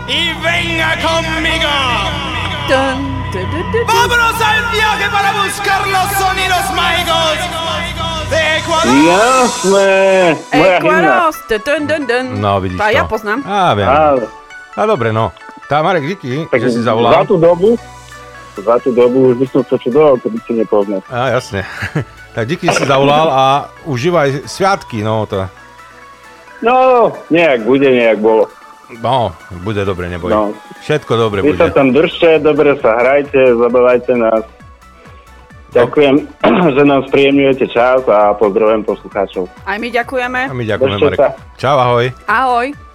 Y 0.09 0.33
venga 0.41 0.97
conmigo. 0.99 1.73
Vámonos 3.87 4.37
al 4.41 4.59
viaje 4.73 5.05
para 5.09 5.29
buscar 5.37 5.81
los 5.85 6.09
sonidos 6.17 6.65
mágicos 6.73 7.37
Ecuador. 8.29 8.93
Jasné. 9.05 10.37
No, 12.41 12.59
vidíš 12.61 12.77
To 12.77 12.85
ja 12.89 13.03
poznám. 13.09 13.41
Á, 13.45 13.73
viem. 13.73 13.89
A 14.75 14.81
dobre, 14.85 15.09
no. 15.11 15.31
Tá, 15.69 15.81
Marek, 15.81 16.05
díky, 16.05 16.49
Tak 16.49 16.61
že 16.61 16.69
si 16.69 16.81
za 16.81 16.93
zavolal. 16.93 17.25
tú 17.25 17.37
dobu, 17.37 17.77
za 18.57 18.77
tú 18.81 18.89
dobu 18.93 19.33
už 19.33 19.35
by 19.37 19.45
som 19.49 19.61
to 19.65 19.77
čudoval, 19.77 20.17
keby 20.17 20.37
si 20.45 20.53
nepoznal. 20.57 21.01
Á, 21.09 21.37
jasne. 21.37 21.61
tak 22.33 22.47
díky, 22.47 22.67
že 22.67 22.73
si 22.73 22.85
zavolal 22.85 23.27
a 23.29 23.43
užívaj 23.85 24.45
sviatky, 24.45 25.01
no 25.01 25.25
to. 25.25 25.47
No, 26.59 27.09
nejak 27.31 27.63
bude, 27.63 27.87
nejak 27.87 28.19
bolo. 28.19 28.51
No, 28.99 29.31
bude 29.61 29.85
dobre, 29.85 30.09
neboj. 30.09 30.33
No. 30.33 30.43
Všetko 30.81 31.13
dobre 31.13 31.39
Vy 31.45 31.53
sa 31.55 31.69
bude. 31.69 31.77
tam 31.77 31.87
držte, 31.93 32.41
dobre 32.41 32.73
sa 32.81 32.97
hrajte, 32.97 33.37
zabávajte 33.53 34.11
nás. 34.17 34.43
Ďakujem, 35.69 36.15
že 36.75 36.81
nám 36.81 37.05
spríjemňujete 37.05 37.69
čas 37.69 38.01
a 38.09 38.33
pozdravujem 38.33 38.81
poslucháčov. 38.81 39.45
Aj 39.69 39.77
my 39.77 39.93
ďakujeme. 39.93 40.41
A 40.49 40.53
my 40.57 40.65
ďakujeme, 40.65 40.97
Marek. 40.97 41.19
sa. 41.21 41.29
Čau, 41.61 41.77
ahoj. 41.77 42.09
Ahoj. 42.25 42.88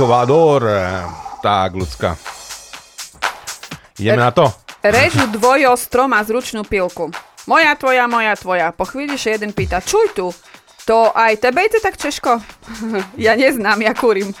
Ekvador. 0.00 0.64
Tak, 1.44 1.76
ľudská. 1.76 2.16
Ideme 4.00 4.24
na 4.24 4.32
to? 4.32 4.48
Režu 4.80 5.28
dvojostro 5.28 6.08
má 6.08 6.24
zručnú 6.24 6.64
pilku. 6.64 7.12
Moja 7.44 7.76
tvoja, 7.76 8.08
moja 8.08 8.32
tvoja. 8.32 8.72
Po 8.72 8.88
chvíli 8.88 9.20
sa 9.20 9.36
jeden 9.36 9.52
pýta, 9.52 9.84
čuj 9.84 10.16
tu, 10.16 10.32
to 10.88 11.12
aj 11.12 11.36
tebe 11.44 11.68
ide 11.68 11.84
tak 11.84 12.00
Češko? 12.00 12.40
ja 13.28 13.36
neznám, 13.36 13.76
ja 13.84 13.92
kúrim. 13.92 14.32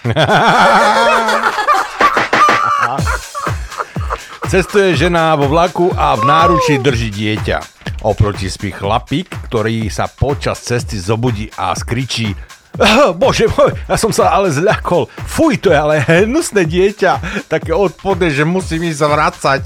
Cestuje 4.48 4.96
žena 4.96 5.36
vo 5.36 5.44
vlaku 5.44 5.92
a 5.92 6.16
v 6.16 6.24
náručí 6.24 6.80
drží 6.80 7.12
dieťa. 7.12 7.60
Oproti 8.08 8.48
spí 8.48 8.72
chlapík, 8.72 9.28
ktorý 9.52 9.92
sa 9.92 10.08
počas 10.08 10.64
cesty 10.64 10.96
zobudí 10.96 11.52
a 11.60 11.76
skričí 11.76 12.32
"Ah, 12.80 13.12
Bože 13.20 13.44
môj, 13.52 13.76
ja 13.84 13.96
som 14.00 14.08
sa 14.08 14.32
ale 14.32 14.48
zľakol. 14.48 15.04
Fuj, 15.28 15.60
to 15.60 15.68
je 15.68 15.76
ale 15.76 16.00
hnusné 16.00 16.64
dieťa. 16.64 17.44
Také 17.52 17.76
odporné, 17.76 18.32
že 18.32 18.48
musím 18.48 18.88
ísť 18.88 19.04
vracať. 19.04 19.60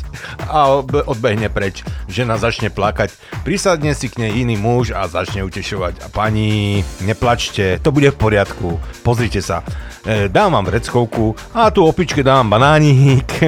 A 0.51 0.83
odbehne 0.83 1.47
preč. 1.47 1.87
Žena 2.11 2.35
začne 2.37 2.75
plakať. 2.75 3.15
Prisadne 3.47 3.95
si 3.95 4.11
k 4.11 4.19
nej 4.27 4.43
iný 4.43 4.59
muž 4.59 4.91
a 4.91 5.07
začne 5.07 5.47
utešovať. 5.47 6.03
A 6.03 6.11
pani, 6.11 6.83
neplačte, 7.07 7.79
to 7.79 7.95
bude 7.95 8.11
v 8.11 8.19
poriadku. 8.19 8.83
Pozrite 9.07 9.39
sa. 9.39 9.63
E, 10.03 10.27
dám 10.29 10.59
vám 10.59 10.67
vreckovku 10.67 11.39
a 11.55 11.71
tu 11.71 11.87
opičke 11.87 12.27
dám 12.27 12.51
banánik. 12.51 13.31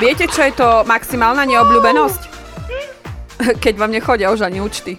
Viete, 0.00 0.24
čo 0.32 0.40
je 0.48 0.52
to 0.56 0.80
maximálna 0.88 1.44
neobľúbenosť? 1.44 2.22
Keď 3.60 3.74
vám 3.76 3.92
nechodia 3.92 4.32
už 4.32 4.48
ani 4.48 4.64
účty. 4.64 4.96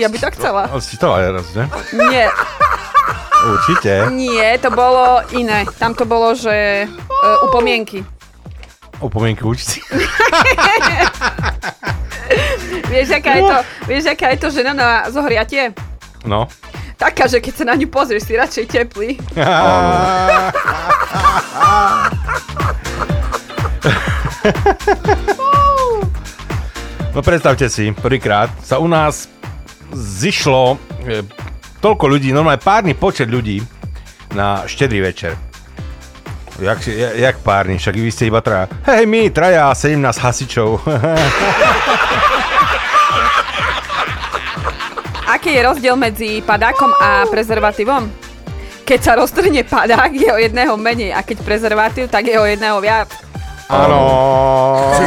Ja 0.00 0.08
by 0.08 0.16
tak 0.16 0.32
chcela. 0.40 0.64
Ale 0.64 0.80
si 0.80 0.96
to 0.96 1.12
aj 1.12 1.28
raz, 1.28 1.46
že? 1.52 1.68
Nie, 1.92 2.32
Určite. 3.44 4.08
nie, 4.16 4.48
to 4.56 4.72
bolo 4.72 5.20
iné. 5.36 5.68
Tam 5.76 5.92
to 5.92 6.08
bolo, 6.08 6.32
že 6.32 6.88
uh, 6.88 7.44
upomienky. 7.44 8.00
Upomienky 9.04 9.44
účty. 9.44 9.84
Vieš, 12.90 13.20
aká 13.20 13.38
je 13.38 13.42
to, 13.42 13.56
vieš, 13.86 14.04
aká 14.10 14.30
je 14.34 14.38
to 14.38 14.48
žena 14.50 14.72
na 14.74 15.10
zohriatie? 15.10 15.74
No. 16.26 16.46
Taká, 16.94 17.26
že 17.26 17.42
keď 17.42 17.54
sa 17.54 17.64
na 17.66 17.74
ňu 17.74 17.86
pozrieš, 17.90 18.26
si 18.26 18.34
radšej 18.38 18.66
teplý. 18.70 19.18
No 27.10 27.26
predstavte 27.26 27.66
si, 27.66 27.90
prvýkrát 27.90 28.54
sa 28.62 28.78
u 28.78 28.86
nás 28.86 29.26
zišlo 29.92 30.76
e, 31.00 31.22
toľko 31.78 32.06
ľudí, 32.06 32.30
normálne 32.30 32.58
párny 32.58 32.92
počet 32.92 33.26
ľudí 33.26 33.58
na 34.32 34.62
štedrý 34.62 35.02
večer. 35.02 35.34
Jak, 36.58 36.78
si- 36.78 36.92
ja- 36.92 37.12
jak 37.12 37.40
párny, 37.40 37.74
však 37.74 37.94
vy 37.94 38.10
ste 38.10 38.26
iba 38.26 38.40
traja. 38.40 38.66
Hej, 38.84 39.06
my, 39.06 39.30
traja, 39.30 39.72
17 39.72 39.96
hasičov. 39.96 40.76
Aký 45.30 45.54
je 45.54 45.62
rozdiel 45.62 45.94
medzi 45.94 46.42
padákom 46.42 46.90
a 46.92 47.24
prezervatívom? 47.24 48.10
Keď 48.82 48.98
sa 48.98 49.14
roztrhne 49.14 49.62
padák, 49.62 50.10
je 50.10 50.26
o 50.26 50.36
jedného 50.36 50.74
menej 50.74 51.14
a 51.14 51.22
keď 51.22 51.38
prezervatív, 51.40 52.10
tak 52.10 52.26
je 52.26 52.34
o 52.34 52.44
jedného 52.44 52.76
viac. 52.76 53.08
Áno. 53.70 53.98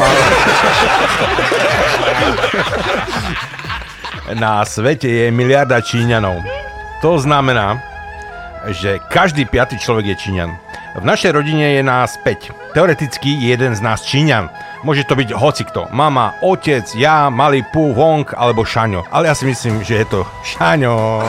Na 4.31 4.63
svete 4.63 5.11
je 5.11 5.25
miliarda 5.35 5.83
Číňanov. 5.83 6.39
To 7.03 7.19
znamená, 7.19 7.75
že 8.71 9.03
každý 9.11 9.43
piatý 9.43 9.75
človek 9.75 10.15
je 10.15 10.15
Číňan. 10.15 10.55
V 10.95 11.03
našej 11.03 11.35
rodine 11.35 11.75
je 11.75 11.83
nás 11.83 12.15
5. 12.23 12.71
Teoreticky 12.71 13.35
je 13.35 13.51
jeden 13.51 13.75
z 13.75 13.83
nás 13.83 14.07
Číňan. 14.07 14.47
Môže 14.87 15.03
to 15.03 15.19
byť 15.19 15.35
hocikto. 15.35 15.91
Mama, 15.91 16.39
otec, 16.39 16.87
ja, 16.95 17.27
malý 17.27 17.67
Pu, 17.75 17.91
Wong 17.91 18.23
alebo 18.31 18.63
Šaňo. 18.63 19.03
Ale 19.11 19.27
ja 19.27 19.35
si 19.35 19.43
myslím, 19.43 19.83
že 19.83 20.03
je 20.03 20.05
to 20.07 20.19
Šaňo. 20.47 21.19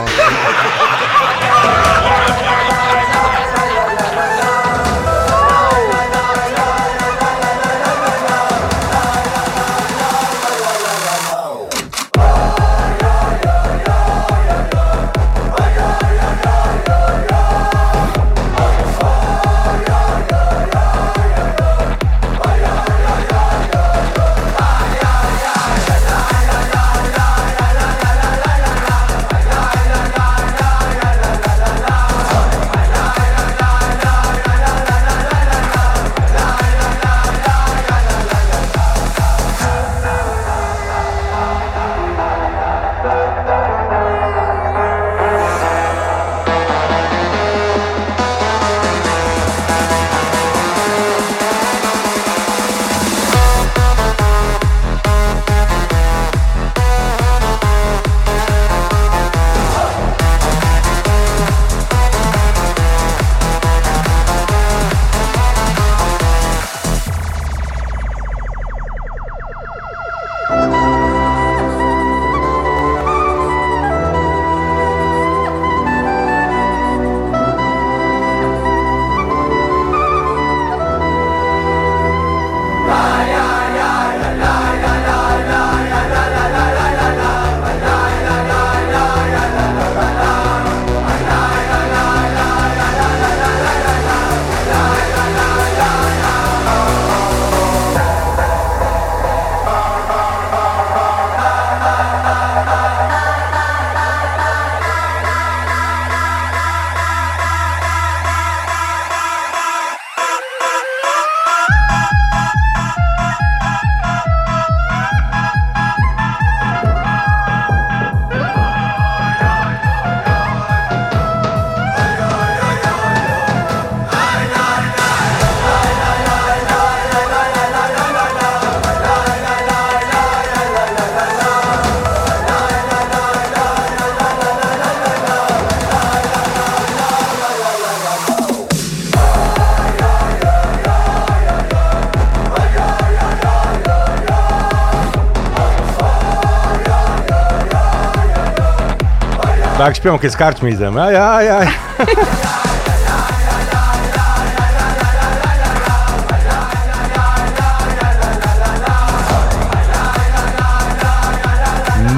Tak 149.85 150.01
kiedy 150.01 150.29
z 150.29 150.37
karczmy 150.37 150.69
idziemy. 150.69 150.97
Aj, 150.97 151.15
aj, 151.15 151.49
aj. 151.49 151.67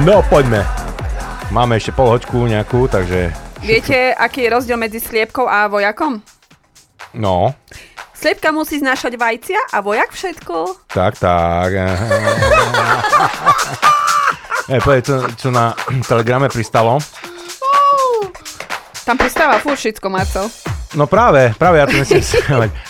No, 0.00 0.24
poďme. 0.32 0.64
Máme 1.52 1.76
ešte 1.76 1.92
pol 1.92 2.08
hoďku 2.08 2.48
nejakú, 2.48 2.88
takže... 2.88 3.36
Viete, 3.60 4.16
aký 4.16 4.48
je 4.48 4.50
rozdiel 4.56 4.80
medzi 4.80 4.96
sliepkou 4.96 5.44
a 5.44 5.68
vojakom? 5.68 6.24
No, 7.12 7.52
Sliepka 8.16 8.48
musí 8.48 8.80
znášať 8.80 9.20
vajcia 9.20 9.60
a 9.76 9.84
vojak 9.84 10.16
všetko. 10.16 10.88
tak, 10.88 11.20
tak. 11.20 11.70
Ej, 14.68 14.84
povedz, 14.84 15.08
čo, 15.08 15.16
čo 15.36 15.48
na 15.48 15.72
telegrame 16.04 16.48
pristalo. 16.48 17.00
Tam 19.08 19.16
pristáva 19.16 19.56
furt 19.56 19.80
všetko, 19.80 20.04
Marcel. 20.12 20.52
No 20.92 21.08
práve, 21.08 21.56
práve 21.56 21.80
ja 21.80 21.88
to 21.88 21.96
myslím 21.96 22.20
si, 22.20 22.36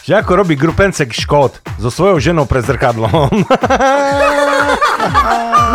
že 0.02 0.18
ako 0.18 0.42
robí 0.42 0.58
grupencek 0.58 1.14
Škód 1.14 1.62
so 1.78 1.94
svojou 1.94 2.18
ženou 2.18 2.42
pred 2.42 2.66
zrkadlom. 2.66 3.30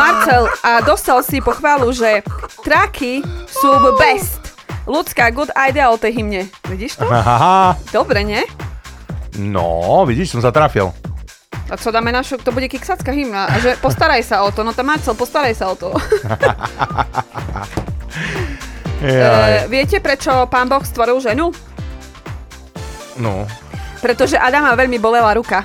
Marcel, 0.04 0.52
a 0.60 0.84
dostal 0.84 1.24
si 1.24 1.40
pochválu, 1.40 1.96
že 1.96 2.28
traky 2.60 3.24
sú 3.48 3.72
best. 3.96 4.44
Ľudská 4.84 5.32
good 5.32 5.48
idea 5.56 5.88
o 5.88 5.96
tej 5.96 6.20
hymne. 6.20 6.52
Vidíš 6.68 7.00
to? 7.00 7.08
Aha. 7.08 7.80
Dobre, 7.96 8.28
nie? 8.28 8.44
No, 9.40 10.04
vidíš, 10.04 10.36
som 10.36 10.44
sa 10.44 10.52
trafil. 10.52 10.92
A 11.72 11.80
co 11.80 11.88
dáme 11.88 12.12
našu, 12.12 12.36
to 12.36 12.52
bude 12.52 12.68
kiksacká 12.68 13.16
hymna. 13.16 13.48
A 13.48 13.64
že 13.64 13.80
postaraj 13.80 14.28
sa 14.28 14.44
o 14.44 14.52
to. 14.52 14.68
No 14.68 14.76
to 14.76 14.84
Marcel, 14.84 15.16
postaraj 15.16 15.56
sa 15.56 15.72
o 15.72 15.80
to. 15.80 15.96
E, 19.04 19.68
viete, 19.68 20.00
prečo 20.00 20.48
pán 20.48 20.72
Boh 20.72 20.80
stvoril 20.80 21.20
ženu? 21.20 21.52
No, 23.20 23.44
Pretože 24.00 24.40
Adama 24.40 24.72
veľmi 24.76 25.00
bolela 25.00 25.34
ruka. 25.36 25.64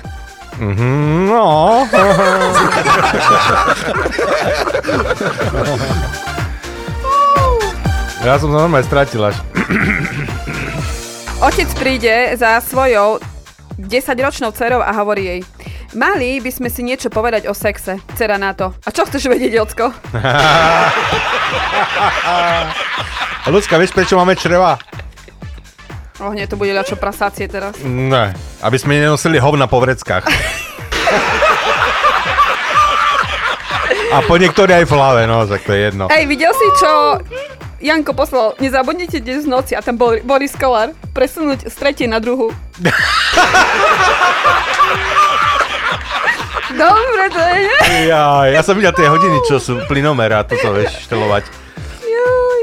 Mhm, 0.59 1.27
no. 1.27 1.83
ja 8.27 8.39
som 8.39 8.51
sa 8.51 8.57
normálne 8.59 8.83
stratil 8.83 9.23
až. 9.23 9.35
Otec 11.39 11.71
príde 11.79 12.35
za 12.35 12.59
svojou 12.59 13.23
10-ročnou 13.79 14.51
dcerou 14.51 14.83
a 14.83 14.91
hovorí 14.99 15.23
jej 15.23 15.39
Mali 15.97 16.37
by 16.37 16.53
sme 16.53 16.69
si 16.69 16.85
niečo 16.85 17.09
povedať 17.09 17.49
o 17.49 17.53
sexe. 17.57 17.97
Cera 18.13 18.37
na 18.37 18.53
to. 18.53 18.77
A 18.85 18.93
čo 18.93 19.09
chceš 19.09 19.25
vedieť, 19.25 19.57
Jocko? 19.57 19.89
Ľudská, 23.49 23.81
vieš, 23.81 23.97
prečo 23.97 24.13
máme 24.13 24.37
čreva? 24.37 24.77
Ohne, 26.21 26.45
to 26.45 26.53
bude 26.59 26.75
ľačo 26.75 26.99
prasácie 26.99 27.47
teraz. 27.49 27.79
Ne, 27.81 28.35
aby 28.61 28.77
sme 28.77 29.01
nenosili 29.01 29.41
hovna 29.41 29.65
po 29.65 29.81
vreckách. 29.81 30.29
A 34.09 34.25
po 34.25 34.41
niektoré 34.41 34.81
aj 34.81 34.89
v 34.89 34.93
hlave, 34.97 35.29
no, 35.29 35.45
tak 35.45 35.61
to 35.69 35.69
je 35.69 35.85
jedno. 35.85 36.09
Hej, 36.09 36.25
videl 36.25 36.49
si, 36.49 36.65
čo 36.81 37.21
Janko 37.77 38.17
poslal? 38.17 38.57
Nezabudnite 38.57 39.21
dnes 39.21 39.45
v 39.45 39.53
noci 39.53 39.77
a 39.77 39.85
tam 39.85 40.01
bol 40.01 40.17
Boris 40.25 40.57
Kolár 40.57 40.97
presunúť 41.13 41.69
z 41.69 41.75
tretej 41.77 42.09
na 42.09 42.17
druhú. 42.17 42.49
Dobre, 46.79 47.23
to 47.27 47.43
je? 47.43 47.75
Ja, 48.07 48.47
ja 48.47 48.61
som 48.63 48.79
videl 48.79 48.95
tie 48.95 49.11
hodiny, 49.11 49.43
čo 49.43 49.59
sú 49.59 49.83
plynomer 49.83 50.31
a 50.31 50.47
toto 50.47 50.71
vieš 50.71 50.95
štelovať. 51.03 51.43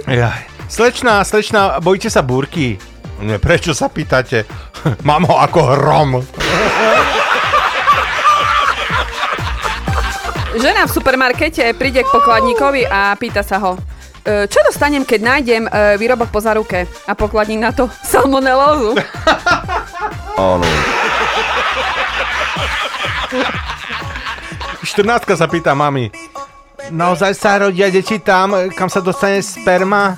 Jaj. 0.09 0.41
Slečná, 0.67 1.21
slečná, 1.21 1.77
bojíte 1.79 2.09
sa 2.09 2.25
búrky? 2.25 2.81
Nie, 3.21 3.37
prečo 3.37 3.77
sa 3.77 3.93
pýtate? 3.93 4.49
Mám 5.09 5.29
ho 5.29 5.37
ako 5.37 5.61
hrom. 5.77 6.11
Žena 10.57 10.89
v 10.89 10.95
supermarkete 10.97 11.77
príde 11.77 12.01
k 12.01 12.09
pokladníkovi 12.09 12.89
a 12.89 13.13
pýta 13.21 13.45
sa 13.45 13.61
ho, 13.61 13.77
"E, 14.25 14.49
čo 14.49 14.65
dostanem, 14.65 15.05
keď 15.05 15.21
nájdem 15.21 15.63
e, 15.69 15.71
výrobok 16.01 16.33
po 16.33 16.41
zaruke? 16.41 16.89
A 17.05 17.13
pokladník 17.13 17.61
na 17.61 17.77
to 17.77 17.93
salmonelózu. 18.11 18.97
Áno. 20.41 20.65
14 24.87 25.37
sa 25.37 25.51
pýta 25.51 25.75
mami. 25.75 26.09
Naozaj 26.89 27.33
sa 27.35 27.59
rodia 27.59 27.91
deti 27.91 28.23
tam, 28.23 28.71
kam 28.73 28.87
sa 28.87 29.03
dostane 29.03 29.43
sperma? 29.43 30.15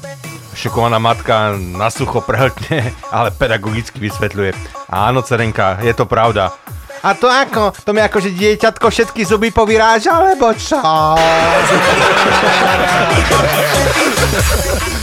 Šokovaná 0.53 1.01
matka 1.01 1.57
na 1.57 1.89
sucho 1.89 2.21
prehltne, 2.21 2.93
ale 3.09 3.33
pedagogicky 3.33 3.97
vysvetľuje. 3.99 4.53
Áno, 4.93 5.25
cerenka, 5.25 5.81
je 5.81 5.97
to 5.97 6.05
pravda. 6.05 6.53
A 6.99 7.15
to 7.15 7.31
ako? 7.31 7.71
To 7.87 7.95
mi 7.95 8.03
ako, 8.03 8.19
že 8.19 8.35
dieťatko 8.35 8.91
všetky 8.91 9.23
zuby 9.23 9.55
povyráža, 9.55 10.19
alebo 10.19 10.51
čo? 10.59 10.83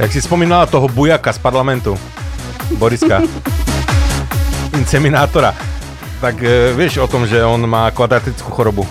Jak 0.00 0.12
si 0.12 0.24
spomínala 0.24 0.64
toho 0.64 0.88
bujaka 0.88 1.28
z 1.28 1.38
parlamentu, 1.44 1.92
Boriska, 2.80 3.20
inseminátora, 4.80 5.52
tak 6.24 6.40
e, 6.40 6.72
vieš 6.72 7.04
o 7.04 7.06
tom, 7.06 7.28
že 7.28 7.44
on 7.44 7.60
má 7.68 7.92
kvadratickú 7.92 8.48
chorobu. 8.48 8.88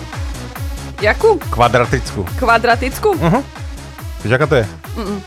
Jakú? 1.02 1.34
Kvadratickú. 1.50 2.22
Kvadratickú? 2.38 3.18
Uh-huh. 3.18 3.42
Vieš, 4.22 4.38
aká 4.38 4.46
to 4.46 4.62
je? 4.62 4.64
Mm-mm. 4.94 5.18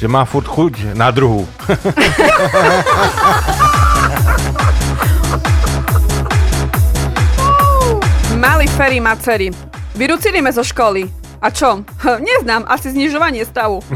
Že 0.00 0.06
má 0.08 0.24
furt 0.24 0.48
chuť 0.48 0.96
na 0.96 1.12
druhú. 1.12 1.44
Malý 8.40 8.64
Ferry 8.80 8.96
má 8.96 9.12
dcery. 9.12 9.52
Vyrúcili 9.92 10.40
me 10.40 10.48
zo 10.56 10.64
školy. 10.64 11.27
A 11.38 11.54
čo? 11.54 11.86
Neznám, 12.18 12.66
asi 12.66 12.90
znižovanie 12.90 13.46
stavu. 13.46 13.78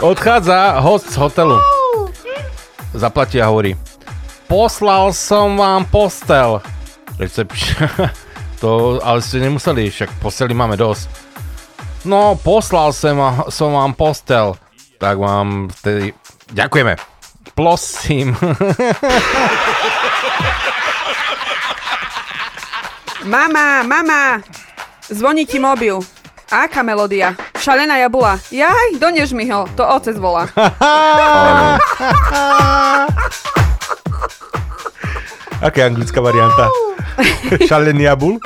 Odchádza 0.00 0.80
host 0.80 1.10
z 1.10 1.16
hotelu. 1.16 1.58
Zaplatí 2.94 3.42
a 3.42 3.46
hovorí. 3.50 3.74
Poslal 4.46 5.10
som 5.12 5.58
vám 5.58 5.84
postel. 5.90 6.62
To, 8.56 8.96
ale 9.04 9.20
ste 9.20 9.44
nemuseli, 9.44 9.92
však 9.92 10.16
posteli 10.16 10.56
máme 10.56 10.80
dosť. 10.80 11.12
No, 12.08 12.40
poslal 12.40 12.88
vám- 12.96 13.52
som 13.52 13.76
vám 13.76 13.92
postel. 13.92 14.56
Tak 14.96 15.20
vám 15.20 15.68
vtedy... 15.68 16.16
Ďakujeme. 16.56 16.96
Prosím. 17.52 18.32
Mama, 23.26 23.82
mama, 23.82 24.40
zvoní 25.10 25.46
ti 25.46 25.58
mobil. 25.58 25.98
Aká 26.46 26.82
melódia? 26.82 27.34
Šalená 27.58 27.96
jabula. 27.96 28.38
Jaj, 28.54 29.02
donež 29.02 29.32
mi 29.34 29.50
ho, 29.50 29.66
to 29.74 29.82
otec 29.82 30.14
volá. 30.14 30.46
Aká 35.66 35.80
je 35.82 35.86
anglická 35.90 36.20
varianta? 36.22 36.70
Šalený 37.68 38.02
jabul? 38.06 38.38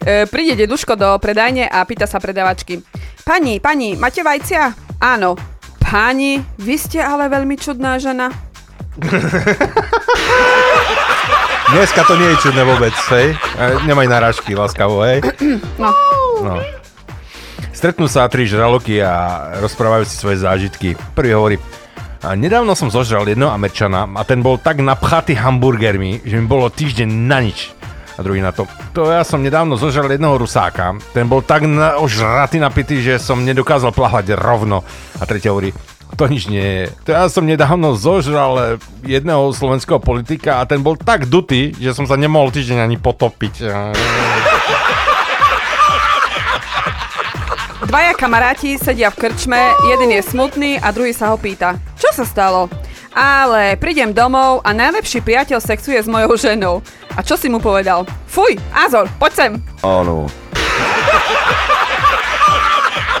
E, 0.00 0.24
príde 0.32 0.56
deduško 0.56 0.96
do 0.96 1.18
predajne 1.20 1.68
a 1.68 1.84
pýta 1.84 2.08
sa 2.08 2.16
predavačky. 2.16 2.80
Pani, 3.20 3.60
pani, 3.60 4.00
máte 4.00 4.24
vajcia? 4.24 4.72
Áno. 4.96 5.36
Pani, 5.76 6.40
vy 6.56 6.80
ste 6.80 7.04
ale 7.04 7.28
veľmi 7.28 7.60
čudná 7.60 8.00
žena. 8.00 8.32
Dneska 11.66 12.06
to 12.06 12.14
nie 12.14 12.30
je 12.30 12.46
čudné 12.46 12.62
vôbec, 12.62 12.94
hej? 13.10 13.34
Nemaj 13.90 14.06
narážky, 14.06 14.54
láskavo, 14.54 15.02
hej? 15.02 15.18
No. 15.82 15.90
No. 16.46 16.62
Stretnú 17.74 18.06
sa 18.06 18.30
tri 18.30 18.46
žraloky 18.46 19.02
a 19.02 19.50
rozprávajú 19.58 20.06
si 20.06 20.14
svoje 20.14 20.46
zážitky. 20.46 20.94
Prvý 21.18 21.34
hovorí, 21.34 21.56
a 22.22 22.38
nedávno 22.38 22.78
som 22.78 22.86
zožral 22.86 23.26
jedného 23.26 23.50
Američana 23.50 24.06
a 24.06 24.22
ten 24.22 24.46
bol 24.46 24.62
tak 24.62 24.78
napchatý 24.78 25.34
hamburgermi, 25.34 26.22
že 26.22 26.38
mi 26.38 26.46
bolo 26.46 26.70
týždeň 26.70 27.08
na 27.26 27.42
nič. 27.42 27.74
A 28.16 28.24
druhý 28.24 28.40
na 28.40 28.54
to, 28.54 28.64
to 28.96 29.10
ja 29.12 29.26
som 29.26 29.42
nedávno 29.44 29.74
zožral 29.76 30.08
jedného 30.08 30.40
Rusáka, 30.40 30.96
ten 31.12 31.28
bol 31.28 31.44
tak 31.44 31.68
na, 31.68 32.00
ožratý 32.00 32.56
napitý, 32.62 33.04
že 33.04 33.20
som 33.20 33.44
nedokázal 33.44 33.92
plávať 33.92 34.38
rovno. 34.38 34.80
A 35.20 35.26
tretí 35.28 35.50
hovorí, 35.50 35.74
to 36.14 36.30
nič 36.30 36.46
nie 36.46 36.62
je. 36.62 36.84
To 37.04 37.10
ja 37.10 37.26
som 37.26 37.42
nedávno 37.42 37.98
zožral 37.98 38.78
jedného 39.02 39.50
slovenského 39.50 39.98
politika 39.98 40.62
a 40.62 40.68
ten 40.68 40.78
bol 40.78 40.94
tak 40.94 41.26
dutý, 41.26 41.74
že 41.74 41.90
som 41.90 42.06
sa 42.06 42.14
nemohol 42.14 42.54
týždeň 42.54 42.78
ani 42.86 42.96
potopiť. 42.96 43.54
Dvaja 47.86 48.12
kamaráti 48.18 48.78
sedia 48.78 49.14
v 49.14 49.26
krčme, 49.26 49.72
jeden 49.86 50.10
je 50.10 50.22
smutný 50.22 50.78
a 50.82 50.90
druhý 50.90 51.14
sa 51.14 51.30
ho 51.30 51.38
pýta. 51.38 51.78
Čo 51.94 52.10
sa 52.10 52.24
stalo? 52.26 52.66
Ale 53.16 53.80
prídem 53.80 54.12
domov 54.12 54.60
a 54.60 54.76
najlepší 54.76 55.24
priateľ 55.24 55.62
sexuje 55.62 55.96
s 56.02 56.10
mojou 56.10 56.36
ženou. 56.36 56.84
A 57.16 57.24
čo 57.24 57.38
si 57.38 57.48
mu 57.48 57.56
povedal? 57.56 58.04
Fuj, 58.28 58.60
Azor, 58.76 59.08
poď 59.16 59.32
sem. 59.32 59.52
Áno. 59.80 60.28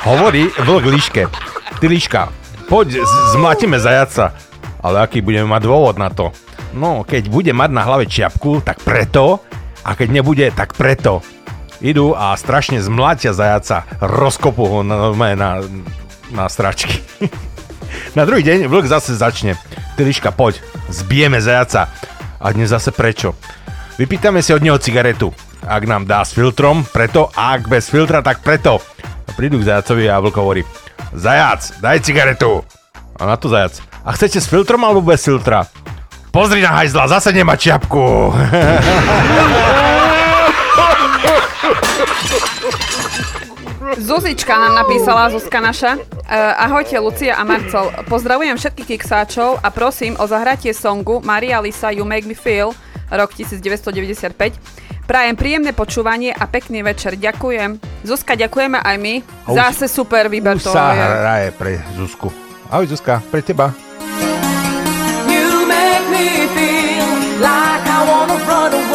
Hovorí 0.04 0.52
vlk 0.52 0.84
líške. 0.92 1.22
Ty 1.80 1.86
líška, 1.88 2.22
poď, 2.66 3.02
zmlatíme 3.32 3.78
zajaca. 3.78 4.34
Ale 4.82 5.02
aký 5.02 5.22
budeme 5.22 5.50
mať 5.50 5.62
dôvod 5.66 5.96
na 5.98 6.10
to? 6.10 6.30
No, 6.76 7.02
keď 7.06 7.32
bude 7.32 7.50
mať 7.56 7.70
na 7.72 7.82
hlave 7.82 8.04
čiapku, 8.06 8.60
tak 8.60 8.82
preto. 8.84 9.40
A 9.86 9.94
keď 9.94 10.08
nebude, 10.20 10.46
tak 10.52 10.74
preto. 10.74 11.22
Idú 11.80 12.12
a 12.12 12.34
strašne 12.36 12.82
zmlatia 12.82 13.32
zajaca. 13.32 13.86
Rozkopu 14.02 14.62
ho 14.66 14.78
na, 14.82 15.14
na, 15.14 15.62
na, 16.34 16.44
stračky. 16.50 17.00
na 18.18 18.22
druhý 18.28 18.44
deň 18.44 18.66
vlk 18.68 18.86
zase 18.90 19.16
začne. 19.16 19.56
Ty 19.96 20.02
líška, 20.04 20.34
poď, 20.34 20.60
zbijeme 20.92 21.40
zajaca. 21.40 21.88
A 22.36 22.46
dnes 22.52 22.68
zase 22.68 22.92
prečo? 22.92 23.32
Vypýtame 23.96 24.44
si 24.44 24.52
od 24.52 24.60
neho 24.60 24.76
cigaretu. 24.76 25.32
Ak 25.64 25.88
nám 25.88 26.04
dá 26.04 26.22
s 26.22 26.36
filtrom, 26.36 26.84
preto. 26.84 27.32
A 27.32 27.56
ak 27.56 27.66
bez 27.66 27.88
filtra, 27.88 28.20
tak 28.20 28.44
preto. 28.44 28.78
A 29.02 29.30
prídu 29.32 29.56
k 29.58 29.72
zajacovi 29.72 30.06
a 30.06 30.20
vlk 30.20 30.36
hovorí. 30.36 30.62
Zajac, 31.12 31.80
daj 31.80 32.00
cigaretu. 32.00 32.64
A 33.16 33.24
na 33.24 33.36
to 33.36 33.48
zajac. 33.48 33.80
A 34.04 34.12
chcete 34.12 34.40
s 34.40 34.46
filtrom 34.46 34.84
alebo 34.84 35.00
bez 35.00 35.24
filtra? 35.24 35.64
Pozri 36.30 36.60
na 36.60 36.76
hajzla, 36.76 37.08
zase 37.08 37.32
nemá 37.32 37.56
čiapku. 37.56 38.04
Zuzička 43.96 44.52
nám 44.54 44.76
napísala, 44.76 45.32
Zuzka 45.32 45.58
naša. 45.58 45.96
Uh, 45.96 46.64
ahojte, 46.68 47.00
Lucia 47.00 47.34
a 47.34 47.42
Marcel. 47.48 47.88
Pozdravujem 48.06 48.54
všetkých 48.54 48.88
kiksáčov 48.94 49.58
a 49.64 49.68
prosím 49.72 50.14
o 50.20 50.28
zahratie 50.28 50.76
songu 50.76 51.24
Maria 51.24 51.58
Lisa 51.64 51.88
You 51.90 52.04
Make 52.04 52.28
Me 52.28 52.36
Feel, 52.36 52.76
rok 53.08 53.32
1995. 53.32 54.85
Prajem 55.06 55.34
príjemné 55.34 55.70
počúvanie 55.70 56.30
a 56.30 56.44
pekný 56.44 56.82
večer. 56.82 57.14
Ďakujem. 57.14 57.78
Zuzka, 58.02 58.34
ďakujeme 58.34 58.76
aj 58.76 58.96
my. 58.96 59.14
A 59.44 59.48
už- 59.48 59.56
Zase 59.56 59.86
super 59.88 60.26
výber 60.26 60.56
Už 60.56 60.64
to 60.64 60.72
sa 60.72 60.90
je. 60.90 60.98
hraje 60.98 61.48
pre 61.52 61.72
Zuzku. 61.94 62.28
Ahoj 62.68 62.86
Zuzka, 62.88 63.22
pre 63.24 63.38
teba. 63.40 63.70
You 65.24 65.46
make 65.64 66.06
me 66.10 66.26
feel 66.50 67.06
like 67.38 67.86
I 67.86 68.00
wanna 68.02 68.34
run 68.44 68.72
away. 68.74 68.85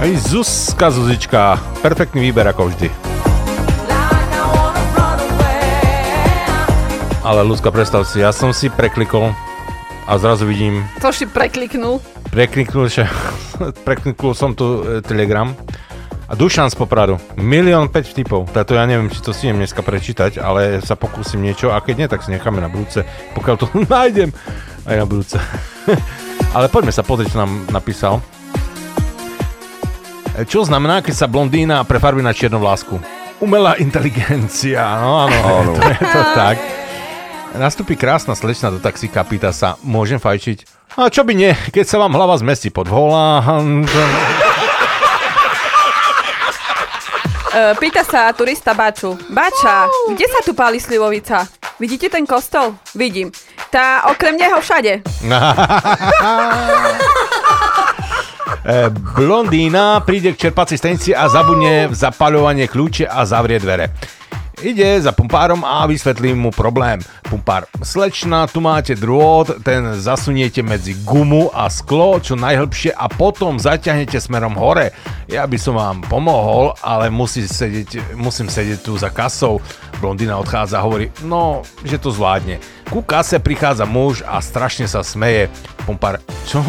Hej, 0.00 0.16
Zuzka, 0.32 0.88
Zuzička, 0.88 1.60
perfektný 1.84 2.24
výber 2.24 2.48
ako 2.48 2.72
vždy. 2.72 2.88
Ale 7.20 7.44
Luzka, 7.44 7.68
predstav 7.68 8.08
si, 8.08 8.24
ja 8.24 8.32
som 8.32 8.56
si 8.56 8.72
preklikol 8.72 9.36
a 10.08 10.12
zrazu 10.16 10.48
vidím, 10.48 10.88
To 11.04 11.12
si 11.12 11.28
prekliknul. 11.28 12.00
prekliknul, 12.32 12.88
že, 12.88 13.04
prekliknul 13.86 14.32
som 14.32 14.56
tu 14.56 14.80
e, 14.88 15.04
Telegram 15.04 15.52
a 16.24 16.32
Dušan 16.32 16.72
z 16.72 16.80
Popradu, 16.80 17.20
milión 17.36 17.92
5 17.92 18.00
vtipov, 18.16 18.48
táto 18.56 18.72
ja 18.72 18.88
neviem, 18.88 19.12
či 19.12 19.20
to 19.20 19.36
si 19.36 19.52
dneska 19.52 19.84
prečítať, 19.84 20.40
ale 20.40 20.80
sa 20.80 20.96
pokúsim 20.96 21.44
niečo 21.44 21.76
a 21.76 21.84
keď 21.84 21.94
nie, 22.00 22.08
tak 22.08 22.24
si 22.24 22.32
necháme 22.32 22.64
na 22.64 22.72
budúce, 22.72 23.04
pokiaľ 23.36 23.56
to 23.60 23.68
nájdem 23.92 24.32
aj 24.88 24.96
na 24.96 25.04
budúce. 25.04 25.36
ale 26.56 26.72
poďme 26.72 26.88
sa 26.88 27.04
pozrieť, 27.04 27.36
čo 27.36 27.44
nám 27.44 27.68
napísal. 27.68 28.39
Čo 30.46 30.64
znamená, 30.64 31.02
keď 31.02 31.14
sa 31.14 31.26
blondína 31.26 31.82
prefarbí 31.84 32.22
na 32.22 32.30
čiernovlásku? 32.30 32.96
Umelá 33.40 33.76
inteligencia, 33.80 34.84
no 35.00 35.26
áno, 35.26 35.38
Áno. 35.40 35.72
to 35.76 35.82
je 35.88 35.98
to 36.00 36.22
tak. 36.36 36.56
Nastupí 37.56 37.98
krásna 37.98 38.38
slečna 38.38 38.70
do 38.70 38.78
taxíka, 38.78 39.26
pýta 39.26 39.50
sa, 39.50 39.74
môžem 39.82 40.22
fajčiť? 40.22 40.64
A 40.98 41.10
čo 41.10 41.26
by 41.26 41.34
nie, 41.34 41.50
keď 41.74 41.86
sa 41.86 41.98
vám 41.98 42.14
hlava 42.14 42.38
zmestí 42.38 42.70
pod 42.70 42.86
volant. 42.86 43.90
E, 47.50 47.74
pýta 47.82 48.06
sa 48.06 48.30
turista 48.30 48.70
Baču. 48.78 49.18
Bača, 49.34 49.90
kde 50.14 50.26
sa 50.30 50.38
tu 50.46 50.54
páli 50.54 50.78
slivovica? 50.78 51.42
Vidíte 51.82 52.06
ten 52.06 52.22
kostol? 52.22 52.78
Vidím. 52.94 53.34
Tá 53.74 54.06
okrem 54.06 54.38
neho 54.38 54.62
všade. 54.62 55.02
E, 58.60 58.92
blondína 58.92 60.04
príde 60.04 60.36
k 60.36 60.48
čerpacej 60.48 60.76
stanici 60.76 61.10
a 61.16 61.32
zabudne 61.32 61.88
zapaľovanie 61.96 62.68
kľúče 62.68 63.08
a 63.08 63.24
zavrie 63.24 63.56
dvere. 63.56 63.88
Ide 64.60 65.00
za 65.00 65.16
pumpárom 65.16 65.64
a 65.64 65.88
vysvetlí 65.88 66.36
mu 66.36 66.52
problém. 66.52 67.00
Pumpár, 67.24 67.64
slečna, 67.80 68.44
tu 68.44 68.60
máte 68.60 68.92
drôt, 68.92 69.48
ten 69.64 69.96
zasuniete 69.96 70.60
medzi 70.60 70.92
gumu 71.00 71.48
a 71.56 71.72
sklo 71.72 72.20
čo 72.20 72.36
najhlbšie 72.36 72.92
a 72.92 73.08
potom 73.08 73.56
zaťahnete 73.56 74.20
smerom 74.20 74.52
hore. 74.60 74.92
Ja 75.32 75.48
by 75.48 75.56
som 75.56 75.80
vám 75.80 76.04
pomohol, 76.04 76.76
ale 76.84 77.08
musí 77.08 77.48
sedieť, 77.48 78.20
musím 78.20 78.52
sedieť 78.52 78.84
tu 78.84 79.00
za 79.00 79.08
kasou. 79.08 79.64
Blondína 80.04 80.36
odchádza 80.36 80.76
a 80.76 80.84
hovorí, 80.84 81.08
no, 81.24 81.64
že 81.80 81.96
to 81.96 82.12
zvládne. 82.12 82.60
Ku 82.92 83.00
kase 83.00 83.40
prichádza 83.40 83.88
muž 83.88 84.20
a 84.28 84.44
strašne 84.44 84.84
sa 84.84 85.00
smeje. 85.00 85.48
Pumpár, 85.88 86.20
čo, 86.44 86.60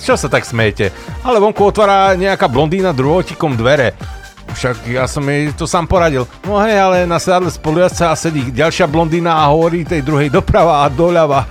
čo 0.00 0.16
sa 0.16 0.32
tak 0.32 0.48
smejete? 0.48 0.88
Ale 1.20 1.44
vonku 1.44 1.60
otvára 1.60 2.16
nejaká 2.16 2.48
blondína 2.48 2.96
drôtikom 2.96 3.52
dvere. 3.52 3.92
Však 4.54 4.86
ja 4.86 5.10
som 5.10 5.26
jej 5.26 5.50
to 5.52 5.66
sám 5.66 5.90
poradil. 5.90 6.30
No 6.46 6.62
hej, 6.62 6.78
ale 6.78 7.10
na 7.10 7.18
sedadle 7.18 7.50
spolujazca 7.50 8.14
sedí 8.14 8.54
ďalšia 8.54 8.86
blondína 8.86 9.34
a 9.34 9.50
hovorí 9.50 9.82
tej 9.82 10.06
druhej 10.06 10.30
doprava 10.30 10.86
a 10.86 10.88
doľava. 10.88 11.42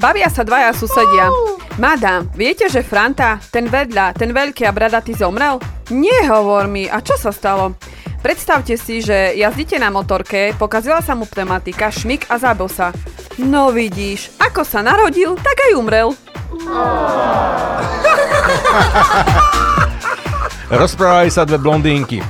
Bavia 0.00 0.32
sa 0.32 0.40
dvaja 0.42 0.72
susedia. 0.72 1.28
Madam, 1.76 2.24
viete, 2.32 2.72
že 2.72 2.80
Franta, 2.80 3.36
ten 3.52 3.68
vedľa, 3.68 4.16
ten 4.16 4.32
veľký 4.32 4.64
a 4.64 4.72
bradatý 4.72 5.12
zomrel? 5.12 5.60
Nehovor 5.92 6.64
mi, 6.68 6.88
a 6.88 7.00
čo 7.04 7.20
sa 7.20 7.32
stalo? 7.32 7.76
Predstavte 8.20 8.76
si, 8.76 9.00
že 9.00 9.32
jazdíte 9.36 9.80
na 9.80 9.88
motorke, 9.88 10.52
pokazila 10.60 11.00
sa 11.00 11.16
mu 11.16 11.24
pneumatika, 11.24 11.88
šmik 11.88 12.28
a 12.28 12.36
zabil 12.36 12.68
sa. 12.68 12.92
No 13.40 13.72
vidíš, 13.72 14.36
ako 14.36 14.60
sa 14.60 14.84
narodil, 14.84 15.36
tak 15.40 15.56
aj 15.68 15.72
umrel. 15.76 16.12
Rozprávajú 20.70 21.30
sa 21.34 21.42
dve 21.42 21.58
blondínky. 21.58 22.22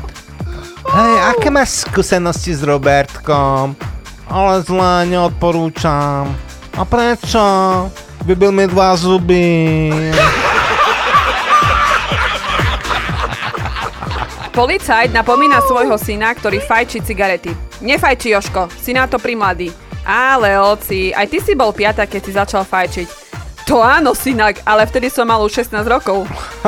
Hej, 0.91 1.15
aké 1.37 1.53
máš 1.53 1.85
skúsenosti 1.87 2.57
s 2.57 2.65
Robertkom? 2.65 3.77
Ale 4.31 4.63
zle 4.65 5.07
neodporúčam. 5.11 6.33
A 6.75 6.83
prečo? 6.87 7.43
Vybil 8.25 8.53
mi 8.55 8.67
dva 8.67 8.97
zuby. 8.97 9.91
Policajt 14.51 15.15
napomína 15.15 15.63
svojho 15.63 15.95
syna, 15.95 16.35
ktorý 16.35 16.59
fajčí 16.59 17.07
cigarety. 17.07 17.55
Nefajči, 17.81 18.35
Joško, 18.35 18.67
si 18.77 18.93
na 18.93 19.07
to 19.07 19.23
primladý. 19.23 19.71
Ale 20.05 20.59
oci, 20.59 21.15
aj 21.15 21.31
ty 21.31 21.39
si 21.39 21.55
bol 21.55 21.73
piata, 21.73 22.05
keď 22.05 22.21
si 22.21 22.33
začal 22.35 22.67
fajčiť. 22.67 23.30
To 23.69 23.85
áno, 23.85 24.17
synak, 24.17 24.65
ale 24.65 24.89
vtedy 24.89 25.13
som 25.13 25.29
mal 25.29 25.45
už 25.45 25.53
16 25.67 25.85
rokov. 25.87 26.25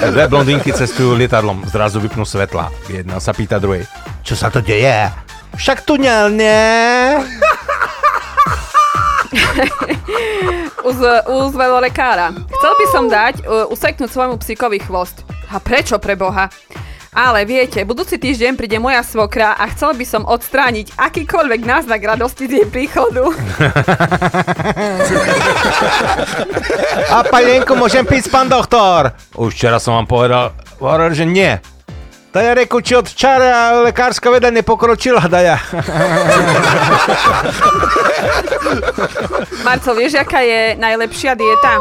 Dve 0.00 0.24
blondínky 0.26 0.72
cestujú 0.72 1.14
lietadlom, 1.14 1.62
zrazu 1.68 2.00
vypnú 2.00 2.24
svetla. 2.24 2.72
Jedna 2.88 3.20
sa 3.20 3.36
pýta 3.36 3.60
druhej, 3.60 3.84
čo 4.24 4.34
sa 4.34 4.48
to 4.48 4.64
deje? 4.64 5.12
Však 5.54 5.84
tunel, 5.86 6.32
nie? 6.34 7.20
Uz, 10.80 10.96
uzvelo 11.28 11.78
lekára. 11.78 12.32
Chcel 12.32 12.72
by 12.74 12.86
som 12.90 13.04
dať 13.06 13.44
uh, 13.44 13.68
useknúť 13.68 14.10
svojmu 14.10 14.36
psíkovi 14.40 14.80
chvost. 14.80 15.22
A 15.50 15.60
prečo 15.60 16.00
pre 16.00 16.16
Boha? 16.16 16.48
Ale 17.10 17.42
viete, 17.42 17.82
budúci 17.82 18.22
týždeň 18.22 18.54
príde 18.54 18.78
moja 18.78 19.02
svokra 19.02 19.58
a 19.58 19.66
chcel 19.74 19.98
by 19.98 20.06
som 20.06 20.22
odstrániť 20.22 20.94
akýkoľvek 20.94 21.66
náznak 21.66 22.06
radosti 22.06 22.46
z 22.46 22.62
jej 22.62 22.66
príchodu. 22.70 23.34
A 27.10 27.26
panienko, 27.26 27.74
môžem 27.74 28.06
piť, 28.06 28.30
pán 28.30 28.46
doktor? 28.46 29.10
Už 29.34 29.58
včera 29.58 29.82
som 29.82 29.98
vám 29.98 30.06
povedal, 30.06 30.54
hovoril, 30.78 31.10
že 31.10 31.26
nie. 31.26 31.58
To 32.30 32.38
ja 32.38 32.54
reku, 32.54 32.78
či 32.78 32.94
od 32.94 33.10
včera 33.10 33.82
lekárska 33.82 34.30
veda 34.30 34.54
nepokročila, 34.54 35.26
daja. 35.26 35.58
Marco, 39.66 39.98
vieš, 39.98 40.14
aká 40.14 40.46
je 40.46 40.78
najlepšia 40.78 41.34
dieta? 41.34 41.74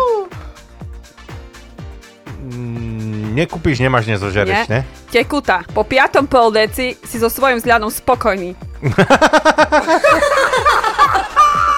Nekúpiš, 3.37 3.77
nemáš, 3.77 4.09
nezožereš, 4.09 4.65
ne? 4.73 4.81
Tekutá. 5.09 5.65
Po 5.73 5.81
piatom 5.81 6.29
pol 6.29 6.53
deci 6.53 6.93
si 6.93 7.17
so 7.17 7.33
svojím 7.33 7.57
vzhľadom 7.57 7.89
spokojný. 7.89 8.53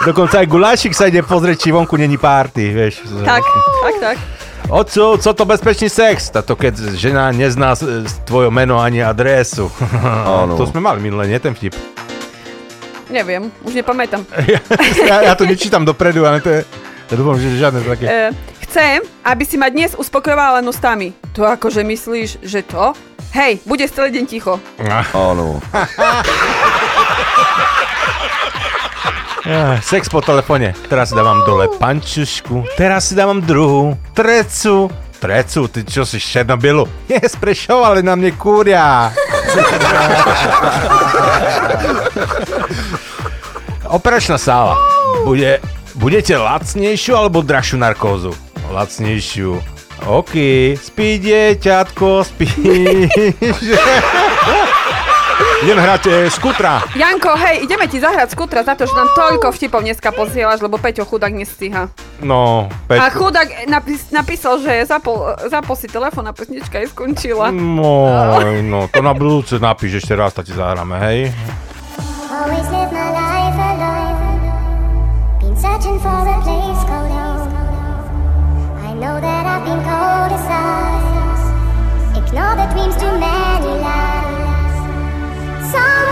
Dokonca 0.01 0.41
aj 0.41 0.47
gulášik 0.49 0.97
sa 0.97 1.07
ide 1.07 1.21
pozrieť, 1.21 1.57
či 1.61 1.69
vonku 1.69 1.93
není 1.93 2.17
párty, 2.17 2.73
vieš. 2.73 3.05
Tak, 3.21 3.43
tak, 3.85 3.95
tak. 4.01 4.17
Otcu, 4.71 5.17
co 5.17 5.29
to 5.33 5.43
bezpečný 5.45 5.89
sex? 5.91 6.31
Tato 6.31 6.55
keď 6.55 6.95
žena 6.95 7.29
nezná 7.29 7.75
tvoje 8.25 8.49
meno 8.49 8.79
ani 8.79 9.03
adresu. 9.03 9.69
Áno. 10.41 10.57
To 10.57 10.65
sme 10.65 10.79
mali 10.81 11.03
minule, 11.03 11.27
nie 11.27 11.37
ten 11.37 11.53
vtip. 11.53 11.75
Neviem, 13.11 13.51
už 13.67 13.75
nepamätám. 13.75 14.23
Ja, 15.07 15.21
ja 15.27 15.33
to 15.35 15.43
nečítam 15.43 15.83
dopredu, 15.83 16.23
ale 16.23 16.39
to 16.39 16.49
je... 16.49 16.59
Ja 17.11 17.15
dúfam, 17.19 17.35
že 17.35 17.51
žiadne 17.59 17.83
také... 17.83 18.05
E, 18.07 18.31
chcem, 18.63 19.03
aby 19.27 19.43
si 19.43 19.59
ma 19.59 19.67
dnes 19.67 19.91
uspokojovala 19.99 20.63
len 20.63 20.65
ústami. 20.71 21.11
To 21.35 21.43
akože 21.43 21.83
myslíš, 21.83 22.39
že 22.39 22.63
to? 22.63 22.95
Hej, 23.31 23.63
bude 23.63 23.87
celý 23.87 24.11
deň 24.11 24.25
ticho. 24.27 24.59
Áno. 25.15 25.63
Ja, 29.41 29.81
sex 29.81 30.05
po 30.11 30.21
telefóne. 30.21 30.75
Teraz 30.85 31.09
si 31.09 31.17
dávam 31.17 31.41
dole 31.47 31.65
pančušku, 31.79 32.77
teraz 32.77 33.09
si 33.09 33.17
dávam 33.17 33.41
druhú, 33.41 33.97
trecu. 34.13 34.91
Trecu, 35.21 35.69
ty 35.69 35.85
čo 35.85 36.01
si 36.01 36.17
černobielu? 36.17 36.81
Nesprešovali 37.05 38.01
na 38.01 38.17
mne 38.17 38.33
kúria. 38.33 39.13
Operačná 43.85 44.41
sála. 44.41 44.77
Bude, 45.21 45.61
budete 45.93 46.33
lacnejšiu 46.37 47.13
alebo 47.13 47.45
drahšiu 47.45 47.77
narkózu? 47.77 48.33
Lacnejšiu. 48.73 49.61
OK, 50.01 50.33
spí 50.81 51.21
dieťatko, 51.21 52.25
spí. 52.25 52.47
Idem 55.61 55.77
hrať 55.77 56.03
e, 56.09 56.25
skutra. 56.33 56.81
Janko, 56.97 57.37
hej, 57.37 57.69
ideme 57.69 57.85
ti 57.85 58.01
zahrať 58.01 58.33
skutra 58.33 58.65
za 58.65 58.73
to, 58.73 58.89
že 58.89 58.97
nám 58.97 59.13
toľko 59.13 59.53
vtipov 59.53 59.85
dneska 59.85 60.09
posielaš, 60.09 60.57
lebo 60.57 60.81
Peťo 60.81 61.05
chudák 61.05 61.29
nestíha. 61.29 61.85
No, 62.17 62.65
A 62.65 62.73
Peťko. 62.89 63.29
chudák 63.29 63.69
napis, 63.69 64.09
napísal, 64.09 64.57
že 64.57 64.89
zapol, 64.89 65.37
zapol 65.45 65.77
si 65.77 65.85
telefón 65.85 66.25
a 66.25 66.33
pesnička 66.33 66.81
je 66.81 66.89
skončila. 66.89 67.53
No, 67.53 68.09
no, 68.65 68.89
to 68.89 69.05
na 69.05 69.13
budúce 69.13 69.61
napíš 69.61 70.01
ešte 70.01 70.17
raz, 70.17 70.33
tak 70.33 70.49
ti 70.49 70.53
zahráme, 70.57 70.97
hej? 70.97 71.29
Always 72.33 72.65
live 72.73 72.89
my 72.89 73.07
life 73.13 73.57
alone. 73.61 74.17
Been 75.45 75.53
searching 75.53 76.01
for 76.01 76.25
a 76.25 76.37
place 76.41 76.60
Ignore 82.31 82.55
the 82.55 82.67
dreams 82.71 82.95
too 82.95 83.11
many 83.19 83.71
lies. 83.83 84.75
Some 85.71 86.10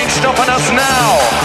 You 0.00 0.04
ain't 0.04 0.12
stopping 0.12 0.48
us 0.48 0.70
now. 0.70 1.39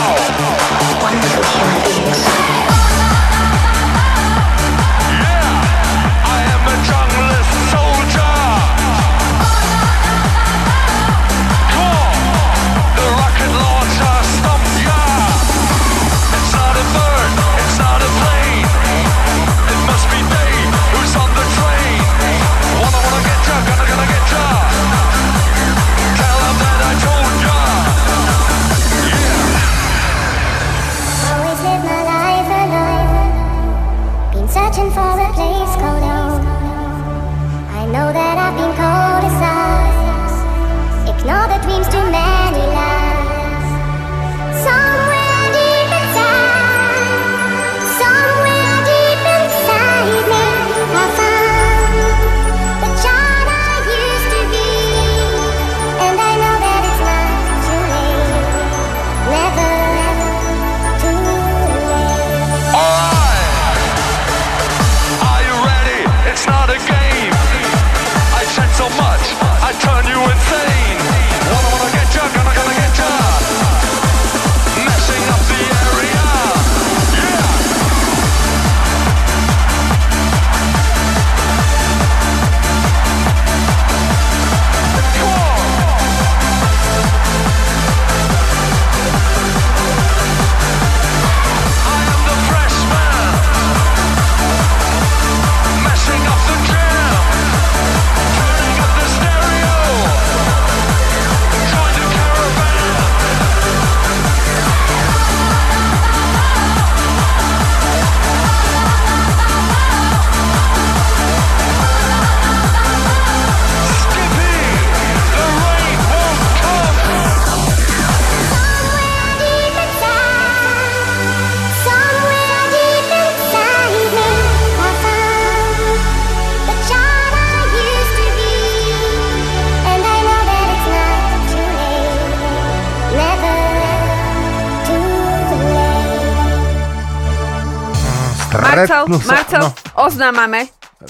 Marcel, 138.86 139.04
Stretnú 139.04 139.18
sa- 139.20 139.34
Marcel, 139.34 139.62
No, 139.62 139.70
oznám 139.98 140.34
máme. 140.38 140.62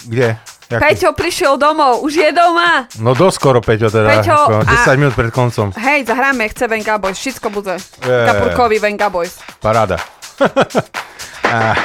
kde? 0.08 0.40
Jak- 0.66 0.82
Peťo 0.82 1.14
prišiel 1.14 1.56
domov, 1.56 2.02
už 2.02 2.14
je 2.16 2.30
doma. 2.32 2.90
No 2.98 3.14
doskoro, 3.14 3.62
Peťo, 3.62 3.86
teda. 3.88 4.10
Peťo, 4.18 4.34
ako 4.34 4.66
10 4.66 4.90
a- 4.90 4.98
minút 4.98 5.14
pred 5.14 5.30
koncom. 5.30 5.70
Hej, 5.72 6.06
zahráme, 6.06 6.50
chce 6.50 6.66
Venga 6.66 6.98
Boys, 6.98 7.16
všetko 7.16 7.48
bude. 7.50 7.78
Je. 8.02 8.18
Kapurkový 8.26 8.80
Venga 8.80 9.08
Boys. 9.08 9.38
Paráda. 9.60 10.02
A, 11.46 11.78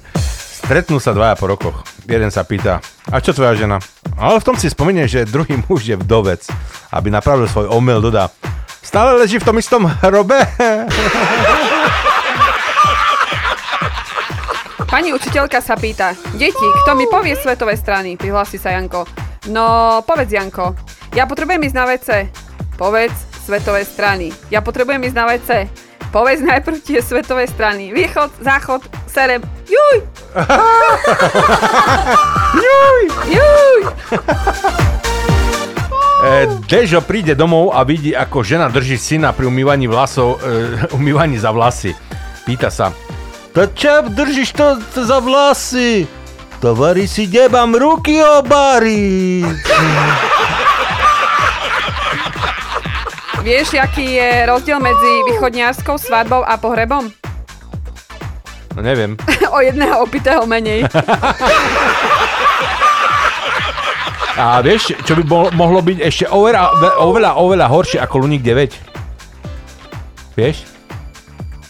Stretnú 0.60 1.00
sa 1.00 1.10
dvaja 1.10 1.34
po 1.34 1.48
rokoch. 1.48 1.80
Jeden 2.04 2.28
sa 2.28 2.44
pýta, 2.44 2.78
a 3.04 3.18
čo 3.18 3.32
tvoja 3.32 3.52
žena? 3.54 3.80
Ale 4.14 4.36
v 4.36 4.44
tom 4.44 4.54
si 4.54 4.68
spomíne, 4.68 5.04
že 5.04 5.24
druhý 5.24 5.58
muž 5.62 5.82
je 5.82 5.96
vdovec. 5.96 6.44
Aby 6.88 7.08
napravil 7.08 7.44
svoj 7.44 7.68
omyl, 7.68 8.00
dodá, 8.00 8.28
stále 8.78 9.16
leží 9.16 9.36
v 9.36 9.44
tom 9.44 9.56
istom 9.56 9.84
hrobe? 9.84 10.38
Pani 14.88 15.12
učiteľka 15.12 15.60
sa 15.60 15.76
pýta, 15.76 16.16
deti, 16.40 16.64
kto 16.80 16.96
mi 16.96 17.04
povie 17.04 17.36
svetové 17.36 17.76
strany? 17.76 18.16
Prihlási 18.16 18.56
sa 18.56 18.72
Janko. 18.72 19.04
No, 19.52 20.00
povedz 20.00 20.32
Janko. 20.32 20.72
Ja 21.12 21.28
potrebujem 21.28 21.60
ísť 21.68 21.76
na 21.76 21.84
WC. 21.84 22.08
Povedz 22.80 23.12
svetové 23.44 23.84
strany. 23.84 24.32
Ja 24.48 24.64
potrebujem 24.64 25.04
ísť 25.04 25.12
na 25.12 25.28
WC. 25.28 25.68
Povedz 26.08 26.40
najprv 26.40 26.80
tie 26.80 27.04
svetové 27.04 27.44
strany. 27.44 27.92
Východ, 27.92 28.40
záchod, 28.40 28.80
serem. 29.04 29.44
Juj! 29.68 30.08
Juj! 32.64 33.02
Juj! 33.28 33.80
E, 36.24 36.48
Dežo 36.64 37.04
príde 37.04 37.36
domov 37.36 37.76
a 37.76 37.84
vidí, 37.84 38.16
ako 38.16 38.40
žena 38.40 38.72
drží 38.72 38.96
syna 38.96 39.36
pri 39.36 39.52
umývaní 39.52 39.84
vlasov, 39.84 40.40
e, 40.40 40.72
umývaní 40.96 41.36
za 41.36 41.52
vlasy. 41.52 41.92
Pýta 42.48 42.72
sa, 42.72 42.88
to 43.54 43.62
čo 43.72 44.06
držíš 44.08 44.50
to, 44.52 44.66
za 45.04 45.18
vlasy? 45.20 46.06
To 46.58 46.74
varí 46.74 47.06
si 47.06 47.30
debam 47.30 47.70
ruky 47.70 48.18
obari. 48.18 49.46
Vieš, 53.46 53.78
aký 53.78 54.18
je 54.18 54.30
rozdiel 54.50 54.82
medzi 54.82 55.12
východniarskou 55.30 55.94
svadbou 55.96 56.42
a 56.42 56.58
pohrebom? 56.58 57.06
No 58.74 58.80
neviem. 58.82 59.14
o 59.54 59.58
jedného 59.62 60.02
opitého 60.02 60.42
menej. 60.46 60.86
A 64.38 64.62
vieš, 64.62 64.94
čo 65.02 65.18
by 65.18 65.24
bol, 65.26 65.50
mohlo 65.50 65.82
byť 65.82 65.98
ešte 65.98 66.30
oveľa, 66.30 66.70
oveľa, 67.02 67.42
oveľa 67.42 67.66
horšie 67.74 67.98
ako 67.98 68.22
Luník 68.22 68.46
9? 68.46 68.70
Vieš? 70.38 70.77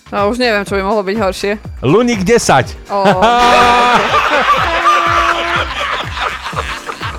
No 0.08 0.32
už 0.32 0.40
neviem, 0.40 0.64
čo 0.64 0.76
by 0.76 0.82
mohlo 0.82 1.04
byť 1.04 1.16
horšie. 1.20 1.52
Luník 1.84 2.24
10. 2.24 2.88
O, 2.88 3.04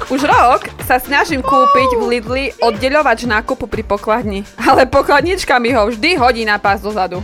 Už 0.09 0.25
rok 0.25 0.65
sa 0.89 0.97
snažím 0.97 1.45
kúpiť 1.45 1.93
v 1.93 2.03
Lidli 2.09 2.49
oddeľovač 2.57 3.29
nákupu 3.29 3.69
pri 3.69 3.85
pokladni, 3.85 4.41
ale 4.57 4.89
pokladnička 4.89 5.61
mi 5.61 5.69
ho 5.69 5.85
vždy 5.85 6.17
hodí 6.17 6.41
na 6.49 6.57
pás 6.57 6.81
dozadu. 6.81 7.21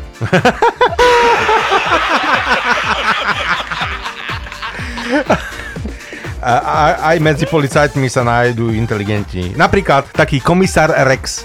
A, 6.46 6.54
a, 6.62 6.78
aj 7.10 7.18
medzi 7.26 7.50
policajtmi 7.50 8.06
sa 8.06 8.22
nájdú 8.22 8.70
inteligentní. 8.70 9.58
Napríklad 9.58 10.14
taký 10.14 10.38
komisár 10.38 10.94
Rex. 10.94 11.42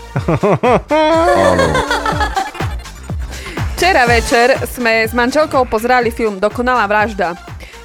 Včera 3.80 4.04
večer 4.04 4.60
sme 4.68 5.08
s 5.08 5.16
manželkou 5.16 5.64
pozerali 5.64 6.12
film 6.12 6.36
Dokonalá 6.36 6.84
vražda. 6.84 7.32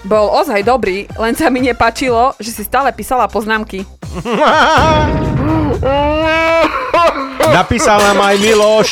Bol 0.04 0.28
ozaj 0.28 0.68
dobrý, 0.68 1.08
len 1.16 1.40
sa 1.40 1.48
mi 1.48 1.64
nepačilo, 1.64 2.36
že 2.36 2.52
si 2.52 2.68
stále 2.68 2.92
písala 2.92 3.32
poznámky. 3.32 3.88
Napísal 7.48 8.04
nám 8.12 8.28
aj 8.28 8.36
Miloš. 8.44 8.90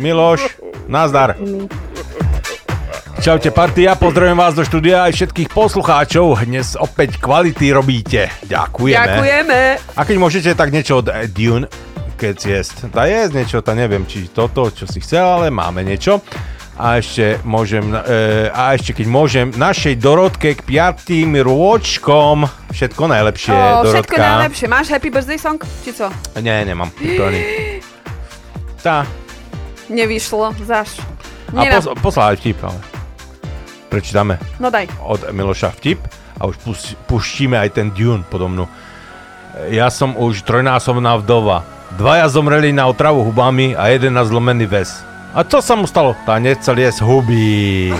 Miloš, 0.00 0.56
nazdar. 0.88 1.36
Čaute 3.20 3.52
partia, 3.52 3.92
pozdravujem 3.92 4.40
vás 4.40 4.56
do 4.56 4.64
štúdia 4.64 5.04
aj 5.04 5.12
všetkých 5.12 5.52
poslucháčov. 5.52 6.48
Dnes 6.48 6.80
opäť 6.80 7.20
kvality 7.20 7.76
robíte. 7.76 8.32
Ďakujeme. 8.48 8.96
Ďakujeme. 8.96 9.60
A 9.84 10.00
keď 10.00 10.16
môžete, 10.16 10.56
tak 10.56 10.72
niečo 10.72 11.04
od 11.04 11.12
Dune, 11.28 11.68
keď 12.22 12.36
jesť. 12.38 12.76
Tá 12.88 13.10
jesť 13.10 13.32
niečo, 13.34 13.58
tá 13.58 13.74
neviem, 13.74 14.06
či 14.06 14.30
toto, 14.30 14.70
čo 14.70 14.86
si 14.86 15.02
chcel, 15.02 15.26
ale 15.26 15.50
máme 15.50 15.82
niečo. 15.82 16.22
A 16.72 16.96
ešte 16.96 17.42
môžem, 17.44 17.84
e, 17.92 17.98
a 18.48 18.72
ešte 18.72 18.96
keď 18.96 19.06
môžem, 19.06 19.46
našej 19.52 19.98
Dorotke 19.98 20.56
k 20.56 20.62
piatým 20.62 21.36
rôčkom. 21.36 22.46
Všetko 22.72 23.02
najlepšie, 23.10 23.52
O, 23.52 23.58
Dorotka. 23.84 23.92
všetko 23.92 24.16
najlepšie. 24.16 24.66
Máš 24.70 24.86
happy 24.88 25.10
birthday 25.10 25.36
song? 25.36 25.58
Či 25.84 25.90
co? 25.92 26.06
Nie, 26.40 26.64
nemám. 26.64 26.88
To 26.94 27.22
ani. 27.26 27.40
Tá. 28.80 29.04
Nevyšlo, 29.92 30.56
zaš. 30.64 30.96
A 31.52 31.60
pos, 31.68 31.84
poslal 32.00 32.32
aj 32.32 32.36
vtip, 32.40 32.58
ale 32.64 32.80
prečítame 33.92 34.40
No 34.56 34.72
daj. 34.72 34.88
od 35.04 35.28
Miloša 35.28 35.68
vtip 35.76 36.00
a 36.40 36.48
už 36.48 36.56
pus, 36.64 36.96
puštíme 37.04 37.60
aj 37.60 37.76
ten 37.76 37.92
Dune 37.92 38.24
podobnú. 38.24 38.64
Ja 39.68 39.92
som 39.92 40.16
už 40.16 40.48
trojnásobná 40.48 41.20
vdova. 41.20 41.60
Dvaja 41.92 42.28
zomreli 42.28 42.72
na 42.72 42.88
otravu 42.88 43.20
hubami 43.20 43.76
a 43.76 43.92
jeden 43.92 44.16
na 44.16 44.24
zlomený 44.24 44.64
väz. 44.64 45.04
A 45.36 45.44
čo 45.44 45.60
sa 45.60 45.76
mu 45.76 45.84
stalo? 45.84 46.16
Tá 46.24 46.40
nechcel 46.40 46.80
jesť 46.80 47.04
huby. 47.04 47.92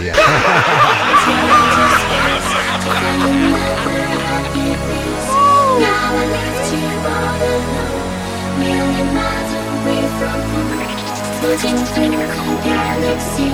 Galaxy, 12.62 13.48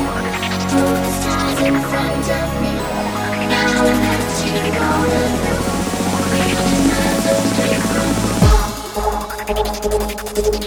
stars 1.19 1.61
in 1.65 1.77
front 1.89 2.27
of 2.29 2.51
me. 2.61 2.75
Now 3.49 3.89
I'm 3.89 3.99
left 4.05 4.45
here 4.45 4.77
all 4.77 5.48
Thank 9.49 10.53
you. 10.53 10.58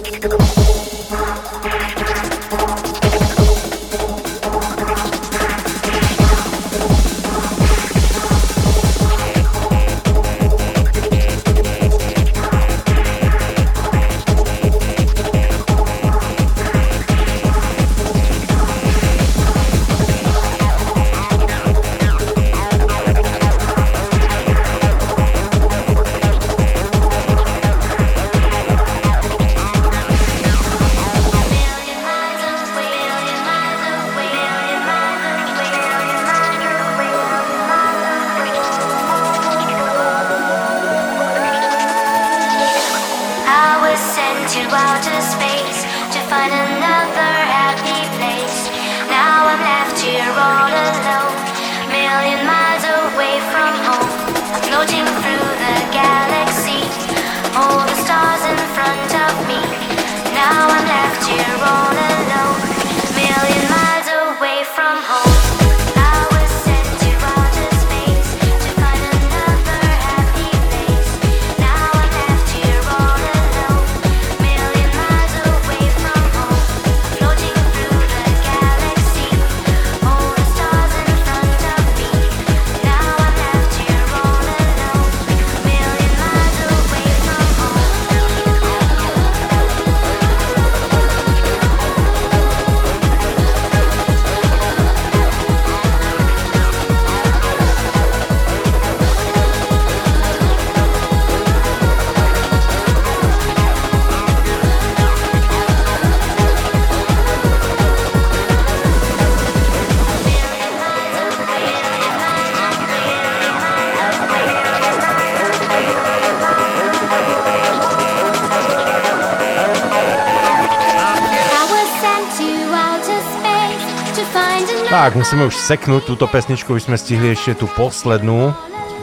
Musíme 125.22 125.46
už 125.46 125.54
seknúť 125.54 126.02
túto 126.02 126.26
pesničku, 126.26 126.74
aby 126.74 126.82
sme 126.82 126.98
stihli 126.98 127.30
ešte 127.30 127.62
tú 127.62 127.70
poslednú, 127.78 128.50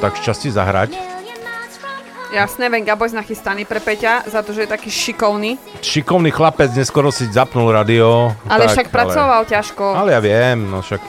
tak 0.04 0.20
šťastí 0.20 0.52
zahrať. 0.52 0.92
Jasné, 2.36 2.68
Venga 2.68 3.00
Boys 3.00 3.16
nachystaný 3.16 3.64
pre 3.64 3.80
Peťa 3.80 4.28
za 4.28 4.44
to, 4.44 4.52
že 4.52 4.68
je 4.68 4.70
taký 4.70 4.92
šikovný. 4.92 5.56
Šikovný 5.80 6.36
chlapec, 6.36 6.76
neskoro 6.76 7.08
si 7.08 7.24
zapnul 7.32 7.72
radio. 7.72 8.36
Ale 8.52 8.68
tak, 8.68 8.76
však 8.76 8.88
pracoval 8.92 9.48
ťažko. 9.48 9.96
Ale 9.96 10.12
ja 10.12 10.20
viem, 10.20 10.68
no 10.68 10.84
však 10.84 11.00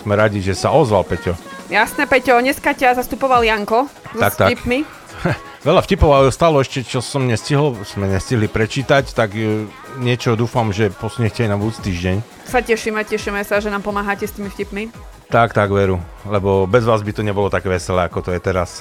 sme 0.00 0.16
radi, 0.16 0.40
že 0.40 0.56
sa 0.56 0.72
ozval 0.72 1.04
Peťo. 1.04 1.36
Jasné, 1.68 2.08
Peťo, 2.08 2.40
dneska 2.40 2.72
ťa 2.72 2.96
zastupoval 2.96 3.44
Janko 3.44 3.92
Tak, 4.16 4.40
tak. 4.40 4.56
vtipmi. 4.56 4.88
Veľa 5.68 5.84
vtipov 5.84 6.16
ale 6.16 6.32
ostalo 6.32 6.64
ešte, 6.64 6.80
čo 6.80 7.04
som 7.04 7.28
nestihol, 7.28 7.76
sme 7.84 8.08
nestihli 8.08 8.48
prečítať, 8.48 9.12
tak 9.12 9.36
e, 9.36 9.68
niečo 10.00 10.32
dúfam, 10.32 10.72
že 10.72 10.88
posuniete 10.88 11.44
aj 11.44 11.50
na 11.52 11.60
budúci 11.60 11.92
týždeň. 11.92 12.35
Sa 12.46 12.62
tešíme, 12.62 13.02
tešíme 13.02 13.42
sa, 13.42 13.58
že 13.58 13.68
nám 13.68 13.82
pomáhate 13.82 14.24
s 14.24 14.32
tými 14.32 14.48
vtipmi. 14.48 14.88
Tak, 15.26 15.50
tak, 15.50 15.68
veru, 15.68 15.98
lebo 16.22 16.70
bez 16.70 16.86
vás 16.86 17.02
by 17.02 17.10
to 17.10 17.26
nebolo 17.26 17.50
tak 17.50 17.66
veselé, 17.66 18.06
ako 18.06 18.22
to 18.22 18.30
je 18.30 18.40
teraz. 18.40 18.78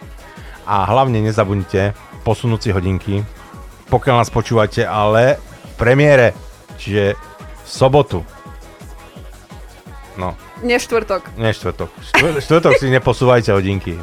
A 0.66 0.82
hlavne 0.82 1.20
nezabudnite 1.20 1.92
posunúť 2.24 2.60
si 2.60 2.70
hodinky, 2.72 3.14
pokiaľ 3.86 4.24
nás 4.24 4.32
počúvate, 4.32 4.82
ale 4.82 5.36
v 5.36 5.74
premiére, 5.78 6.32
čiže 6.74 7.14
v 7.14 7.68
sobotu. 7.68 8.24
No, 10.16 10.32
Nie 10.64 10.80
štvrtok. 10.80 11.36
nie 11.36 11.52
štvrtok. 11.52 11.92
Štvr- 12.00 12.40
štvrtok 12.40 12.72
si 12.80 12.88
neposúvajte 12.88 13.52
hodinky. 13.52 14.00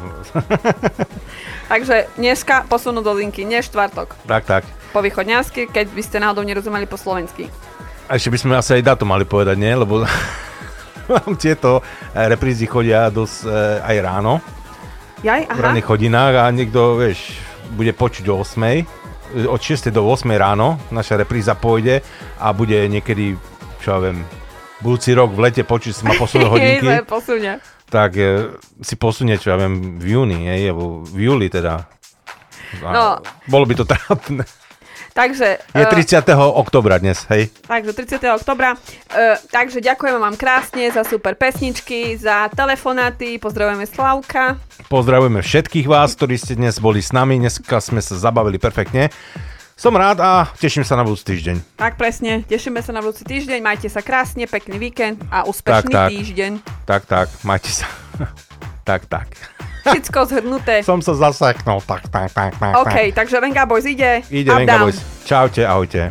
Takže 1.74 2.06
dneska 2.14 2.64
posunú 2.64 3.02
do 3.02 3.10
linky, 3.12 3.42
nie 3.42 3.58
štvrtok. 3.58 4.14
tak, 4.24 4.46
tak. 4.46 4.62
Po 4.94 5.02
východňansky, 5.02 5.66
keď 5.66 5.90
by 5.90 6.02
ste 6.06 6.22
náhodou 6.22 6.46
nerozumeli 6.46 6.86
po 6.86 6.94
slovensky. 6.94 7.50
A 8.04 8.16
ešte 8.16 8.28
by 8.28 8.38
sme 8.38 8.52
asi 8.54 8.76
aj 8.76 8.84
datum 8.84 9.08
mali 9.08 9.24
povedať, 9.24 9.56
nie? 9.56 9.72
Lebo 9.72 10.04
tieto 11.44 11.80
eh, 11.80 12.28
reprízy 12.28 12.68
chodia 12.68 13.08
dosť 13.08 13.36
eh, 13.44 13.52
aj 13.80 13.96
ráno, 14.00 14.34
Jaj, 15.24 15.48
v 15.48 15.50
aha. 15.50 15.62
ranných 15.72 15.88
hodinách 15.88 16.34
a 16.36 16.52
niekto, 16.52 17.00
vieš, 17.00 17.40
bude 17.72 17.96
počuť 17.96 18.28
o 18.28 18.44
8. 18.44 18.60
eh, 18.60 18.84
Od 19.48 19.56
6. 19.56 19.88
do 19.88 20.04
8. 20.04 20.28
ráno 20.36 20.76
naša 20.92 21.16
repríza 21.16 21.56
pôjde 21.56 22.04
a 22.36 22.52
bude 22.52 22.76
niekedy, 22.86 23.40
čo 23.80 23.88
ja 23.88 23.98
viem, 24.04 24.20
budúci 24.84 25.16
rok 25.16 25.32
v 25.32 25.48
lete 25.48 25.64
počuť, 25.64 26.04
ma 26.04 26.12
posunúť 26.14 26.48
hodinky. 26.54 26.88
Posunie. 27.08 27.56
tak 27.88 28.20
e, 28.20 28.52
si 28.84 29.00
posunie, 29.00 29.40
čo 29.40 29.48
ja 29.48 29.56
viem, 29.56 29.96
v 29.96 30.06
júni, 30.12 30.44
alebo 30.44 31.08
v 31.08 31.24
júli 31.24 31.48
teda. 31.48 31.88
A 32.84 32.90
No. 32.90 33.06
Bolo 33.46 33.64
by 33.64 33.74
to 33.78 33.84
trápne. 33.86 34.44
Takže... 35.14 35.62
Je 35.70 35.86
eh, 35.86 35.94
30. 35.94 36.26
oktobra 36.34 36.98
dnes, 36.98 37.22
hej. 37.30 37.46
Takže 37.70 37.94
30. 38.18 38.18
oktobra. 38.34 38.74
Uh, 38.74 39.38
takže 39.46 39.78
ďakujeme 39.78 40.18
vám 40.18 40.34
krásne 40.34 40.90
za 40.90 41.06
super 41.06 41.38
pesničky, 41.38 42.18
za 42.18 42.50
telefonáty, 42.50 43.38
pozdravujeme 43.38 43.86
Slavka. 43.86 44.58
Pozdravujeme 44.90 45.38
všetkých 45.38 45.86
vás, 45.86 46.18
ktorí 46.18 46.34
ste 46.34 46.58
dnes 46.58 46.82
boli 46.82 46.98
s 46.98 47.14
nami. 47.14 47.38
Dneska 47.38 47.78
sme 47.78 48.02
sa 48.02 48.18
zabavili 48.18 48.58
perfektne. 48.58 49.14
Som 49.78 49.94
rád 49.94 50.18
a 50.18 50.50
teším 50.58 50.82
sa 50.82 50.98
na 50.98 51.06
budúci 51.06 51.30
týždeň. 51.30 51.78
Tak 51.78 51.94
presne, 51.94 52.42
tešíme 52.46 52.82
sa 52.82 52.90
na 52.90 53.02
budúci 53.02 53.26
týždeň, 53.26 53.58
majte 53.58 53.86
sa 53.90 54.02
krásne, 54.02 54.46
pekný 54.50 54.82
víkend 54.82 55.22
a 55.30 55.46
úspešný 55.46 55.94
tak. 55.94 56.10
týždeň. 56.10 56.52
Tak, 56.86 57.02
tak, 57.06 57.26
majte 57.46 57.70
sa. 57.70 57.86
tak, 58.88 59.06
tak. 59.06 59.30
Všetko 59.84 60.18
zhrnuté. 60.24 60.80
Som 60.80 61.04
sa 61.04 61.12
zaseknul. 61.12 61.84
Tak, 61.84 62.08
tak, 62.08 62.32
tak, 62.32 62.56
tak. 62.56 62.72
OK, 62.80 63.12
takže 63.12 63.36
Venga 63.40 63.68
Boys 63.68 63.84
ide. 63.84 64.24
Ide 64.32 64.48
Venga 64.48 64.80
down. 64.80 64.84
Boys. 64.88 64.98
Čaute, 65.28 65.64
ahojte. 65.68 66.08